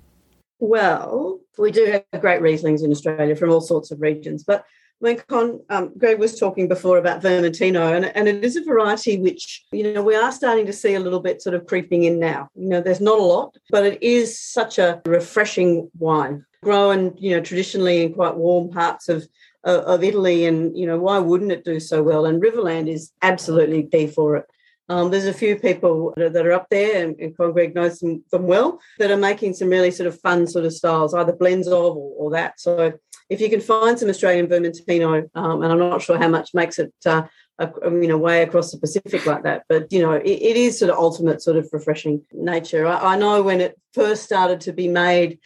Well, 0.59 1.39
we 1.57 1.71
do 1.71 1.85
have 1.85 2.21
great 2.21 2.41
Rieslings 2.41 2.83
in 2.83 2.91
Australia 2.91 3.35
from 3.35 3.51
all 3.51 3.61
sorts 3.61 3.91
of 3.91 4.01
regions, 4.01 4.43
but 4.43 4.65
when 4.99 5.17
Con, 5.27 5.59
um, 5.69 5.93
Greg 5.97 6.19
was 6.19 6.39
talking 6.39 6.67
before 6.67 6.97
about 6.97 7.21
Vermentino, 7.21 7.95
and, 7.95 8.05
and 8.05 8.27
it 8.27 8.43
is 8.43 8.55
a 8.55 8.63
variety 8.63 9.19
which, 9.19 9.65
you 9.71 9.93
know, 9.93 10.01
we 10.01 10.15
are 10.15 10.31
starting 10.31 10.65
to 10.65 10.73
see 10.73 10.95
a 10.95 10.99
little 10.99 11.19
bit 11.19 11.41
sort 11.41 11.53
of 11.53 11.67
creeping 11.67 12.03
in 12.03 12.19
now. 12.19 12.49
You 12.55 12.69
know, 12.69 12.81
there's 12.81 13.01
not 13.01 13.19
a 13.19 13.23
lot, 13.23 13.57
but 13.69 13.85
it 13.85 14.01
is 14.01 14.39
such 14.39 14.79
a 14.79 15.01
refreshing 15.05 15.91
wine, 15.97 16.45
grown, 16.63 17.15
you 17.17 17.31
know, 17.31 17.41
traditionally 17.41 18.03
in 18.03 18.13
quite 18.13 18.35
warm 18.35 18.69
parts 18.69 19.07
of, 19.07 19.27
of, 19.63 19.81
of 19.81 20.03
Italy. 20.03 20.45
And, 20.45 20.75
you 20.75 20.87
know, 20.87 20.97
why 20.97 21.19
wouldn't 21.19 21.51
it 21.51 21.63
do 21.63 21.79
so 21.79 22.01
well? 22.01 22.25
And 22.25 22.41
Riverland 22.41 22.89
is 22.89 23.11
absolutely 23.21 23.83
key 23.83 24.07
for 24.07 24.37
it. 24.37 24.45
Um, 24.89 25.11
there's 25.11 25.25
a 25.25 25.33
few 25.33 25.57
people 25.57 26.13
that 26.15 26.45
are 26.45 26.53
up 26.53 26.67
there, 26.71 27.03
and, 27.03 27.19
and 27.19 27.35
Greg 27.35 27.75
knows 27.75 27.99
them, 27.99 28.23
them, 28.31 28.47
well, 28.47 28.79
that 28.99 29.11
are 29.11 29.17
making 29.17 29.53
some 29.53 29.67
really 29.67 29.91
sort 29.91 30.07
of 30.07 30.17
fun 30.21 30.47
sort 30.47 30.63
of 30.63 30.71
styles, 30.73 31.13
either 31.13 31.33
blends 31.33 31.67
of 31.67 31.97
or, 31.97 32.13
or 32.17 32.31
that. 32.31 32.57
So 32.57 32.93
if 33.29 33.41
you 33.41 33.49
can 33.49 33.61
find 33.61 33.99
some 33.99 34.09
Australian 34.09 34.47
Vermentino, 34.47 35.29
um, 35.35 35.61
and 35.61 35.71
I'm 35.71 35.79
not 35.79 36.01
sure 36.01 36.17
how 36.17 36.27
much 36.27 36.53
makes 36.53 36.79
it, 36.79 36.93
uh, 37.05 37.23
a, 37.59 37.69
you 37.83 38.07
know, 38.07 38.17
way 38.17 38.43
across 38.43 38.71
the 38.71 38.77
Pacific 38.77 39.25
like 39.25 39.43
that, 39.43 39.63
but 39.67 39.91
you 39.91 40.01
know, 40.01 40.13
it, 40.13 40.25
it 40.25 40.55
is 40.55 40.79
sort 40.79 40.91
of 40.91 40.97
ultimate 40.97 41.41
sort 41.41 41.57
of 41.57 41.67
refreshing 41.71 42.23
nature. 42.31 42.85
I, 42.85 43.13
I 43.13 43.17
know 43.17 43.41
when 43.41 43.61
it 43.61 43.79
first 43.93 44.23
started 44.23 44.61
to 44.61 44.73
be 44.73 44.87
made 44.87 45.39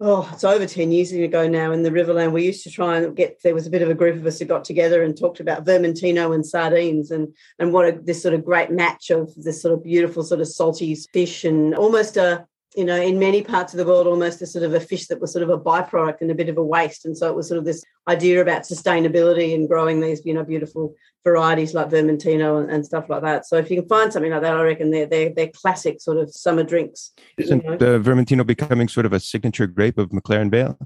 oh, 0.00 0.28
it's 0.32 0.44
over 0.44 0.66
10 0.66 0.92
years 0.92 1.12
ago 1.12 1.48
now 1.48 1.72
in 1.72 1.82
the 1.82 1.90
Riverland. 1.90 2.32
We 2.32 2.44
used 2.44 2.64
to 2.64 2.70
try 2.70 2.98
and 2.98 3.16
get, 3.16 3.40
there 3.42 3.54
was 3.54 3.66
a 3.66 3.70
bit 3.70 3.82
of 3.82 3.88
a 3.88 3.94
group 3.94 4.16
of 4.16 4.26
us 4.26 4.38
who 4.38 4.44
got 4.44 4.64
together 4.64 5.02
and 5.02 5.16
talked 5.16 5.40
about 5.40 5.64
Vermentino 5.64 6.34
and 6.34 6.44
sardines 6.44 7.10
and, 7.10 7.34
and 7.58 7.72
what 7.72 7.88
a, 7.88 7.92
this 7.92 8.22
sort 8.22 8.34
of 8.34 8.44
great 8.44 8.70
match 8.70 9.10
of 9.10 9.32
this 9.36 9.62
sort 9.62 9.72
of 9.72 9.82
beautiful 9.82 10.22
sort 10.22 10.40
of 10.40 10.48
salty 10.48 10.94
fish 10.94 11.44
and 11.44 11.74
almost 11.74 12.16
a, 12.16 12.46
you 12.74 12.84
know, 12.84 13.00
in 13.00 13.18
many 13.18 13.42
parts 13.42 13.72
of 13.72 13.78
the 13.78 13.84
world, 13.84 14.06
almost 14.06 14.42
a 14.42 14.46
sort 14.46 14.64
of 14.64 14.74
a 14.74 14.80
fish 14.80 15.06
that 15.06 15.20
was 15.20 15.32
sort 15.32 15.44
of 15.44 15.50
a 15.50 15.58
byproduct 15.58 16.20
and 16.20 16.30
a 16.30 16.34
bit 16.34 16.48
of 16.48 16.58
a 16.58 16.64
waste. 16.64 17.04
And 17.04 17.16
so 17.16 17.28
it 17.30 17.36
was 17.36 17.46
sort 17.46 17.58
of 17.58 17.64
this 17.64 17.84
idea 18.08 18.40
about 18.40 18.62
sustainability 18.62 19.54
and 19.54 19.68
growing 19.68 20.00
these, 20.00 20.22
you 20.24 20.34
know, 20.34 20.42
beautiful 20.42 20.94
varieties 21.24 21.72
like 21.72 21.88
Vermentino 21.88 22.60
and, 22.60 22.70
and 22.70 22.84
stuff 22.84 23.08
like 23.08 23.22
that. 23.22 23.46
So 23.46 23.56
if 23.56 23.70
you 23.70 23.80
can 23.80 23.88
find 23.88 24.12
something 24.12 24.32
like 24.32 24.42
that, 24.42 24.56
I 24.56 24.62
reckon 24.62 24.90
they're 24.90 25.06
they're, 25.06 25.32
they're 25.32 25.48
classic 25.48 26.00
sort 26.00 26.18
of 26.18 26.34
summer 26.34 26.64
drinks. 26.64 27.12
Isn't 27.38 27.62
you 27.62 27.70
know? 27.70 27.76
the 27.76 27.98
Vermentino 28.00 28.44
becoming 28.44 28.88
sort 28.88 29.06
of 29.06 29.12
a 29.12 29.20
signature 29.20 29.68
grape 29.68 29.96
of 29.96 30.10
McLaren 30.10 30.50
Vale? 30.50 30.76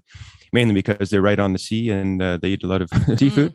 Mainly 0.52 0.74
because 0.74 1.10
they're 1.10 1.22
right 1.22 1.38
on 1.38 1.54
the 1.54 1.58
sea 1.58 1.90
and 1.90 2.22
uh, 2.22 2.36
they 2.36 2.50
eat 2.50 2.64
a 2.64 2.66
lot 2.66 2.82
of 2.82 2.90
seafood. 3.16 3.54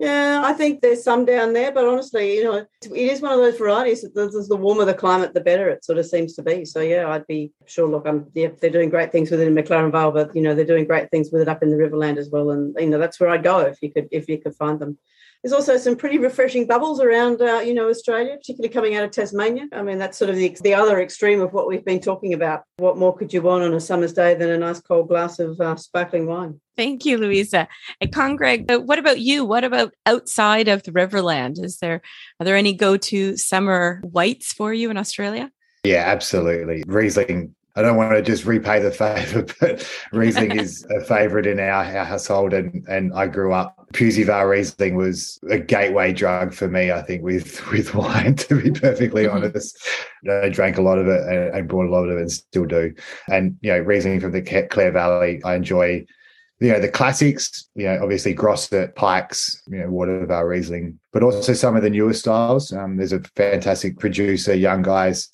Yeah, 0.00 0.40
I 0.42 0.54
think 0.54 0.80
there's 0.80 1.04
some 1.04 1.26
down 1.26 1.52
there, 1.52 1.72
but 1.72 1.84
honestly, 1.86 2.36
you 2.36 2.44
know, 2.44 2.54
it 2.54 2.90
is 2.90 3.20
one 3.20 3.32
of 3.32 3.38
those 3.38 3.58
varieties. 3.58 4.00
The, 4.00 4.46
the 4.48 4.56
warmer 4.56 4.86
the 4.86 4.94
climate, 4.94 5.34
the 5.34 5.42
better 5.42 5.68
it 5.68 5.84
sort 5.84 5.98
of 5.98 6.06
seems 6.06 6.34
to 6.36 6.42
be. 6.42 6.64
So 6.64 6.80
yeah, 6.80 7.06
I'd 7.10 7.26
be 7.26 7.52
sure. 7.66 7.86
Look, 7.86 8.06
I'm 8.06 8.24
yeah, 8.32 8.48
they're 8.58 8.70
doing 8.70 8.88
great 8.88 9.12
things 9.12 9.30
with 9.30 9.42
it 9.42 9.46
in 9.46 9.54
McLaren 9.54 9.92
Vale, 9.92 10.10
but 10.10 10.34
you 10.34 10.40
know, 10.40 10.54
they're 10.54 10.64
doing 10.64 10.86
great 10.86 11.10
things 11.10 11.28
with 11.30 11.42
it 11.42 11.48
up 11.48 11.62
in 11.62 11.68
the 11.68 11.76
Riverland 11.76 12.16
as 12.16 12.30
well. 12.30 12.50
And 12.50 12.74
you 12.78 12.88
know, 12.88 12.98
that's 12.98 13.20
where 13.20 13.28
I'd 13.28 13.42
go 13.42 13.58
if 13.58 13.82
you 13.82 13.92
could 13.92 14.08
if 14.10 14.26
you 14.26 14.38
could 14.38 14.56
find 14.56 14.80
them. 14.80 14.96
There's 15.42 15.54
also 15.54 15.78
some 15.78 15.96
pretty 15.96 16.18
refreshing 16.18 16.66
bubbles 16.66 17.00
around, 17.00 17.40
uh, 17.40 17.60
you 17.60 17.72
know, 17.72 17.88
Australia, 17.88 18.36
particularly 18.36 18.68
coming 18.68 18.94
out 18.96 19.04
of 19.04 19.10
Tasmania. 19.10 19.68
I 19.72 19.82
mean, 19.82 19.98
that's 19.98 20.18
sort 20.18 20.28
of 20.28 20.36
the, 20.36 20.54
the 20.62 20.74
other 20.74 21.00
extreme 21.00 21.40
of 21.40 21.54
what 21.54 21.66
we've 21.66 21.84
been 21.84 22.00
talking 22.00 22.34
about. 22.34 22.64
What 22.76 22.98
more 22.98 23.16
could 23.16 23.32
you 23.32 23.40
want 23.40 23.64
on 23.64 23.72
a 23.72 23.80
summer's 23.80 24.12
day 24.12 24.34
than 24.34 24.50
a 24.50 24.58
nice 24.58 24.80
cold 24.80 25.08
glass 25.08 25.38
of 25.38 25.58
uh, 25.58 25.76
sparkling 25.76 26.26
wine? 26.26 26.60
Thank 26.76 27.06
you, 27.06 27.16
Louisa. 27.16 27.68
And 28.02 28.12
Con-Greg, 28.12 28.70
uh, 28.70 28.80
what 28.80 28.98
about 28.98 29.20
you? 29.20 29.44
What 29.44 29.64
about 29.64 29.94
outside 30.04 30.68
of 30.68 30.82
the 30.82 30.92
Riverland? 30.92 31.62
Is 31.62 31.78
there 31.78 32.02
are 32.38 32.44
there 32.44 32.56
any 32.56 32.74
go-to 32.74 33.36
summer 33.38 34.02
whites 34.04 34.52
for 34.52 34.74
you 34.74 34.90
in 34.90 34.98
Australia? 34.98 35.50
Yeah, 35.84 36.04
absolutely. 36.06 36.84
Riesling 36.86 37.54
I 37.80 37.82
don't 37.82 37.96
want 37.96 38.12
to 38.12 38.20
just 38.20 38.44
repay 38.44 38.78
the 38.78 38.90
favor, 38.90 39.46
but 39.58 39.88
Riesling 40.12 40.58
is 40.58 40.84
a 40.90 41.00
favorite 41.00 41.46
in 41.46 41.58
our, 41.58 41.82
our, 41.82 42.04
household. 42.04 42.52
And, 42.52 42.86
and 42.88 43.10
I 43.14 43.26
grew 43.26 43.54
up, 43.54 43.88
Pewsey 43.94 44.22
Vale 44.22 44.44
Riesling 44.44 44.96
was 44.96 45.40
a 45.48 45.58
gateway 45.58 46.12
drug 46.12 46.52
for 46.52 46.68
me, 46.68 46.92
I 46.92 47.00
think, 47.00 47.22
with, 47.22 47.66
with 47.70 47.94
wine, 47.94 48.36
to 48.36 48.60
be 48.60 48.70
perfectly 48.70 49.24
mm-hmm. 49.24 49.44
honest. 49.44 49.78
I 50.30 50.50
drank 50.50 50.76
a 50.76 50.82
lot 50.82 50.98
of 50.98 51.08
it 51.08 51.22
and, 51.22 51.56
and 51.56 51.68
brought 51.68 51.86
a 51.86 51.90
lot 51.90 52.04
of 52.04 52.18
it 52.18 52.20
and 52.20 52.30
still 52.30 52.66
do. 52.66 52.94
And, 53.28 53.56
you 53.62 53.72
know, 53.72 53.78
Riesling 53.78 54.20
from 54.20 54.32
the 54.32 54.42
Clare 54.70 54.92
Valley, 54.92 55.40
I 55.44 55.54
enjoy 55.54 56.06
you 56.62 56.70
know 56.70 56.78
the 56.78 56.90
classics 56.90 57.70
you 57.74 57.86
know 57.86 57.98
obviously 58.02 58.34
grosset 58.34 58.94
pikes 58.94 59.62
you 59.68 59.78
know 59.78 59.86
watervale 59.86 60.46
riesling 60.46 60.98
but 61.10 61.22
also 61.22 61.54
some 61.54 61.74
of 61.74 61.82
the 61.82 61.88
newer 61.88 62.12
styles 62.12 62.70
um, 62.74 62.98
there's 62.98 63.14
a 63.14 63.22
fantastic 63.34 63.98
producer 63.98 64.54
young 64.54 64.82
guys 64.82 65.30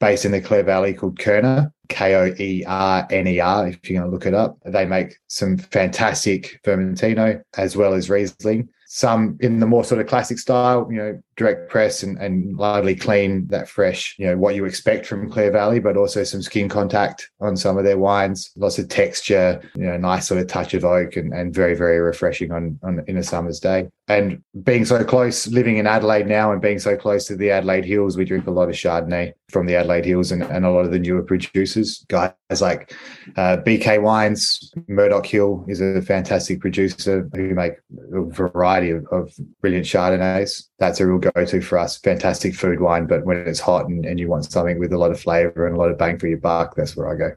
based 0.00 0.24
in 0.24 0.32
the 0.32 0.40
Clare 0.40 0.62
Valley 0.62 0.94
called 0.94 1.18
Koerner, 1.18 1.72
K 1.88 2.14
O 2.14 2.34
E 2.38 2.64
R 2.66 3.06
N 3.10 3.26
E 3.26 3.40
R, 3.40 3.68
if 3.68 3.88
you're 3.88 4.00
going 4.00 4.10
to 4.10 4.14
look 4.14 4.26
it 4.26 4.34
up. 4.34 4.58
They 4.64 4.86
make 4.86 5.18
some 5.28 5.58
fantastic 5.58 6.60
Vermentino 6.64 7.42
as 7.56 7.76
well 7.76 7.94
as 7.94 8.10
Riesling 8.10 8.68
some 8.94 9.36
in 9.40 9.58
the 9.58 9.66
more 9.66 9.82
sort 9.82 10.00
of 10.00 10.06
classic 10.06 10.38
style, 10.38 10.86
you 10.88 10.98
know, 10.98 11.20
direct 11.34 11.68
press 11.68 12.04
and, 12.04 12.16
and 12.18 12.56
lively 12.56 12.94
clean, 12.94 13.44
that 13.48 13.68
fresh, 13.68 14.14
you 14.20 14.26
know, 14.26 14.36
what 14.36 14.54
you 14.54 14.66
expect 14.66 15.04
from 15.04 15.28
Clare 15.28 15.50
Valley, 15.50 15.80
but 15.80 15.96
also 15.96 16.22
some 16.22 16.40
skin 16.40 16.68
contact 16.68 17.28
on 17.40 17.56
some 17.56 17.76
of 17.76 17.82
their 17.82 17.98
wines, 17.98 18.52
lots 18.54 18.78
of 18.78 18.88
texture, 18.88 19.60
you 19.74 19.86
know, 19.86 19.96
nice 19.96 20.28
sort 20.28 20.40
of 20.40 20.46
touch 20.46 20.74
of 20.74 20.84
oak 20.84 21.16
and, 21.16 21.34
and 21.34 21.52
very, 21.52 21.74
very 21.74 21.98
refreshing 21.98 22.52
on, 22.52 22.78
on 22.84 23.02
in 23.08 23.16
a 23.16 23.22
summer's 23.24 23.58
day. 23.58 23.88
And 24.06 24.44
being 24.62 24.84
so 24.84 25.02
close, 25.02 25.48
living 25.48 25.78
in 25.78 25.88
Adelaide 25.88 26.28
now 26.28 26.52
and 26.52 26.62
being 26.62 26.78
so 26.78 26.96
close 26.96 27.26
to 27.26 27.34
the 27.34 27.50
Adelaide 27.50 27.84
Hills, 27.84 28.16
we 28.16 28.24
drink 28.24 28.46
a 28.46 28.52
lot 28.52 28.68
of 28.68 28.76
Chardonnay 28.76 29.32
from 29.54 29.66
the 29.66 29.76
Adelaide 29.76 30.04
Hills 30.04 30.32
and, 30.32 30.42
and 30.42 30.66
a 30.66 30.70
lot 30.70 30.84
of 30.84 30.90
the 30.90 30.98
newer 30.98 31.22
producers, 31.22 32.04
guys 32.08 32.32
like 32.60 32.92
uh, 33.36 33.58
BK 33.64 34.02
Wines, 34.02 34.72
Murdoch 34.88 35.24
Hill 35.24 35.64
is 35.68 35.80
a 35.80 36.02
fantastic 36.02 36.60
producer 36.60 37.30
who 37.32 37.54
make 37.54 37.74
a 38.12 38.22
variety 38.22 38.90
of, 38.90 39.06
of 39.12 39.32
brilliant 39.60 39.86
Chardonnays. 39.86 40.64
That's 40.80 40.98
a 40.98 41.06
real 41.06 41.18
go-to 41.18 41.60
for 41.60 41.78
us. 41.78 41.98
Fantastic 41.98 42.56
food 42.56 42.80
wine, 42.80 43.06
but 43.06 43.24
when 43.24 43.36
it's 43.36 43.60
hot 43.60 43.86
and, 43.86 44.04
and 44.04 44.18
you 44.18 44.28
want 44.28 44.44
something 44.50 44.80
with 44.80 44.92
a 44.92 44.98
lot 44.98 45.12
of 45.12 45.20
flavour 45.20 45.68
and 45.68 45.76
a 45.76 45.78
lot 45.78 45.92
of 45.92 45.98
bang 45.98 46.18
for 46.18 46.26
your 46.26 46.38
buck, 46.38 46.74
that's 46.74 46.96
where 46.96 47.08
I 47.08 47.16
go. 47.16 47.30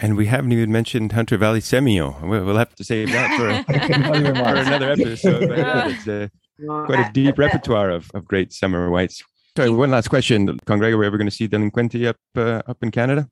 And 0.00 0.16
we 0.16 0.26
haven't 0.26 0.50
even 0.50 0.72
mentioned 0.72 1.12
Hunter 1.12 1.36
Valley 1.36 1.60
Semillon. 1.60 2.28
We'll 2.28 2.56
have 2.56 2.74
to 2.74 2.82
save 2.82 3.12
that 3.12 3.36
for, 3.36 3.72
for 3.72 4.56
another 4.56 4.90
episode. 4.90 5.48
But 5.48 5.90
it's 5.92 6.08
uh, 6.08 6.26
quite 6.86 7.08
a 7.08 7.12
deep 7.12 7.38
repertoire 7.38 7.90
of, 7.90 8.10
of 8.14 8.24
great 8.24 8.52
summer 8.52 8.90
whites. 8.90 9.22
Sorry, 9.56 9.70
one 9.70 9.90
last 9.90 10.08
question. 10.08 10.46
Congrega, 10.66 10.94
are 10.94 10.98
we 10.98 11.06
ever 11.06 11.18
going 11.18 11.28
to 11.28 11.34
see 11.34 11.46
Delinquente 11.46 12.08
up 12.08 12.16
uh, 12.36 12.62
up 12.66 12.82
in 12.82 12.90
Canada? 12.90 13.28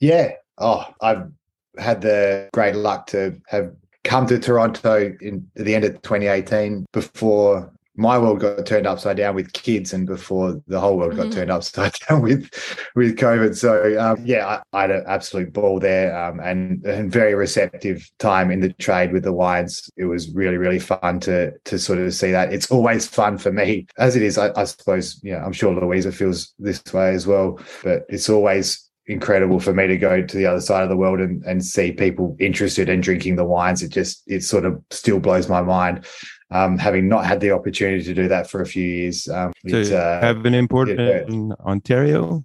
Yeah. 0.00 0.32
Oh, 0.56 0.86
I've 1.00 1.30
had 1.78 2.00
the 2.00 2.48
great 2.52 2.74
luck 2.74 3.06
to 3.08 3.40
have 3.48 3.72
come 4.04 4.26
to 4.26 4.38
Toronto 4.38 5.14
in 5.20 5.46
at 5.56 5.64
the 5.66 5.74
end 5.74 5.84
of 5.84 6.00
2018 6.02 6.86
before 6.92 7.70
my 7.98 8.16
world 8.16 8.38
got 8.38 8.64
turned 8.64 8.86
upside 8.86 9.16
down 9.16 9.34
with 9.34 9.52
kids 9.52 9.92
and 9.92 10.06
before 10.06 10.62
the 10.68 10.78
whole 10.78 10.96
world 10.96 11.16
got 11.16 11.26
mm-hmm. 11.26 11.32
turned 11.32 11.50
upside 11.50 11.92
down 12.08 12.22
with 12.22 12.48
with 12.94 13.16
covid. 13.16 13.56
So 13.56 14.00
um, 14.00 14.24
yeah 14.24 14.46
I, 14.46 14.78
I, 14.78 14.80
had 14.82 14.90
an 14.92 15.04
absolute 15.08 15.52
ball 15.52 15.80
there 15.80 16.16
um, 16.16 16.38
and 16.38 16.84
and 16.86 17.10
very 17.10 17.34
receptive 17.34 18.08
time 18.20 18.52
in 18.52 18.60
the 18.60 18.72
trade 18.74 19.12
with 19.12 19.24
the 19.24 19.32
wines 19.32 19.90
it 19.96 20.04
was 20.04 20.32
really 20.32 20.56
really 20.56 20.78
fun 20.78 21.18
to 21.20 21.52
to 21.58 21.78
sort 21.78 21.98
of 21.98 22.14
see 22.14 22.30
that. 22.30 22.52
It's 22.52 22.70
always 22.70 23.06
fun 23.08 23.36
for 23.36 23.52
me. 23.52 23.86
As 23.98 24.14
it 24.14 24.22
is 24.22 24.38
i, 24.38 24.52
I 24.54 24.64
suppose 24.64 25.20
you 25.24 25.32
know 25.32 25.38
i'm 25.40 25.52
sure 25.52 25.74
louisa 25.74 26.12
feels 26.12 26.54
this 26.58 26.82
way 26.92 27.14
as 27.14 27.26
well 27.26 27.58
but 27.82 28.04
it's 28.08 28.28
always 28.28 28.88
incredible 29.08 29.58
for 29.58 29.72
me 29.72 29.86
to 29.86 29.96
go 29.96 30.22
to 30.22 30.36
the 30.36 30.46
other 30.46 30.60
side 30.60 30.82
of 30.82 30.88
the 30.88 30.96
world 30.96 31.18
and, 31.18 31.42
and 31.44 31.64
see 31.64 31.90
people 31.90 32.36
interested 32.38 32.88
in 32.88 33.00
drinking 33.00 33.36
the 33.36 33.44
wines. 33.44 33.82
It 33.82 33.88
just 33.88 34.22
it 34.26 34.44
sort 34.44 34.66
of 34.66 34.80
still 34.90 35.18
blows 35.18 35.48
my 35.48 35.62
mind 35.62 36.06
um, 36.50 36.78
having 36.78 37.08
not 37.08 37.26
had 37.26 37.40
the 37.40 37.50
opportunity 37.50 38.02
to 38.04 38.14
do 38.14 38.28
that 38.28 38.48
for 38.50 38.62
a 38.62 38.66
few 38.66 38.84
years. 38.84 39.28
Um, 39.28 39.52
so 39.66 39.80
uh, 39.80 40.20
have 40.20 40.44
an 40.46 40.54
import 40.54 40.88
yeah, 40.88 41.22
in 41.26 41.52
Ontario? 41.60 42.44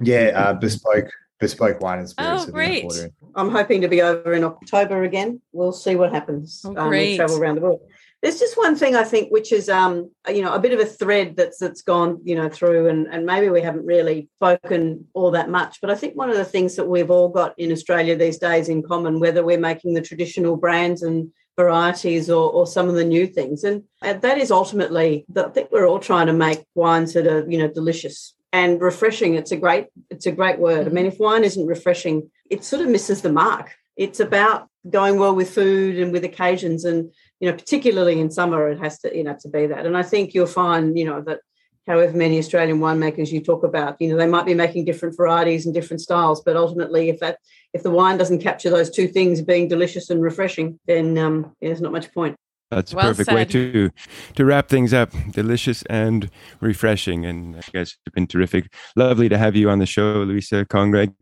Yeah, 0.00 0.32
uh, 0.34 0.52
bespoke 0.54 1.10
bespoke 1.40 1.80
wine 1.80 1.98
and 1.98 2.08
spirits. 2.08 2.44
Oh, 2.46 2.52
great! 2.52 2.92
I'm 3.34 3.50
hoping 3.50 3.80
to 3.80 3.88
be 3.88 4.00
over 4.00 4.32
in 4.32 4.44
October 4.44 5.02
again. 5.02 5.40
We'll 5.52 5.72
see 5.72 5.96
what 5.96 6.12
happens. 6.12 6.62
Oh, 6.64 6.72
great! 6.72 7.20
Um, 7.20 7.26
travel 7.26 7.42
around 7.42 7.56
the 7.56 7.60
world. 7.62 7.80
There's 8.22 8.38
just 8.38 8.56
one 8.56 8.76
thing 8.76 8.94
I 8.94 9.02
think, 9.02 9.32
which 9.32 9.50
is 9.50 9.68
um, 9.68 10.08
you 10.28 10.42
know, 10.42 10.54
a 10.54 10.60
bit 10.60 10.72
of 10.72 10.78
a 10.78 10.86
thread 10.86 11.34
that's 11.36 11.58
that's 11.58 11.82
gone, 11.82 12.20
you 12.22 12.36
know, 12.36 12.48
through, 12.48 12.88
and 12.88 13.08
and 13.08 13.26
maybe 13.26 13.48
we 13.48 13.60
haven't 13.60 13.84
really 13.84 14.28
spoken 14.36 15.06
all 15.14 15.32
that 15.32 15.50
much. 15.50 15.80
But 15.80 15.90
I 15.90 15.96
think 15.96 16.14
one 16.14 16.30
of 16.30 16.36
the 16.36 16.44
things 16.44 16.76
that 16.76 16.86
we've 16.86 17.10
all 17.10 17.28
got 17.28 17.58
in 17.58 17.72
Australia 17.72 18.16
these 18.16 18.38
days 18.38 18.68
in 18.68 18.84
common, 18.84 19.18
whether 19.18 19.44
we're 19.44 19.58
making 19.58 19.94
the 19.94 20.02
traditional 20.02 20.56
brands 20.56 21.02
and 21.02 21.32
varieties 21.56 22.30
or, 22.30 22.50
or 22.50 22.66
some 22.66 22.88
of 22.88 22.94
the 22.94 23.04
new 23.04 23.26
things. 23.26 23.64
And, 23.64 23.84
that 24.02 24.38
is 24.38 24.50
ultimately, 24.50 25.24
I 25.36 25.42
think 25.44 25.70
we're 25.70 25.86
all 25.86 26.00
trying 26.00 26.26
to 26.26 26.32
make 26.32 26.64
wines 26.74 27.12
that 27.12 27.26
are, 27.26 27.48
you 27.48 27.58
know, 27.58 27.68
delicious 27.68 28.34
and 28.52 28.80
refreshing. 28.80 29.34
It's 29.34 29.52
a 29.52 29.56
great, 29.56 29.86
it's 30.10 30.26
a 30.26 30.32
great 30.32 30.58
word. 30.58 30.86
I 30.86 30.90
mean, 30.90 31.06
if 31.06 31.18
wine 31.18 31.44
isn't 31.44 31.66
refreshing, 31.66 32.30
it 32.50 32.64
sort 32.64 32.82
of 32.82 32.88
misses 32.88 33.22
the 33.22 33.32
mark. 33.32 33.74
It's 33.96 34.20
about 34.20 34.68
going 34.90 35.18
well 35.18 35.34
with 35.34 35.54
food 35.54 35.98
and 35.98 36.12
with 36.12 36.24
occasions. 36.24 36.84
And, 36.84 37.12
you 37.38 37.48
know, 37.48 37.56
particularly 37.56 38.20
in 38.20 38.30
summer, 38.30 38.68
it 38.68 38.80
has 38.80 38.98
to, 39.00 39.16
you 39.16 39.22
know, 39.22 39.36
to 39.40 39.48
be 39.48 39.66
that. 39.66 39.86
And 39.86 39.96
I 39.96 40.02
think 40.02 40.34
you'll 40.34 40.46
find, 40.46 40.98
you 40.98 41.04
know, 41.04 41.20
that 41.22 41.40
however 41.86 42.16
many 42.16 42.38
Australian 42.38 42.78
winemakers 42.78 43.30
you 43.30 43.40
talk 43.40 43.64
about, 43.64 43.96
you 44.00 44.08
know, 44.08 44.16
they 44.16 44.26
might 44.26 44.46
be 44.46 44.54
making 44.54 44.84
different 44.84 45.16
varieties 45.16 45.66
and 45.66 45.74
different 45.74 46.00
styles, 46.00 46.42
but 46.42 46.56
ultimately, 46.56 47.08
if 47.08 47.20
that 47.20 47.38
if 47.72 47.82
the 47.82 47.90
wine 47.90 48.18
doesn't 48.18 48.40
capture 48.40 48.70
those 48.70 48.90
two 48.90 49.08
things, 49.08 49.40
being 49.40 49.68
delicious 49.68 50.10
and 50.10 50.22
refreshing, 50.22 50.78
then 50.86 51.16
um, 51.18 51.54
yeah, 51.60 51.68
there's 51.68 51.80
not 51.80 51.92
much 51.92 52.12
point. 52.12 52.36
That's 52.70 52.92
a 52.92 52.96
well 52.96 53.06
perfect 53.08 53.26
said. 53.26 53.34
way 53.34 53.44
to 53.44 53.90
to 54.36 54.44
wrap 54.44 54.68
things 54.68 54.94
up. 54.94 55.12
Delicious 55.30 55.82
and 55.90 56.30
refreshing, 56.60 57.26
and 57.26 57.56
you 57.56 57.72
guys 57.72 57.96
have 58.06 58.14
been 58.14 58.26
terrific. 58.26 58.72
Lovely 58.96 59.28
to 59.28 59.36
have 59.36 59.56
you 59.56 59.68
on 59.68 59.78
the 59.78 59.86
show, 59.86 60.22
Louisa 60.22 60.64
Con-Greg. 60.64 61.12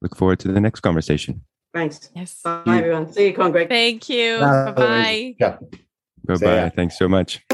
Look 0.00 0.16
forward 0.16 0.38
to 0.40 0.48
the 0.48 0.60
next 0.60 0.80
conversation. 0.80 1.42
Thanks. 1.74 2.10
Yes. 2.14 2.40
Bye, 2.42 2.62
everyone. 2.66 3.12
See 3.12 3.26
you, 3.26 3.34
Con-Greg. 3.34 3.68
Thank 3.68 4.08
you. 4.08 4.38
Bye 4.38 4.72
bye. 4.72 5.34
Yeah. 5.38 5.56
Bye 6.24 6.36
bye. 6.36 6.72
Thanks 6.74 6.98
so 6.98 7.08
much. 7.08 7.44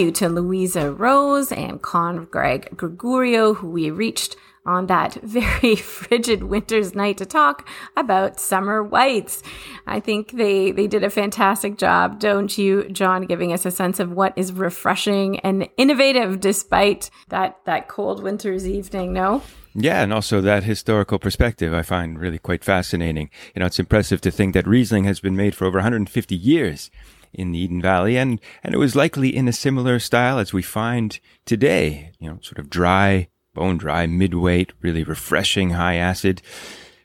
You 0.00 0.10
to 0.12 0.30
Louisa 0.30 0.90
Rose 0.90 1.52
and 1.52 1.82
Con-Greg 1.82 2.74
Grigoriou, 2.74 3.56
who 3.56 3.68
we 3.68 3.90
reached 3.90 4.34
on 4.64 4.86
that 4.86 5.12
very 5.22 5.76
frigid 5.76 6.44
winter's 6.44 6.94
night 6.94 7.18
to 7.18 7.26
talk 7.26 7.68
about 7.98 8.40
summer 8.40 8.82
whites. 8.82 9.42
I 9.86 10.00
think 10.00 10.32
they, 10.32 10.72
they 10.72 10.86
did 10.86 11.04
a 11.04 11.10
fantastic 11.10 11.76
job, 11.76 12.18
don't 12.18 12.56
you, 12.56 12.88
John, 12.88 13.26
giving 13.26 13.52
us 13.52 13.66
a 13.66 13.70
sense 13.70 14.00
of 14.00 14.10
what 14.10 14.32
is 14.36 14.54
refreshing 14.54 15.38
and 15.40 15.68
innovative 15.76 16.40
despite 16.40 17.10
that, 17.28 17.58
that 17.66 17.88
cold 17.88 18.22
winter's 18.22 18.66
evening, 18.66 19.12
no? 19.12 19.42
Yeah, 19.74 20.02
and 20.02 20.14
also 20.14 20.40
that 20.40 20.64
historical 20.64 21.18
perspective 21.18 21.74
I 21.74 21.82
find 21.82 22.18
really 22.18 22.38
quite 22.38 22.64
fascinating. 22.64 23.28
You 23.54 23.60
know, 23.60 23.66
it's 23.66 23.78
impressive 23.78 24.22
to 24.22 24.30
think 24.30 24.54
that 24.54 24.66
Riesling 24.66 25.04
has 25.04 25.20
been 25.20 25.36
made 25.36 25.54
for 25.54 25.66
over 25.66 25.76
150 25.76 26.34
years 26.34 26.90
in 27.32 27.52
the 27.52 27.58
Eden 27.58 27.80
Valley, 27.82 28.16
and 28.16 28.40
and 28.62 28.74
it 28.74 28.78
was 28.78 28.96
likely 28.96 29.34
in 29.34 29.48
a 29.48 29.52
similar 29.52 29.98
style 29.98 30.38
as 30.38 30.52
we 30.52 30.62
find 30.62 31.20
today. 31.44 32.12
You 32.18 32.30
know, 32.30 32.38
sort 32.42 32.58
of 32.58 32.70
dry, 32.70 33.28
bone 33.54 33.78
dry, 33.78 34.06
mid 34.06 34.34
weight, 34.34 34.72
really 34.80 35.04
refreshing, 35.04 35.70
high 35.70 35.96
acid. 35.96 36.42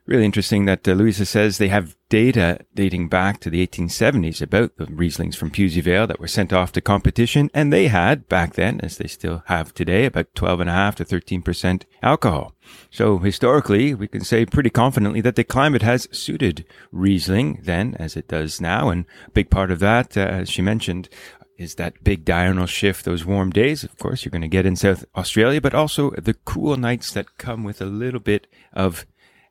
Really 0.08 0.26
interesting 0.26 0.66
that 0.66 0.88
uh, 0.88 0.92
Louisa 0.92 1.26
says 1.26 1.58
they 1.58 1.70
have 1.70 1.96
data 2.10 2.60
dating 2.76 3.10
back 3.10 3.40
to 3.40 3.50
the 3.50 3.66
1870s 3.66 4.40
about 4.40 4.78
the 4.78 4.86
Rieslings 4.86 5.36
from 5.36 5.50
Pewsey 5.50 5.82
Vale 5.82 6.06
that 6.06 6.20
were 6.20 6.28
sent 6.28 6.54
off 6.54 6.72
to 6.74 6.82
competition, 6.82 7.50
and 7.56 7.74
they 7.74 7.88
had 7.88 8.30
back 8.30 8.54
then, 8.54 8.80
as 8.82 8.98
they 8.98 9.08
still 9.08 9.42
have 9.48 9.74
today, 9.74 10.06
about 10.06 10.32
12.5 10.36 10.96
to 10.96 11.06
13% 11.06 11.86
alcohol. 12.04 12.54
So 12.92 13.18
historically, 13.18 13.96
we 13.96 14.08
can 14.08 14.24
say 14.24 14.46
pretty 14.46 14.70
confidently 14.70 15.22
that 15.22 15.38
the 15.38 15.44
climate 15.44 15.82
has 15.82 16.08
suited 16.12 16.66
Riesling 16.92 17.62
then, 17.64 17.96
as 17.98 18.16
it 18.16 18.28
does 18.28 18.62
now, 18.62 18.90
and 18.90 19.06
a 19.26 19.32
big 19.32 19.50
part 19.50 19.72
of 19.72 19.80
that, 19.80 20.16
uh, 20.16 20.20
as 20.20 20.52
she 20.52 20.62
mentioned, 20.62 21.10
is 21.58 21.76
that 21.76 22.04
big 22.04 22.26
diurnal 22.26 22.68
shift, 22.68 23.06
those 23.06 23.26
warm 23.26 23.50
days, 23.50 23.84
of 23.84 23.98
course, 23.98 24.24
you're 24.24 24.30
going 24.30 24.42
to 24.42 24.48
get 24.48 24.66
in 24.66 24.76
South 24.76 25.06
Australia, 25.16 25.62
but 25.62 25.74
also 25.74 26.12
the 26.12 26.34
cool 26.34 26.78
nights 26.78 27.12
that 27.12 27.38
come 27.38 27.64
with 27.64 27.82
a 27.82 27.86
little 27.86 28.20
bit 28.20 28.46
of 28.74 29.06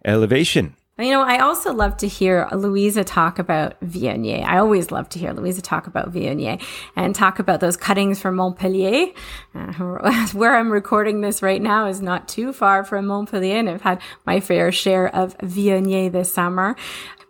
elevation. 0.04 0.74
You 0.96 1.10
know, 1.10 1.22
I 1.22 1.38
also 1.38 1.72
love 1.72 1.96
to 1.98 2.06
hear 2.06 2.48
Louisa 2.52 3.02
talk 3.02 3.40
about 3.40 3.80
Viognier. 3.80 4.44
I 4.44 4.58
always 4.58 4.92
love 4.92 5.08
to 5.08 5.18
hear 5.18 5.32
Louisa 5.32 5.60
talk 5.60 5.88
about 5.88 6.12
Viognier 6.12 6.62
and 6.94 7.16
talk 7.16 7.40
about 7.40 7.58
those 7.58 7.76
cuttings 7.76 8.20
from 8.20 8.36
Montpellier. 8.36 9.08
Uh, 9.56 9.72
where 10.34 10.54
I'm 10.54 10.70
recording 10.70 11.20
this 11.20 11.42
right 11.42 11.60
now 11.60 11.88
is 11.88 12.00
not 12.00 12.28
too 12.28 12.52
far 12.52 12.84
from 12.84 13.06
Montpellier, 13.06 13.56
and 13.56 13.68
I've 13.68 13.82
had 13.82 14.00
my 14.24 14.38
fair 14.38 14.70
share 14.70 15.12
of 15.12 15.36
Viognier 15.38 16.12
this 16.12 16.32
summer. 16.32 16.76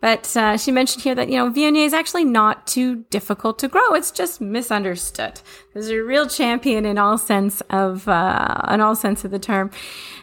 But 0.04 0.36
uh, 0.36 0.58
she 0.58 0.70
mentioned 0.70 1.02
here 1.02 1.14
that, 1.14 1.30
you 1.30 1.38
know, 1.38 1.50
Viognier 1.50 1.86
is 1.86 1.94
actually 1.94 2.26
not 2.26 2.66
too 2.66 3.06
difficult 3.08 3.58
to 3.60 3.68
grow. 3.68 3.94
It's 3.94 4.10
just 4.10 4.38
misunderstood. 4.38 5.40
There's 5.72 5.88
a 5.88 5.96
real 5.96 6.28
champion 6.28 6.84
in 6.84 6.98
all 6.98 7.16
sense 7.16 7.62
of, 7.70 8.06
uh, 8.06 8.60
in 8.70 8.82
all 8.82 8.96
sense 8.96 9.24
of 9.24 9.30
the 9.30 9.38
term. 9.38 9.70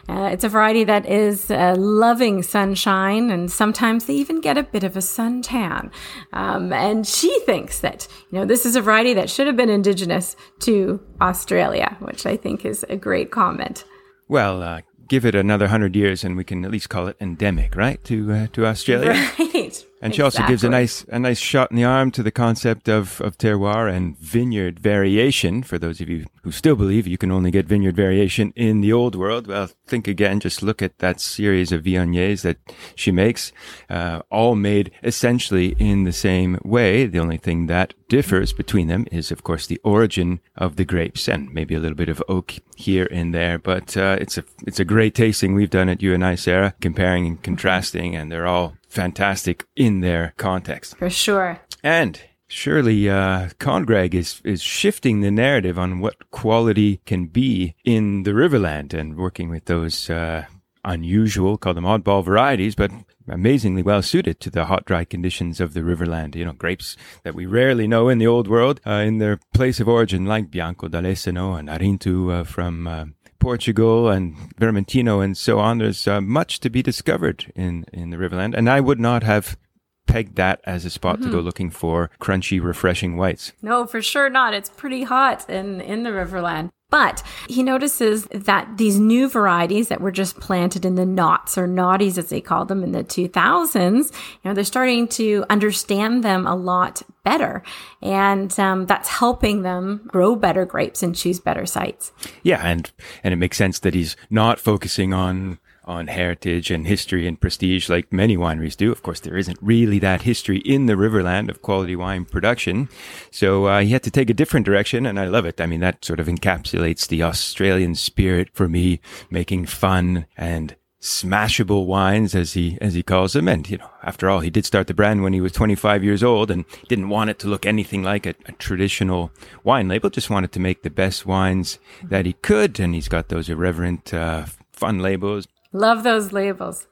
Uh, 0.08 0.30
it's 0.32 0.44
a 0.44 0.48
variety 0.48 0.84
that 0.84 1.04
is 1.06 1.50
uh, 1.50 1.74
loving 1.76 2.44
sunshine, 2.44 3.28
and 3.28 3.50
sometimes 3.50 4.04
they 4.04 4.14
even 4.14 4.40
get 4.40 4.56
a 4.56 4.62
bit 4.62 4.84
of 4.84 4.96
a 4.96 5.00
suntan. 5.00 5.90
Um, 6.32 6.72
and 6.72 7.04
she 7.04 7.36
thinks 7.40 7.80
that, 7.80 8.06
you 8.30 8.38
know, 8.38 8.44
this 8.44 8.64
is 8.64 8.76
a 8.76 8.80
variety 8.80 9.14
that 9.14 9.28
should 9.28 9.48
have 9.48 9.56
been 9.56 9.68
indigenous 9.68 10.36
to 10.60 11.00
Australia, 11.20 11.96
which 11.98 12.24
I 12.24 12.36
think 12.36 12.64
is 12.64 12.84
a 12.88 12.94
great 12.94 13.32
comment. 13.32 13.84
Well, 14.28 14.62
uh, 14.62 14.82
give 15.12 15.26
it 15.26 15.34
another 15.34 15.68
hundred 15.68 15.94
years, 15.94 16.24
and 16.24 16.38
we 16.38 16.42
can 16.42 16.64
at 16.64 16.70
least 16.70 16.88
call 16.88 17.06
it 17.06 17.16
endemic, 17.20 17.76
right, 17.76 18.02
to 18.02 18.32
uh, 18.32 18.46
to 18.54 18.64
Australia. 18.64 19.12
Right, 19.38 19.84
And 20.02 20.12
she 20.12 20.20
also 20.20 20.44
gives 20.48 20.64
a 20.64 20.68
nice 20.68 21.04
a 21.08 21.18
nice 21.18 21.38
shot 21.38 21.70
in 21.70 21.76
the 21.76 21.84
arm 21.84 22.10
to 22.10 22.24
the 22.24 22.32
concept 22.32 22.88
of, 22.88 23.20
of 23.20 23.38
terroir 23.38 23.88
and 23.88 24.18
vineyard 24.18 24.80
variation. 24.80 25.62
For 25.62 25.78
those 25.78 26.00
of 26.00 26.08
you 26.08 26.26
who 26.42 26.50
still 26.50 26.74
believe 26.74 27.06
you 27.06 27.16
can 27.16 27.30
only 27.30 27.52
get 27.52 27.66
vineyard 27.66 27.94
variation 27.94 28.52
in 28.56 28.80
the 28.80 28.92
old 28.92 29.14
world, 29.14 29.46
well, 29.46 29.70
think 29.86 30.08
again. 30.08 30.40
Just 30.40 30.60
look 30.60 30.82
at 30.82 30.98
that 30.98 31.20
series 31.20 31.70
of 31.70 31.84
Viogniers 31.84 32.42
that 32.42 32.58
she 32.96 33.12
makes, 33.12 33.52
uh, 33.88 34.22
all 34.28 34.56
made 34.56 34.90
essentially 35.04 35.76
in 35.78 36.02
the 36.02 36.12
same 36.12 36.58
way. 36.64 37.06
The 37.06 37.20
only 37.20 37.38
thing 37.38 37.68
that 37.68 37.94
differs 38.08 38.52
between 38.52 38.88
them 38.88 39.06
is, 39.12 39.30
of 39.30 39.44
course, 39.44 39.68
the 39.68 39.80
origin 39.84 40.40
of 40.56 40.74
the 40.74 40.84
grapes 40.84 41.28
and 41.28 41.54
maybe 41.54 41.76
a 41.76 41.78
little 41.78 41.96
bit 41.96 42.08
of 42.08 42.22
oak 42.28 42.54
here 42.76 43.08
and 43.12 43.32
there. 43.32 43.56
But 43.56 43.96
uh, 43.96 44.16
it's 44.20 44.36
a 44.36 44.44
it's 44.66 44.80
a 44.80 44.84
great 44.84 45.14
tasting 45.14 45.54
we've 45.54 45.70
done 45.70 45.88
it, 45.88 46.02
you 46.02 46.12
and 46.12 46.24
I, 46.24 46.34
Sarah, 46.34 46.74
comparing 46.80 47.26
and 47.26 47.42
contrasting, 47.42 48.16
and 48.16 48.32
they're 48.32 48.48
all 48.48 48.74
fantastic 48.92 49.66
in 49.74 50.00
their 50.00 50.34
context. 50.36 50.96
For 50.96 51.10
sure. 51.10 51.58
And 51.82 52.20
surely 52.46 53.08
uh, 53.08 53.48
Con-Greg 53.58 54.14
is 54.14 54.40
is 54.44 54.62
shifting 54.62 55.20
the 55.20 55.30
narrative 55.30 55.78
on 55.78 56.00
what 56.00 56.30
quality 56.30 57.00
can 57.06 57.26
be 57.26 57.74
in 57.84 58.24
the 58.24 58.32
Riverland 58.32 58.92
and 58.92 59.16
working 59.16 59.48
with 59.48 59.64
those 59.64 60.10
uh, 60.10 60.44
unusual, 60.84 61.56
call 61.56 61.74
them 61.74 61.84
oddball 61.84 62.24
varieties, 62.24 62.74
but 62.74 62.90
amazingly 63.28 63.82
well 63.82 64.02
suited 64.02 64.40
to 64.40 64.50
the 64.50 64.66
hot, 64.66 64.84
dry 64.84 65.04
conditions 65.04 65.60
of 65.60 65.72
the 65.72 65.80
Riverland. 65.80 66.34
You 66.34 66.44
know, 66.44 66.52
grapes 66.52 66.96
that 67.22 67.34
we 67.34 67.46
rarely 67.46 67.86
know 67.86 68.08
in 68.10 68.18
the 68.18 68.26
old 68.26 68.46
world 68.46 68.80
uh, 68.86 69.04
in 69.08 69.18
their 69.18 69.38
place 69.54 69.80
of 69.80 69.88
origin, 69.88 70.26
like 70.26 70.50
Bianco 70.50 70.88
d'Alessano 70.88 71.54
and 71.54 71.68
Arinto 71.68 72.40
uh, 72.40 72.44
from 72.44 72.86
uh, 72.86 73.04
Portugal 73.42 74.08
and 74.08 74.36
Vermentino 74.60 75.22
and 75.22 75.36
so 75.36 75.58
on. 75.58 75.78
There's 75.78 76.06
uh, 76.06 76.20
much 76.20 76.60
to 76.60 76.70
be 76.70 76.80
discovered 76.80 77.52
in, 77.56 77.84
in 77.92 78.10
the 78.10 78.16
Riverland. 78.16 78.54
And 78.56 78.70
I 78.70 78.80
would 78.80 79.00
not 79.00 79.24
have 79.24 79.58
pegged 80.06 80.36
that 80.36 80.60
as 80.64 80.84
a 80.84 80.90
spot 80.90 81.16
mm-hmm. 81.16 81.24
to 81.24 81.30
go 81.30 81.36
mm-hmm. 81.38 81.46
looking 81.46 81.70
for 81.70 82.10
crunchy, 82.20 82.62
refreshing 82.62 83.16
whites. 83.16 83.52
No, 83.60 83.84
for 83.84 84.00
sure 84.00 84.30
not. 84.30 84.54
It's 84.54 84.70
pretty 84.70 85.02
hot 85.02 85.50
in, 85.50 85.80
in 85.80 86.04
the 86.04 86.10
Riverland. 86.10 86.70
But 86.92 87.22
he 87.48 87.62
notices 87.62 88.26
that 88.26 88.76
these 88.76 88.98
new 88.98 89.26
varieties 89.26 89.88
that 89.88 90.02
were 90.02 90.12
just 90.12 90.38
planted 90.38 90.84
in 90.84 90.94
the 90.94 91.06
knots 91.06 91.56
or 91.56 91.66
naughties, 91.66 92.18
as 92.18 92.28
they 92.28 92.42
call 92.42 92.66
them 92.66 92.84
in 92.84 92.92
the 92.92 93.02
2000s, 93.02 94.12
you 94.12 94.38
know, 94.44 94.52
they're 94.52 94.62
starting 94.62 95.08
to 95.08 95.46
understand 95.48 96.22
them 96.22 96.46
a 96.46 96.54
lot 96.54 97.00
better. 97.24 97.62
And 98.02 98.58
um, 98.60 98.84
that's 98.84 99.08
helping 99.08 99.62
them 99.62 100.02
grow 100.06 100.36
better 100.36 100.66
grapes 100.66 101.02
and 101.02 101.16
choose 101.16 101.40
better 101.40 101.64
sites. 101.64 102.12
Yeah. 102.42 102.60
And, 102.62 102.92
and 103.24 103.32
it 103.32 103.38
makes 103.38 103.56
sense 103.56 103.78
that 103.78 103.94
he's 103.94 104.14
not 104.28 104.60
focusing 104.60 105.14
on 105.14 105.58
on 105.84 106.06
heritage 106.06 106.70
and 106.70 106.86
history 106.86 107.26
and 107.26 107.40
prestige 107.40 107.88
like 107.88 108.12
many 108.12 108.36
wineries 108.36 108.76
do. 108.76 108.92
Of 108.92 109.02
course, 109.02 109.20
there 109.20 109.36
isn't 109.36 109.58
really 109.60 109.98
that 109.98 110.22
history 110.22 110.58
in 110.58 110.86
the 110.86 110.94
Riverland 110.94 111.48
of 111.48 111.62
quality 111.62 111.96
wine 111.96 112.24
production. 112.24 112.88
So 113.30 113.66
uh, 113.66 113.80
he 113.80 113.90
had 113.90 114.02
to 114.04 114.10
take 114.10 114.30
a 114.30 114.34
different 114.34 114.66
direction, 114.66 115.06
and 115.06 115.18
I 115.18 115.26
love 115.26 115.46
it. 115.46 115.60
I 115.60 115.66
mean, 115.66 115.80
that 115.80 116.04
sort 116.04 116.20
of 116.20 116.26
encapsulates 116.26 117.08
the 117.08 117.22
Australian 117.22 117.94
spirit 117.94 118.50
for 118.52 118.68
me, 118.68 119.00
making 119.30 119.66
fun 119.66 120.26
and 120.36 120.76
smashable 121.02 121.84
wines 121.84 122.32
as 122.32 122.52
he 122.52 122.78
as 122.80 122.94
he 122.94 123.02
calls 123.02 123.32
them 123.32 123.48
and 123.48 123.68
you 123.68 123.76
know 123.76 123.90
after 124.04 124.30
all 124.30 124.38
he 124.38 124.50
did 124.50 124.64
start 124.64 124.86
the 124.86 124.94
brand 124.94 125.20
when 125.20 125.32
he 125.32 125.40
was 125.40 125.50
25 125.50 126.04
years 126.04 126.22
old 126.22 126.48
and 126.48 126.64
didn't 126.86 127.08
want 127.08 127.28
it 127.28 127.40
to 127.40 127.48
look 127.48 127.66
anything 127.66 128.04
like 128.04 128.24
a, 128.24 128.36
a, 128.46 128.52
traditional 128.52 129.32
wine 129.64 129.88
label 129.88 130.08
just 130.08 130.30
wanted 130.30 130.52
to 130.52 130.60
make 130.60 130.84
the 130.84 130.90
best 130.90 131.26
wines 131.26 131.80
that 132.04 132.24
he 132.24 132.34
could 132.34 132.78
and 132.78 132.94
he's 132.94 133.08
got 133.08 133.30
those 133.30 133.48
irreverent 133.48 134.14
uh, 134.14 134.44
fun 134.70 135.00
labels 135.00 135.48
Love 135.72 136.02
those 136.02 136.32
labels. 136.32 136.86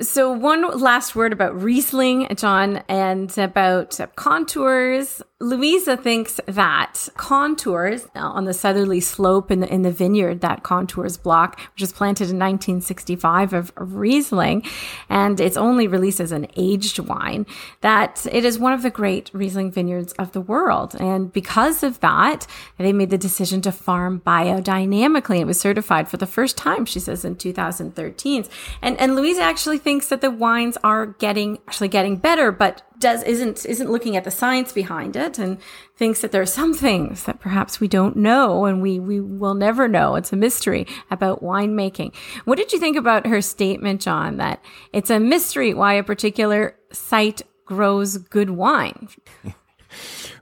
So, 0.00 0.32
one 0.32 0.80
last 0.80 1.14
word 1.14 1.32
about 1.32 1.60
Riesling, 1.60 2.26
John, 2.36 2.82
and 2.88 3.36
about 3.38 4.00
contours. 4.16 5.22
Louisa 5.40 5.96
thinks 5.96 6.40
that 6.46 7.08
contours 7.16 8.06
on 8.14 8.44
the 8.44 8.54
southerly 8.54 9.00
slope 9.00 9.50
in 9.50 9.58
the, 9.58 9.72
in 9.72 9.82
the 9.82 9.90
vineyard, 9.90 10.40
that 10.42 10.62
contours 10.62 11.16
block, 11.16 11.58
which 11.72 11.80
was 11.80 11.92
planted 11.92 12.30
in 12.30 12.38
1965 12.38 13.52
of, 13.52 13.72
of 13.76 13.96
Riesling, 13.96 14.64
and 15.08 15.40
it's 15.40 15.56
only 15.56 15.88
released 15.88 16.20
as 16.20 16.30
an 16.30 16.46
aged 16.56 17.00
wine, 17.00 17.46
that 17.80 18.24
it 18.30 18.44
is 18.44 18.60
one 18.60 18.72
of 18.72 18.82
the 18.82 18.90
great 18.90 19.28
Riesling 19.34 19.72
vineyards 19.72 20.12
of 20.14 20.30
the 20.30 20.40
world. 20.40 20.94
And 21.00 21.32
because 21.32 21.82
of 21.82 21.98
that, 21.98 22.46
they 22.78 22.92
made 22.92 23.10
the 23.10 23.18
decision 23.18 23.60
to 23.62 23.72
farm 23.72 24.22
biodynamically. 24.24 25.40
It 25.40 25.46
was 25.48 25.58
certified 25.58 26.08
for 26.08 26.16
the 26.16 26.26
first 26.26 26.56
time, 26.56 26.84
she 26.84 27.00
says, 27.00 27.24
in 27.24 27.34
2013. 27.34 28.44
And, 28.80 29.00
and 29.00 29.16
Louisa 29.16 29.42
actually 29.42 29.78
thinks 29.78 30.08
that 30.08 30.20
the 30.20 30.30
wines 30.30 30.78
are 30.84 31.06
getting, 31.06 31.58
actually 31.66 31.88
getting 31.88 32.18
better, 32.18 32.52
but 32.52 32.82
does 33.04 33.22
isn't 33.24 33.66
isn't 33.66 33.90
looking 33.90 34.16
at 34.16 34.24
the 34.24 34.30
science 34.30 34.72
behind 34.72 35.14
it 35.14 35.38
and 35.38 35.58
thinks 35.94 36.22
that 36.22 36.32
there 36.32 36.40
are 36.40 36.46
some 36.46 36.72
things 36.72 37.24
that 37.24 37.38
perhaps 37.38 37.78
we 37.78 37.86
don't 37.86 38.16
know 38.16 38.64
and 38.64 38.80
we 38.80 38.98
we 38.98 39.20
will 39.20 39.52
never 39.52 39.86
know. 39.86 40.16
It's 40.16 40.32
a 40.32 40.36
mystery 40.36 40.86
about 41.10 41.42
winemaking. 41.42 42.14
What 42.46 42.56
did 42.56 42.72
you 42.72 42.80
think 42.80 42.96
about 42.96 43.26
her 43.26 43.42
statement, 43.42 44.00
John, 44.00 44.38
that 44.38 44.64
it's 44.94 45.10
a 45.10 45.20
mystery 45.20 45.74
why 45.74 45.94
a 45.94 46.02
particular 46.02 46.76
site 46.92 47.42
grows 47.66 48.16
good 48.16 48.50
wine? 48.50 49.08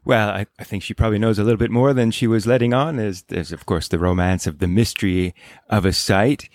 Well, 0.04 0.30
I, 0.30 0.46
I, 0.58 0.64
think 0.64 0.82
she 0.82 0.94
probably 0.94 1.20
knows 1.20 1.38
a 1.38 1.44
little 1.44 1.58
bit 1.58 1.70
more 1.70 1.92
than 1.92 2.10
she 2.10 2.26
was 2.26 2.44
letting 2.44 2.74
on. 2.74 2.96
There's, 2.96 3.22
there's 3.22 3.52
of 3.52 3.66
course 3.66 3.86
the 3.86 4.00
romance 4.00 4.48
of 4.48 4.58
the 4.58 4.66
mystery 4.66 5.32
of 5.68 5.84
a 5.84 5.92
site. 5.92 6.48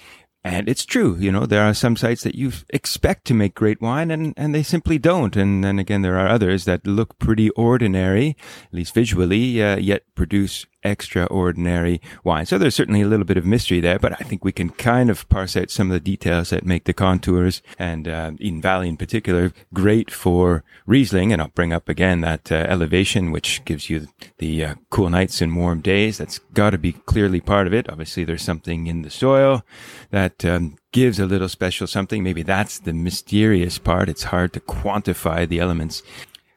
And 0.44 0.70
it's 0.70 0.86
true, 0.86 1.18
you 1.18 1.32
know, 1.32 1.46
there 1.46 1.64
are 1.64 1.74
some 1.74 1.98
sites 1.98 2.24
that 2.24 2.36
you 2.36 2.54
expect 2.70 3.26
to 3.26 3.34
make 3.34 3.54
great 3.54 3.82
wine 3.82 4.12
and, 4.12 4.34
and 4.38 4.56
they 4.56 4.64
simply 4.64 4.98
don't. 4.98 5.36
And 5.36 5.62
then 5.64 5.78
again, 5.78 6.04
there 6.04 6.18
are 6.18 6.28
others 6.30 6.64
that 6.66 6.88
look 6.88 7.20
pretty 7.20 7.50
ordinary, 7.52 8.38
at 8.68 8.74
least 8.74 8.94
visually, 8.94 9.62
uh, 9.62 9.76
yet 9.78 10.04
produce 10.16 10.66
extraordinary 10.84 12.02
wine. 12.24 12.46
So 12.46 12.58
there's 12.58 12.76
certainly 12.76 13.02
a 13.02 13.08
little 13.08 13.26
bit 13.26 13.38
of 13.38 13.46
mystery 13.46 13.80
there, 13.80 14.00
but 14.00 14.14
I 14.14 14.24
think 14.24 14.44
we 14.44 14.52
can 14.52 14.70
kind 14.70 15.10
of 15.10 15.28
parse 15.30 15.58
out 15.58 15.70
some 15.70 15.90
of 15.90 15.94
the 15.94 16.00
details 16.00 16.50
that 16.50 16.66
make 16.66 16.86
the 16.86 16.94
contours 16.94 17.62
and 17.78 18.08
uh, 18.08 18.32
Eden 18.40 18.62
Valley 18.62 18.90
in 18.90 18.98
particular 18.98 19.52
great 19.74 20.12
for 20.12 20.64
Riesling. 20.86 21.34
And 21.34 21.42
I'll 21.42 21.50
bring 21.50 21.74
up 21.74 21.90
again 21.90 22.22
that 22.22 22.52
uh, 22.52 22.56
elevation, 22.56 23.32
which 23.32 23.64
gives 23.66 23.90
you 23.90 24.08
the 24.38 24.64
uh, 24.64 24.76
cool 24.90 25.10
nights 25.10 25.42
and 25.42 25.56
warm 25.56 25.82
days. 25.82 26.18
That's 26.18 26.40
got 26.54 26.72
to 26.72 26.78
be 26.78 26.94
clearly 26.94 27.42
part 27.42 27.68
of 27.68 27.74
it. 27.74 27.90
Obviously, 27.90 28.24
there's 28.24 28.44
something 28.44 28.88
in 28.88 29.02
the 29.02 29.10
soil 29.10 29.64
that 30.12 30.46
um, 30.46 30.78
gives 30.92 31.20
a 31.20 31.26
little 31.26 31.50
special 31.50 31.88
something. 31.88 32.24
Maybe 32.24 32.44
that's 32.44 32.80
the 32.80 32.94
mysterious 32.94 33.78
part. 33.78 34.10
It's 34.10 34.24
hard 34.24 34.54
to 34.54 34.60
quantify 34.60 35.48
the 35.48 35.60
elements. 35.60 36.04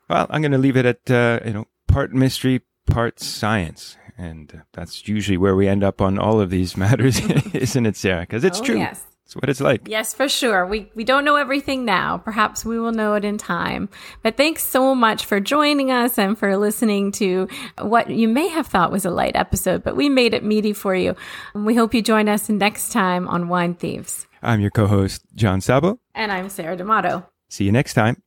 Well, 0.09 0.27
I'm 0.31 0.43
going 0.43 0.53
to 0.53 0.59
leave 0.59 0.77
it 0.77 0.87
at, 0.87 1.11
uh, 1.11 1.41
you 1.45 1.53
know, 1.53 1.67
part 1.87 2.13
mystery, 2.13 2.63
part 2.87 3.21
science. 3.21 3.97
And 4.21 4.53
uh, 4.55 4.59
that's 4.73 5.09
usually 5.09 5.39
where 5.39 5.57
we 5.57 5.67
end 5.67 5.83
up 5.83 6.03
on 6.03 6.19
all 6.19 6.41
of 6.41 6.51
these 6.51 6.77
matters, 6.85 7.19
isn't 7.55 7.87
it, 7.87 7.97
Sarah? 7.97 8.21
Because 8.21 8.45
it's 8.45 8.61
oh, 8.61 8.65
true. 8.65 8.79
Yes. 8.79 9.03
It's 9.25 9.37
what 9.37 9.49
it's 9.49 9.61
like. 9.61 9.83
Yes, 9.87 10.13
for 10.13 10.29
sure. 10.29 10.67
We 10.67 10.91
we 10.97 11.05
don't 11.05 11.25
know 11.25 11.37
everything 11.37 11.85
now. 11.85 12.19
Perhaps 12.19 12.65
we 12.65 12.81
will 12.81 12.91
know 12.91 13.15
it 13.15 13.25
in 13.25 13.39
time. 13.39 13.89
But 14.25 14.37
thanks 14.37 14.65
so 14.65 14.93
much 14.93 15.25
for 15.25 15.39
joining 15.39 15.93
us 15.93 16.19
and 16.19 16.37
for 16.37 16.57
listening 16.57 17.13
to 17.13 17.47
what 17.79 18.11
you 18.11 18.27
may 18.27 18.49
have 18.49 18.67
thought 18.67 18.91
was 18.91 19.05
a 19.05 19.11
light 19.11 19.37
episode, 19.37 19.85
but 19.85 19.95
we 19.95 20.09
made 20.09 20.35
it 20.35 20.43
meaty 20.43 20.73
for 20.73 20.97
you. 20.97 21.15
We 21.55 21.77
hope 21.77 21.95
you 21.95 22.03
join 22.03 22.29
us 22.29 22.49
next 22.49 22.91
time 22.91 23.29
on 23.29 23.49
Wine 23.49 23.75
Thieves. 23.75 24.27
I'm 24.43 24.61
your 24.61 24.73
co-host 24.73 25.23
John 25.37 25.61
Szabo, 25.61 25.99
and 26.13 26.33
I'm 26.33 26.49
Sarah 26.49 26.77
D'Amato. 26.77 27.25
See 27.49 27.63
you 27.63 27.73
next 27.73 27.95
time. 27.95 28.21